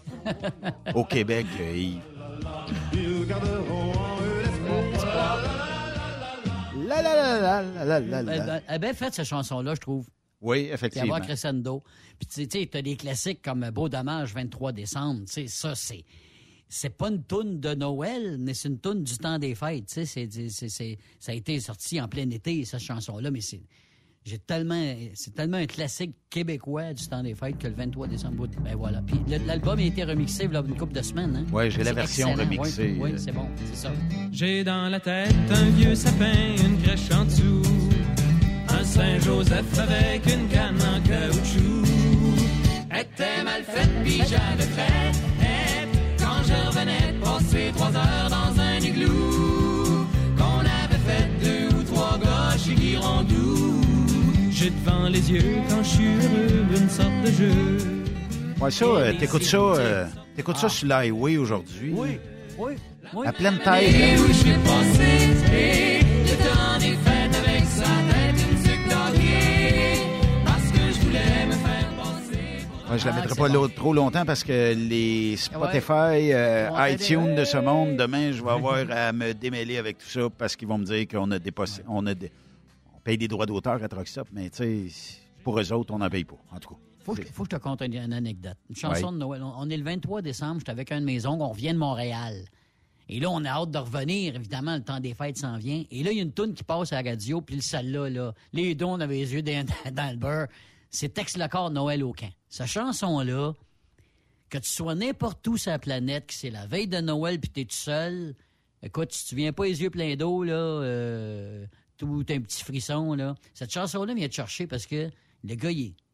[0.95, 1.47] au Québec.
[1.61, 1.93] euh,
[6.99, 10.07] Elle a bien fait, cette chanson-là, je trouve.
[10.41, 11.15] Oui, Puis effectivement.
[11.15, 11.83] avoir Crescendo.
[12.19, 15.21] Puis tu sais, tu as des classiques comme Beau Dommage, 23 décembre.
[15.27, 16.05] Tu sais, ça, c'est.
[16.69, 19.87] C'est pas une toune de Noël, mais c'est une toune du temps des fêtes.
[19.87, 23.41] Tu sais, c'est, c'est- c'est- ça a été sorti en plein été, cette chanson-là, mais
[23.41, 23.63] c'est.
[24.27, 24.83] J'ai tellement.
[25.15, 28.49] C'est tellement un classique québécois du temps des fêtes que le 23 décembre.
[28.61, 29.01] Ben voilà.
[29.07, 31.37] Puis l'album a été remixé là, une couple de semaines.
[31.37, 31.53] Hein?
[31.53, 32.45] Ouais, j'ai la version excellent.
[32.51, 32.97] remixée.
[32.99, 33.93] Oui, oui, c'est bon, c'est ça.
[34.33, 37.63] J'ai dans la tête un vieux sapin, une crèche en dessous.
[38.69, 41.87] Un Saint-Joseph avec une canne en caoutchouc.
[42.91, 45.13] Était mal faite, puis j'avais fait.
[45.41, 45.87] Et
[46.19, 49.46] quand je revenais de passer trois heures dans un igloo,
[54.59, 57.53] J'ai devant les yeux quand je suis heureux une sorte de jeu.
[58.59, 61.93] Ouais, ça, euh, t'écoutes ça, euh, t'écoutes ça sur l'highway aujourd'hui.
[61.95, 62.19] Oui,
[62.59, 62.73] oui,
[63.13, 63.27] oui.
[63.27, 64.19] À pleine Et tête.
[64.21, 70.01] où je suis passé, et le temps des fêtes avec sa tête, une sucre d'hockey,
[70.47, 72.93] parce que je voulais me faire passer.
[72.93, 77.35] Ouais, je la Ah, mettrai pas l'autre trop longtemps parce que les Spotify, euh, iTunes
[77.35, 80.69] de ce monde, demain, je vais avoir à me démêler avec tout ça parce qu'ils
[80.69, 82.33] vont me dire qu'on a dépassé, on a dé-
[83.07, 86.25] paye des droits d'auteur à Truckstop, mais tu sais, pour eux autres, on n'en paye
[86.25, 86.81] pas, en tout cas.
[87.05, 88.57] Faut que, faut que je te conte une, une anecdote.
[88.69, 89.41] Une chanson de Noël.
[89.45, 91.79] On, on est le 23 décembre, j'étais avec un de mes oncles, on revient de
[91.79, 92.35] Montréal.
[93.09, 94.35] Et là, on a hâte de revenir.
[94.35, 95.85] Évidemment, le temps des fêtes s'en vient.
[95.93, 98.35] Et là, il y a une toune qui passe à la radio, puis celle-là, là,
[98.53, 100.49] les deux, on avait les yeux dans, dans le beurre.
[100.91, 102.33] C'est Tex le corps Noël au camp.
[102.49, 103.53] Cette chanson-là,
[104.51, 107.51] que tu sois n'importe où sur la planète, que c'est la veille de Noël, puis
[107.51, 108.35] t'es tout seul,
[108.83, 111.67] écoute, si tu viens pas les yeux pleins d'eau, là, euh,
[111.97, 115.11] tout un petit frisson, là, cette chanson-là vient te chercher parce que
[115.45, 115.71] le gars,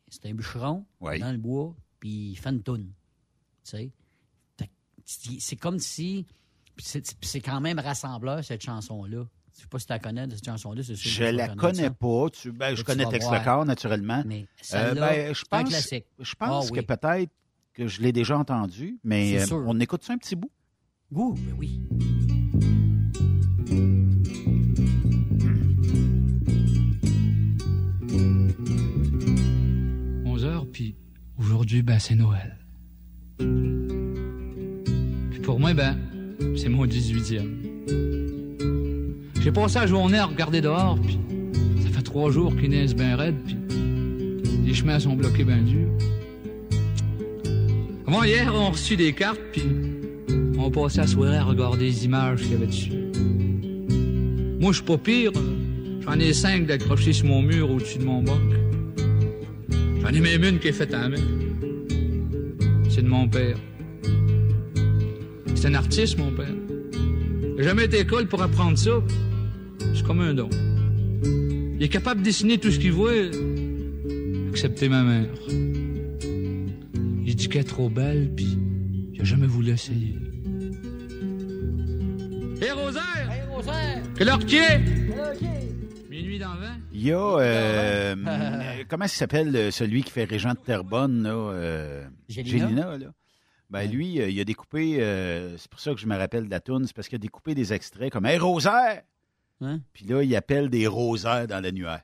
[0.09, 0.84] c'est un bûcheron
[1.20, 2.92] dans le bois, puis il fait une toune.
[3.62, 3.90] C'est-
[5.56, 6.26] comme si...
[6.78, 9.26] C'est quand même rassembleur, cette chanson-là.
[9.54, 10.80] Je sais pas si tu la connais, cette chanson-là.
[10.82, 12.30] Je la connais pas.
[12.30, 13.26] Tu, ben, je tu connais Tex
[13.66, 14.22] naturellement.
[14.26, 16.06] Mais Euh, ben, je c'est un pense, classique.
[16.18, 17.30] je pense Ah que peut-être
[17.74, 20.50] que je l'ai déjà entendu, mais euh, on écoute ça un petit bout?
[21.10, 21.80] Ouh, ben oui.
[30.72, 30.94] Puis
[31.38, 32.56] aujourd'hui, ben, c'est Noël.
[33.38, 35.96] Puis pour moi, ben,
[36.56, 37.48] c'est mon 18e.
[39.40, 41.18] J'ai passé la journée à regarder dehors, puis
[41.82, 43.56] ça fait trois jours qu'il neige bien raide, puis
[44.64, 45.90] les chemins sont bloqués bien durs.
[48.06, 49.62] Avant hier, on a reçu des cartes, puis
[50.58, 52.92] on passait la soirée à regarder les images qu'il y avait dessus.
[54.60, 55.32] Moi, je suis pas pire.
[56.02, 58.61] J'en ai cinq d'accrochés sur mon mur au-dessus de mon bac.
[60.02, 61.16] J'en ai même une qui est faite à la main.
[62.90, 63.56] C'est de mon père.
[65.54, 66.54] C'est un artiste, mon père.
[67.44, 69.00] Il n'a jamais été à l'école pour apprendre ça.
[69.94, 70.50] C'est comme un don.
[71.24, 73.12] Il est capable de dessiner tout ce qu'il voit,
[74.50, 75.30] excepté ma mère.
[77.24, 78.58] Il dit qu'elle est trop belle, puis
[79.14, 80.16] il a jamais voulu essayer.
[82.60, 83.30] Hé, Rosaire!
[83.30, 84.02] Hey, Rosaire!
[84.16, 84.58] Quelle heure qu'il
[86.22, 86.26] est?
[86.26, 86.76] Minuit dans le vent?
[86.92, 91.22] Il y a, euh, euh, comment il s'appelle euh, celui qui fait Régent de Terrebonne,
[91.22, 91.30] là?
[91.30, 92.96] euh, Gélina?
[92.98, 93.06] là?
[93.70, 96.60] Ben, lui, il a découpé, euh, c'est pour ça que je me rappelle de la
[96.60, 99.02] toune, c'est parce qu'il a découpé des extraits comme Hey, Rosaire!
[99.62, 99.80] Hein?
[99.94, 102.02] Puis là, il appelle des rosaires dans l'annuaire.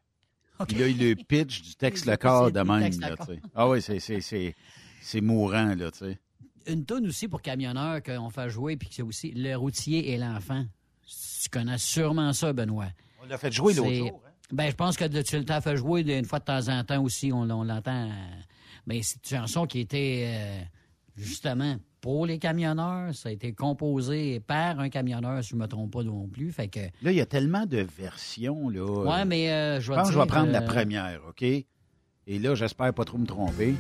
[0.66, 3.16] Puis là, il le pitch du texte le corps de même, là.
[3.54, 6.18] Ah oui, c'est mourant, là, tu sais.
[6.66, 10.16] Une tonne aussi pour camionneurs qu'on fait jouer, puis que c'est aussi le routier et
[10.18, 10.64] l'enfant.
[11.42, 12.88] Tu connais sûrement ça, Benoît.
[13.28, 14.22] On l'a fait jouer l'autre C'est- jour.
[14.26, 14.30] hein.
[14.50, 17.30] Ben, je pense que tu l'as fait jouer une fois de temps en temps aussi.
[17.32, 18.08] On, on l'entend.
[18.86, 20.60] Mais c'est une chanson qui était euh,
[21.16, 23.14] justement pour les camionneurs.
[23.14, 26.50] Ça a été composé par un camionneur, si je ne me trompe pas non plus.
[26.50, 26.80] Fait que.
[27.02, 28.86] Là, il y a tellement de versions, là.
[28.86, 31.42] Ouais, mais euh, je pense que je vais prendre la euh, première, OK?
[31.42, 33.74] Et là, j'espère pas trop me tromper.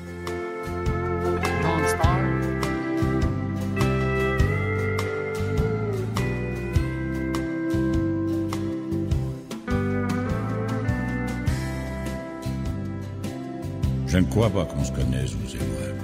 [14.18, 15.94] Je ne crois pas qu'on se connaisse, vous et moi.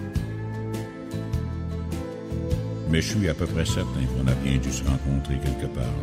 [2.89, 5.99] Mais je suis à peu près certain qu'on a bien dû se rencontrer quelque part.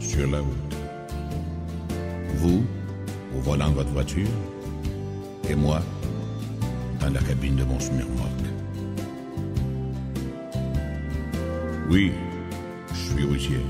[0.00, 0.74] Sur la route.
[2.36, 2.64] Vous,
[3.36, 4.26] au volant de votre voiture,
[5.50, 5.82] et moi,
[7.00, 8.48] dans la cabine de mon semi-remorque.
[11.90, 12.12] Oui,
[12.94, 13.60] je suis routier.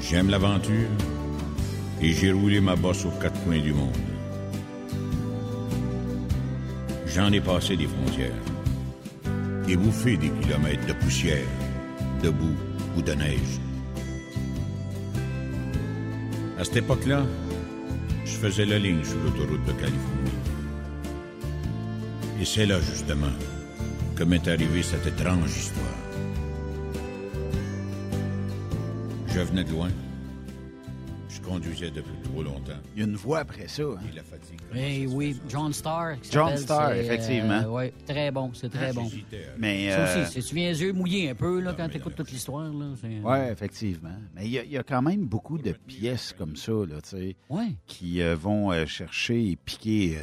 [0.00, 0.90] J'aime l'aventure
[2.00, 3.96] et j'ai roulé ma bosse aux quatre coins du monde.
[7.18, 8.44] J'en ai passé des frontières
[9.68, 11.48] et bouffé des kilomètres de poussière,
[12.22, 12.54] de boue
[12.96, 13.58] ou de neige.
[16.60, 17.26] À cette époque-là,
[18.24, 20.38] je faisais la ligne sur l'autoroute de Californie.
[22.40, 23.34] Et c'est là, justement,
[24.14, 25.98] que m'est arrivée cette étrange histoire.
[29.26, 29.90] Je venais de loin.
[31.58, 32.72] Je conduisais depuis trop longtemps.
[32.94, 33.82] Il y a une voix après ça.
[33.82, 33.98] hein.
[34.10, 34.60] Et la fatigue.
[34.74, 36.20] Eh oui, John Star.
[36.20, 37.60] qui John s'appelle, Star, c'est, effectivement.
[37.64, 39.04] Euh, ouais, très bon, c'est très Ah, bon.
[39.08, 41.88] j'hésitais, Mais, Ça euh, aussi, c'est- tu viens les yeux mouillés un peu là, quand
[41.88, 42.72] tu écoutes toute l'histoire.
[42.72, 44.14] là, c'est- Oui, effectivement.
[44.34, 47.00] Mais il y, a- il y a quand même beaucoup de pièces comme ça, là,
[47.02, 47.74] tu sais, Ouais.
[47.86, 50.18] qui euh, vont euh, chercher et piquer.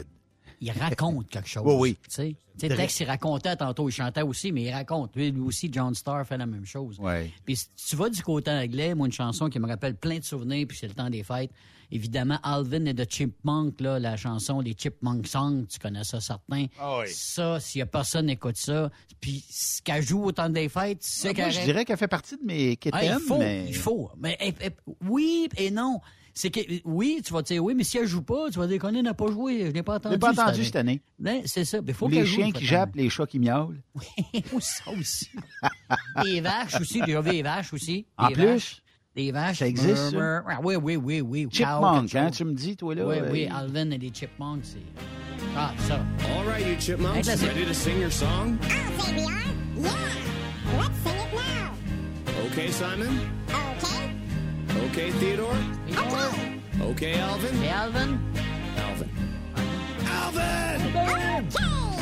[0.61, 1.64] Il raconte quelque chose.
[1.65, 1.98] Oui, oui.
[2.03, 5.15] Tu sais, Tex, il racontait tantôt, il chantait aussi, mais il raconte.
[5.15, 6.98] Lui, lui aussi, John Starr fait la même chose.
[6.99, 7.32] Ouais.
[7.45, 10.23] Puis si tu vas du côté anglais, moi, une chanson qui me rappelle plein de
[10.23, 11.52] souvenirs, puis c'est le temps des fêtes.
[11.91, 16.65] Évidemment, Alvin et The Chipmunk, là, la chanson Les Chipmunk Songs, tu connais ça certain.
[16.80, 17.06] Ah oui.
[17.10, 18.90] Ça, s'il y a personne qui écoute ça,
[19.22, 22.07] puis ce qu'elle joue au temps des fêtes, c'est Ah, moi, je dirais qu'elle fait
[22.07, 23.65] partie de mes Ah, il faut, mais...
[23.68, 24.10] il faut.
[24.18, 24.69] Mais eh, eh,
[25.07, 25.99] oui et non.
[26.38, 28.78] C'est que oui, tu vas dire oui, mais si elle joue pas, tu vas dire
[28.78, 30.16] qu'on n'a pas joué, je n'ai pas entendu.
[30.22, 31.02] Je l'ai pas entendu cette année.
[31.18, 31.78] Ben, c'est ça.
[31.88, 33.82] Il faut les qu'elle joue, chiens faut qui jappent, les chats qui miaulent.
[34.34, 35.30] Oui, ça aussi.
[36.26, 38.06] les vaches aussi, j'ai vu les vaches aussi.
[38.18, 38.45] En Des plus?
[38.45, 38.82] vaches.
[39.16, 39.60] Des vaches.
[39.60, 40.12] Ça existe, ça?
[40.12, 40.41] Murmur.
[40.49, 41.48] Ah, oui, oui, oui, oui.
[41.49, 43.07] Chipmunk, hein, tu me dis, toi, là?
[43.07, 44.80] Oui, oui, euh, Alvin et les Chipmunks, c'est...
[45.56, 45.95] Ah, ça.
[46.36, 48.60] All right, you Un chipmunks, ready to sing your song?
[48.64, 49.32] I'll say we are.
[49.78, 49.90] Yeah.
[50.78, 52.48] Let's sing it now.
[52.52, 53.22] Okay, Simon?
[53.48, 53.65] Okay.
[54.77, 55.56] Okay, Theodore?
[55.89, 56.60] Okay.
[56.81, 57.56] Okay, Alvin?
[57.56, 58.19] Hey, Alvin?
[58.77, 59.10] Alvin.
[60.06, 61.94] Alvin!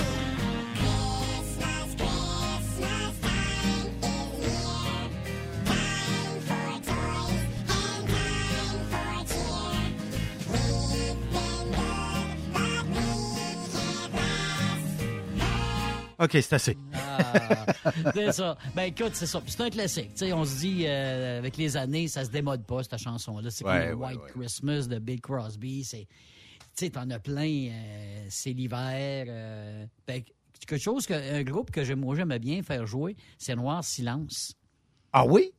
[16.19, 16.77] OK, c'est assez.
[16.93, 17.65] Ah,
[18.13, 18.57] c'est ça.
[18.75, 19.41] Ben écoute, c'est ça.
[19.45, 20.11] C'est un classique.
[20.13, 23.49] Tu sais, on se dit, euh, avec les années, ça se démode pas, cette chanson-là.
[23.49, 24.29] C'est Ouais, comme ouais, White ouais.
[24.31, 25.83] Christmas de Bill Crosby.
[25.83, 26.07] C'est, tu
[26.75, 27.67] sais, t'en as plein.
[27.71, 29.25] euh, c'est l'hiver.
[29.27, 30.21] euh, ben,
[30.59, 34.53] quelque chose que, un groupe que j'aime- moi j'aimais bien faire jouer, c'est Noir Silence.
[35.11, 35.51] Ah oui?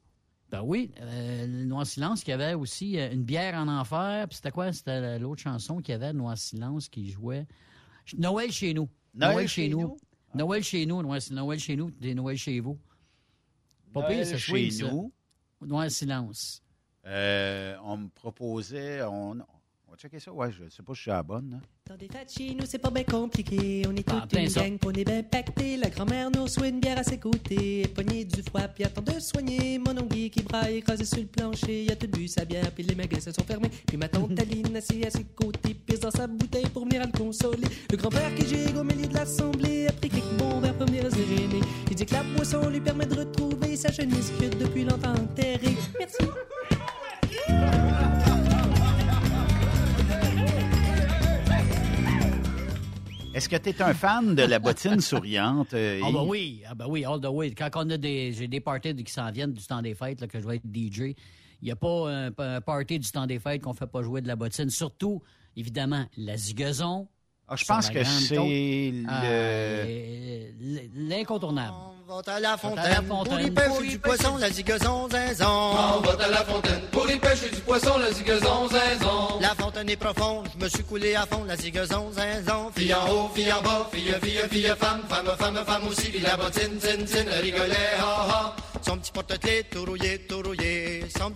[0.51, 4.29] Ben oui, euh, Noir Silence qui avait aussi euh, une bière en enfer.
[4.29, 4.73] Puis c'était quoi?
[4.73, 7.47] C'était l'autre chanson qu'il y avait, Noir Silence, qui jouait.
[8.17, 8.89] Noël chez nous.
[9.15, 9.97] Noël chez nous?
[10.35, 12.79] Noël chez nous, Noël, Noël chez nous, des Noël chez vous.
[13.93, 14.91] Pas Noël pire, ça chez ça.
[14.91, 15.13] nous?
[15.61, 16.63] Noir Silence.
[17.07, 19.03] Euh, on me proposait...
[19.03, 20.33] On, on va checker ça.
[20.33, 21.61] Ouais, je sais pas si je suis à la bonne.
[21.63, 21.67] hein.
[21.87, 23.83] Dans des fêtes chez nous, c'est pas bien compliqué.
[23.87, 25.77] On est toute une gang, on est bien pacté.
[25.77, 27.87] La grand-mère nous reçoit une bière à ses côtés.
[27.95, 29.79] Poignée du foie, puis attend de soigner.
[29.79, 31.83] Mon onguille qui braille, écrasé sur le plancher.
[31.85, 33.69] Il a tout bu sa bière, puis les magasins sont fermés.
[33.87, 37.05] Puis ma tante Aline assis à ses côtés, pisse dans sa bouteille pour venir à
[37.05, 37.69] le consoler.
[37.91, 41.05] Le grand-père qui gigue au milieu de l'assemblée a pris quelques bons verres pour venir
[41.05, 41.61] à se gêner.
[41.91, 45.77] Il dit que la boisson lui permet de retrouver sa chemise que depuis longtemps enterrée.
[45.99, 46.17] Merci.
[53.35, 55.75] Est-ce que tu es un fan de la bottine souriante?
[55.75, 57.51] euh, Ah ben oui, ah ben oui, all the way.
[57.53, 60.29] Quand on a des, j'ai des parties qui s'en viennent du temps des fêtes, là,
[60.29, 61.17] que je vais être DJ,
[61.61, 64.21] il n'y a pas un, un party du temps des fêtes qu'on fait pas jouer
[64.21, 64.71] de la bottine.
[64.71, 65.21] Surtout,
[65.57, 67.09] évidemment, la zigaison.
[67.47, 69.85] Ah, je pense que c'est Ah, euh,
[70.97, 71.75] l'incontournable.
[72.07, 75.09] On va à la fontaine pour fontaine, y pêcher pour y du poisson, la zigaison
[75.11, 75.47] zinzon.
[75.47, 79.41] On va à la fontaine pour y pêcher du poisson, la zigaison zinzon.
[79.41, 82.71] La fontaine est profonde, je me suis coulé à fond, la zigaison zinzon.
[82.77, 86.21] Fille en haut, fille en bas, fille, fille, fille, femme, femme, femme, femme aussi, puis
[86.21, 88.57] la bottine, zin, zin, rigolait, ha, ha.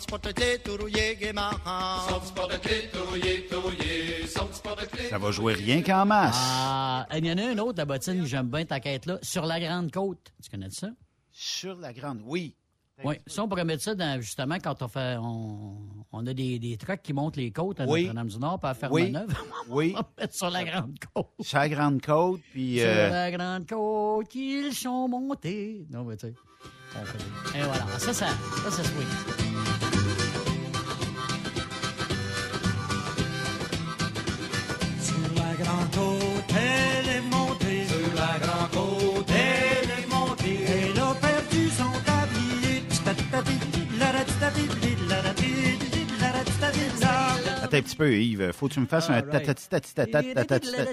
[0.06, 1.50] Porte-clés tout rouillé, gaiement.
[2.08, 5.08] Son petit porte-clés, tout rouillé, tout rouillé, son petit porte-clés.
[5.08, 6.36] Ça va jouer rien qu'en masse.
[6.38, 9.18] Ah, il y en a un autre, la bottine, que j'aime bien ta quête là,
[9.22, 10.32] sur la grande côte.
[10.42, 10.88] Tu connais ça?
[11.32, 12.54] Sur la grande, oui.
[13.04, 15.76] Oui, ça, on pourrait mettre ça dans, justement, quand on fait, on,
[16.10, 18.02] on a des, des trucks qui montent les côtes à Oui.
[18.02, 19.10] Notre-Dame-du-Nord, pas à faire Oui.
[19.12, 19.32] neuve.
[19.68, 19.92] Oui.
[19.94, 21.28] on va mettre sur la grande côte.
[21.40, 22.78] Sur la grande côte, puis...
[22.78, 25.86] Sur euh, la grande côte, ils sont montés.
[25.90, 26.34] Non, mais tu sais.
[27.54, 28.26] Et voilà, ça, ça,
[28.64, 29.06] ça, ça swing.
[35.02, 37.86] Sur la grande côte, elle est montée.
[37.86, 40.64] Sur la grande côte, elle est montée.
[40.68, 42.82] Elle a perdu son tablier.
[47.68, 48.52] Attends un petit peu, Yves.
[48.52, 49.46] Faut que tu me fasses un All right.
[49.46, 50.70] tatati tatati tatati tatati.
[50.72, 50.84] Là,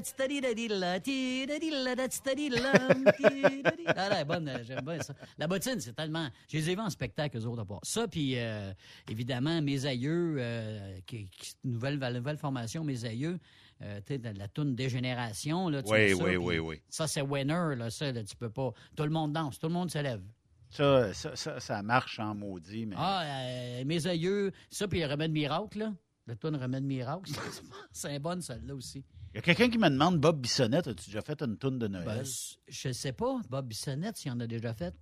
[4.25, 5.13] bonne, j'aime bien ça.
[5.37, 6.27] La bottine, c'est tellement.
[6.49, 7.79] Je les ai vus en spectacle, eux autres, à part.
[7.83, 8.71] Ça, puis euh,
[9.09, 13.39] évidemment, mes aïeux, euh, qui, qui- nouvelle, nouvelle formation, mes aïeux,
[13.81, 16.81] euh, tu sais, de la toune Dégénération, là, tu Oui, mets ça, oui, oui, oui.
[16.89, 18.71] Ça, c'est winner, là, ça, là, tu peux pas.
[18.95, 20.21] Tout le monde danse, tout le monde se lève.
[20.69, 22.95] Ça, ça, ça, ça marche en maudit, mais...
[22.97, 25.93] Ah, euh, mes aïeux, ça, puis le remède miracle, là.
[26.27, 27.31] La toune remède miracle,
[27.91, 29.03] c'est bonne, celle-là aussi.
[29.33, 31.87] Il y a quelqu'un qui me demande, Bob Bissonnette, as-tu déjà fait une toune de
[31.87, 32.05] Noël?
[32.05, 32.23] Ben,
[32.67, 34.95] je sais pas, Bob Bissonnette, s'il en a déjà fait.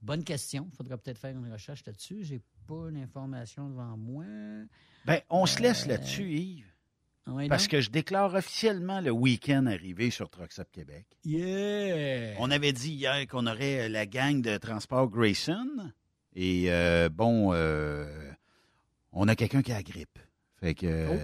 [0.00, 0.68] Bonne question.
[0.76, 2.22] Faudra peut-être faire une recherche là-dessus.
[2.24, 4.24] J'ai pas l'information devant moi.
[5.04, 6.72] Ben, on se laisse Euh, là-dessus, Yves.
[7.26, 11.04] Oui, Parce que je déclare officiellement le week-end arrivé sur Trucks Up Québec.
[11.24, 12.36] Yeah!
[12.38, 15.92] On avait dit hier qu'on aurait euh, la gang de transport Grayson.
[16.34, 18.30] Et euh, bon, euh,
[19.12, 20.18] on a quelqu'un qui a la grippe.
[20.60, 21.16] Fait que euh,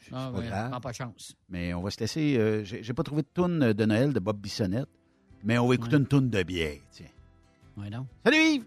[0.00, 0.80] c'est Ah, pas ouais, grave.
[0.80, 1.36] pas de chance.
[1.48, 2.36] Mais on va se laisser.
[2.38, 4.88] euh, J'ai pas trouvé de toune de Noël de Bob Bissonnette,
[5.44, 6.78] mais on va écouter une toune de bière.
[6.90, 7.06] Tiens.
[7.76, 8.06] Oui, non.
[8.24, 8.64] Salut Yves!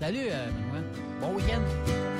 [0.00, 0.90] Salut, euh, Benoît.
[1.20, 2.13] Bon week-end.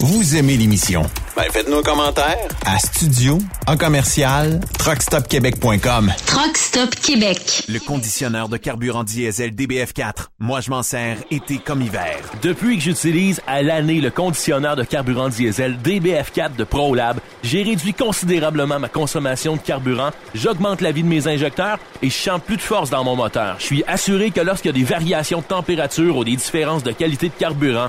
[0.00, 1.04] Vous aimez l'émission?
[1.36, 2.36] Ben, faites-nous un commentaire
[2.66, 6.12] à studio en commercial truckstopquebec.com.
[6.26, 7.64] Truck Stop Québec.
[7.66, 10.26] Le conditionneur de carburant diesel DBF4.
[10.38, 12.18] Moi, je m'en sers été comme hiver.
[12.42, 17.94] Depuis que j'utilise à l'année le conditionneur de carburant diesel DBF4 de ProLab, j'ai réduit
[17.94, 22.56] considérablement ma consommation de carburant, j'augmente la vie de mes injecteurs et je sens plus
[22.56, 23.56] de force dans mon moteur.
[23.60, 26.92] Je suis assuré que lorsqu'il y a des variations de température ou des différences de
[26.92, 27.88] qualité de carburant,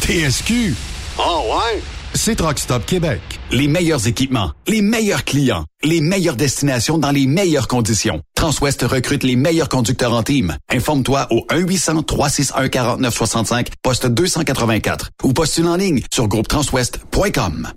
[0.01, 0.75] TSQ.
[1.19, 1.81] Oh ouais?
[2.13, 3.21] C'est Truck Stop Québec.
[3.51, 8.21] Les meilleurs équipements, les meilleurs clients, les meilleures destinations dans les meilleures conditions.
[8.37, 10.55] Transwest recrute les meilleurs conducteurs en team.
[10.69, 17.71] Informe-toi au 1-800-361-4965, poste 284 ou postule en ligne sur groupetranswest.com.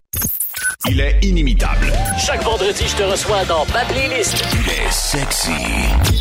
[0.88, 1.92] Il est inimitable.
[2.18, 4.42] Chaque vendredi, je te reçois dans ma playlist.
[4.52, 5.50] Il est sexy.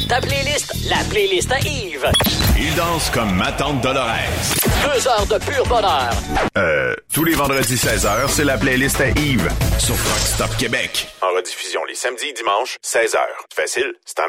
[0.07, 2.09] Ta playlist, la playlist à Yves.
[2.57, 4.15] Il danse comme ma tante Dolores.
[4.83, 6.09] Deux heures de pur bonheur.
[6.57, 9.49] Euh, tous les vendredis 16h, c'est la playlist à Yves
[9.79, 11.07] sur Rock Stop Québec.
[11.21, 13.17] En rediffusion les samedis et dimanches, 16h.
[13.53, 14.27] Facile, c'est à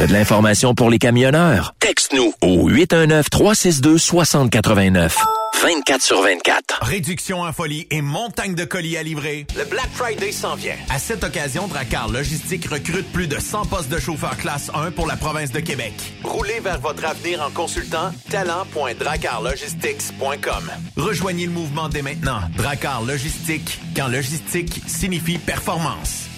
[0.00, 1.74] T'as de l'information pour les camionneurs?
[1.78, 5.12] Texte-nous au 819-362-6089.
[5.62, 6.78] 24 sur 24.
[6.80, 9.46] Réduction en folie et montagne de colis à livrer.
[9.58, 10.76] Le Black Friday s'en vient.
[10.88, 15.06] À cette occasion, Dracar Logistique recrute plus de 100 postes de chauffeurs classe 1 pour
[15.06, 15.92] la province de Québec.
[16.24, 20.70] Roulez vers votre avenir en consultant talent.dracarlogistics.com.
[20.96, 22.40] Rejoignez le mouvement dès maintenant.
[22.56, 26.29] Dracar Logistique, quand logistique signifie performance.